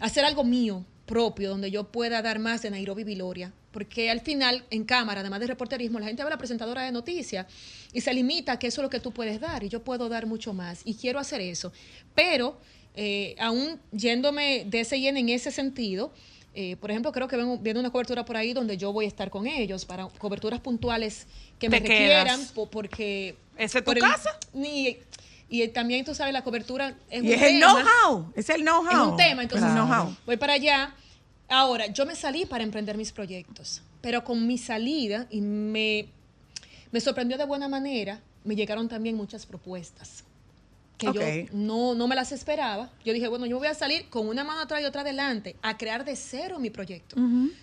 [0.00, 3.52] Hacer algo mío, propio, donde yo pueda dar más de Nairobi Viloria.
[3.70, 6.90] Porque al final, en cámara, además de reporterismo, la gente ve a la presentadora de
[6.90, 7.46] noticias
[7.92, 10.08] y se limita a que eso es lo que tú puedes dar y yo puedo
[10.08, 11.72] dar mucho más y quiero hacer eso.
[12.12, 12.58] Pero,
[12.96, 16.12] eh, aún yéndome de ese yen en ese sentido,
[16.54, 19.08] eh, por ejemplo, creo que ven- viene una cobertura por ahí donde yo voy a
[19.08, 21.26] estar con ellos para coberturas puntuales
[21.58, 23.36] que me requieran po- porque...
[23.56, 24.38] ¿Esa es tu por el- casa?
[24.52, 24.98] Ni,
[25.48, 27.72] y también, tú sabes, la cobertura es Y un es el tema.
[28.06, 28.90] know-how, es el know-how.
[28.90, 30.16] Es un tema, entonces Claro.
[30.26, 30.94] voy para allá.
[31.48, 36.06] Ahora, yo me salí para emprender mis proyectos, pero con mi salida, y me,
[36.90, 40.24] me sorprendió de buena manera, me llegaron también muchas propuestas
[41.02, 42.90] que yo no, no me las esperaba.
[43.04, 45.76] Yo dije, bueno, yo voy a salir con una mano atrás y otra adelante a
[45.76, 47.16] crear de cero mi proyecto,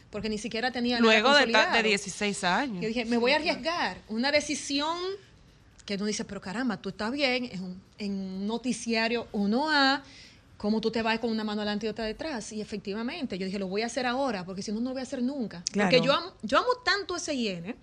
[0.10, 1.84] porque ni siquiera tenía nada Luego de, de consolidado.
[1.84, 2.82] 16 años.
[2.82, 3.98] Yo dije, me voy a arriesgar.
[4.08, 4.98] Una decisión
[5.86, 10.02] que uno dice, pero caramba, tú estás bien, en un, en un noticiario 1A,
[10.58, 12.52] ¿cómo tú te vas con una mano adelante y otra detrás?
[12.52, 15.00] Y efectivamente, yo dije, lo voy a hacer ahora, porque si no, no lo voy
[15.00, 15.64] a hacer nunca.
[15.72, 15.90] Claro.
[15.90, 17.76] Porque yo amo, yo amo tanto ese IN,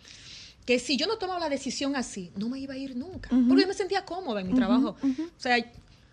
[0.66, 3.30] que si yo no tomaba la decisión así, no me iba a ir nunca.
[3.30, 4.96] Porque yo me sentía cómoda en mi trabajo.
[5.02, 5.56] O sea,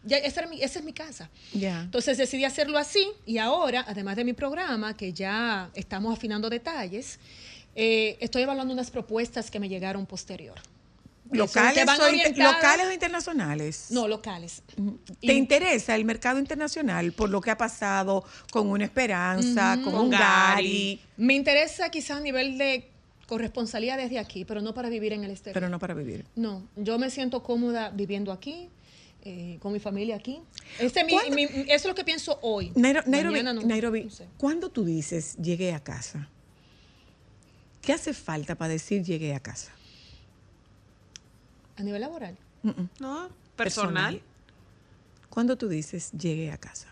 [0.05, 1.30] ya esa, era mi- esa es mi casa.
[1.53, 7.19] Entonces decidí hacerlo así y ahora, además de mi programa, que ya estamos afinando detalles,
[7.75, 10.55] eh, estoy evaluando unas propuestas que me llegaron posterior.
[11.31, 12.03] ¿Locales, van o
[12.43, 13.88] ¿Locales o internacionales?
[13.89, 14.61] No, locales.
[15.19, 19.89] ¿Te Y- interesa el mercado internacional por lo que ha pasado con una esperanza, Ujú.
[19.89, 20.99] con un Gary?
[21.17, 22.91] Me interesa quizás a nivel de
[23.28, 25.54] corresponsabilidad desde aquí, pero no para vivir en el exterior.
[25.54, 26.26] Pero no para vivir.
[26.36, 28.70] No, yo me siento cómoda viviendo aquí,
[29.24, 30.41] eh, con mi familia aquí.
[30.80, 31.36] Ese es mi- ¿Cuándo?
[31.36, 32.72] mi- eso es lo que pienso hoy.
[32.76, 33.54] Nairo- Nairobi, no.
[33.54, 34.28] Nairobi, No sé.
[34.38, 36.28] ¿cuándo tú dices llegué a casa?
[37.82, 39.72] ¿Qué hace falta para decir llegué a casa?
[41.76, 42.38] A nivel laboral.
[43.00, 44.22] No, personal.
[45.30, 46.88] ¿Cuándo tú dices llegué a casa?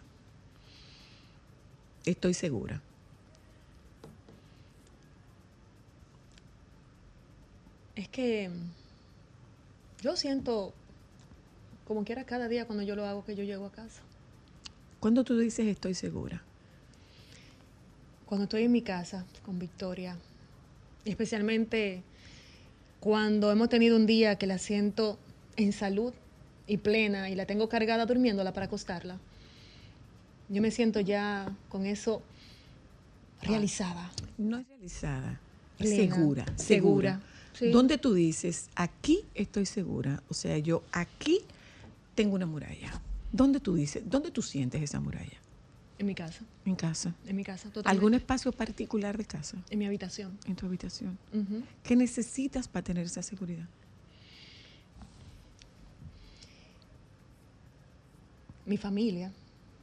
[2.06, 2.82] Estoy segura.
[8.02, 8.49] Es que
[10.02, 10.73] yo siento,
[11.88, 14.02] como quiera cada día cuando yo lo hago, que yo llego a casa.
[14.99, 16.41] ¿Cuándo tú dices estoy segura?
[18.26, 20.18] Cuando estoy en mi casa con Victoria,
[21.06, 22.02] especialmente
[22.99, 25.19] cuando hemos tenido un día que la siento
[25.56, 26.11] en salud
[26.65, 29.19] y plena y la tengo cargada durmiéndola para acostarla,
[30.49, 32.23] yo me siento ya con eso
[33.44, 34.11] realizada.
[34.40, 35.40] No es realizada,
[35.78, 37.22] Plena, segura, segura, segura.
[37.53, 37.72] Sí.
[37.72, 40.23] ¿Dónde tú dices aquí estoy segura?
[40.30, 41.40] O sea, yo aquí
[42.15, 43.02] tengo una muralla.
[43.32, 45.38] ¿Dónde tú dices, dónde tú sientes esa muralla?
[45.98, 47.14] En mi casa, En casa.
[47.28, 47.90] en mi casa, totalmente.
[47.90, 49.57] ¿Algún espacio particular de casa?
[49.69, 50.38] En mi habitación.
[50.45, 51.18] En tu habitación.
[51.84, 53.68] ¿Qué necesitas para tener esa seguridad?
[58.65, 59.32] mi familia.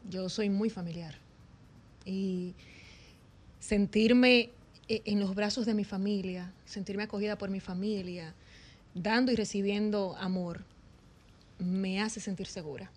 [0.09, 1.15] Yo soy muy familiar.
[2.05, 2.55] Y
[3.61, 4.51] sentirme
[4.89, 8.35] en los brazos de mi familia, sentirme acogida por mi familia,
[8.94, 10.65] dando y recibiendo amor,
[11.59, 12.90] me hace sentir segura.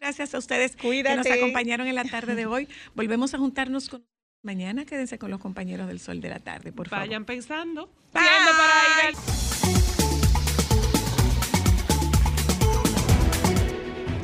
[0.00, 1.32] Gracias a ustedes que nos Cuídate.
[1.32, 2.68] acompañaron en la tarde de hoy.
[2.94, 4.04] Volvemos a juntarnos con
[4.44, 4.84] mañana.
[4.84, 7.06] Quédense con los compañeros del Sol de la Tarde, por favor.
[7.08, 7.86] Vayan pensando.
[8.12, 8.22] Bye.
[8.22, 10.28] Para ir al-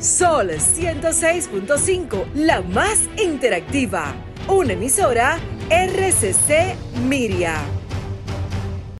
[0.01, 4.13] Sol 106.5, la más interactiva.
[4.47, 5.39] Una emisora
[5.69, 6.75] RCC
[7.07, 7.84] Miria.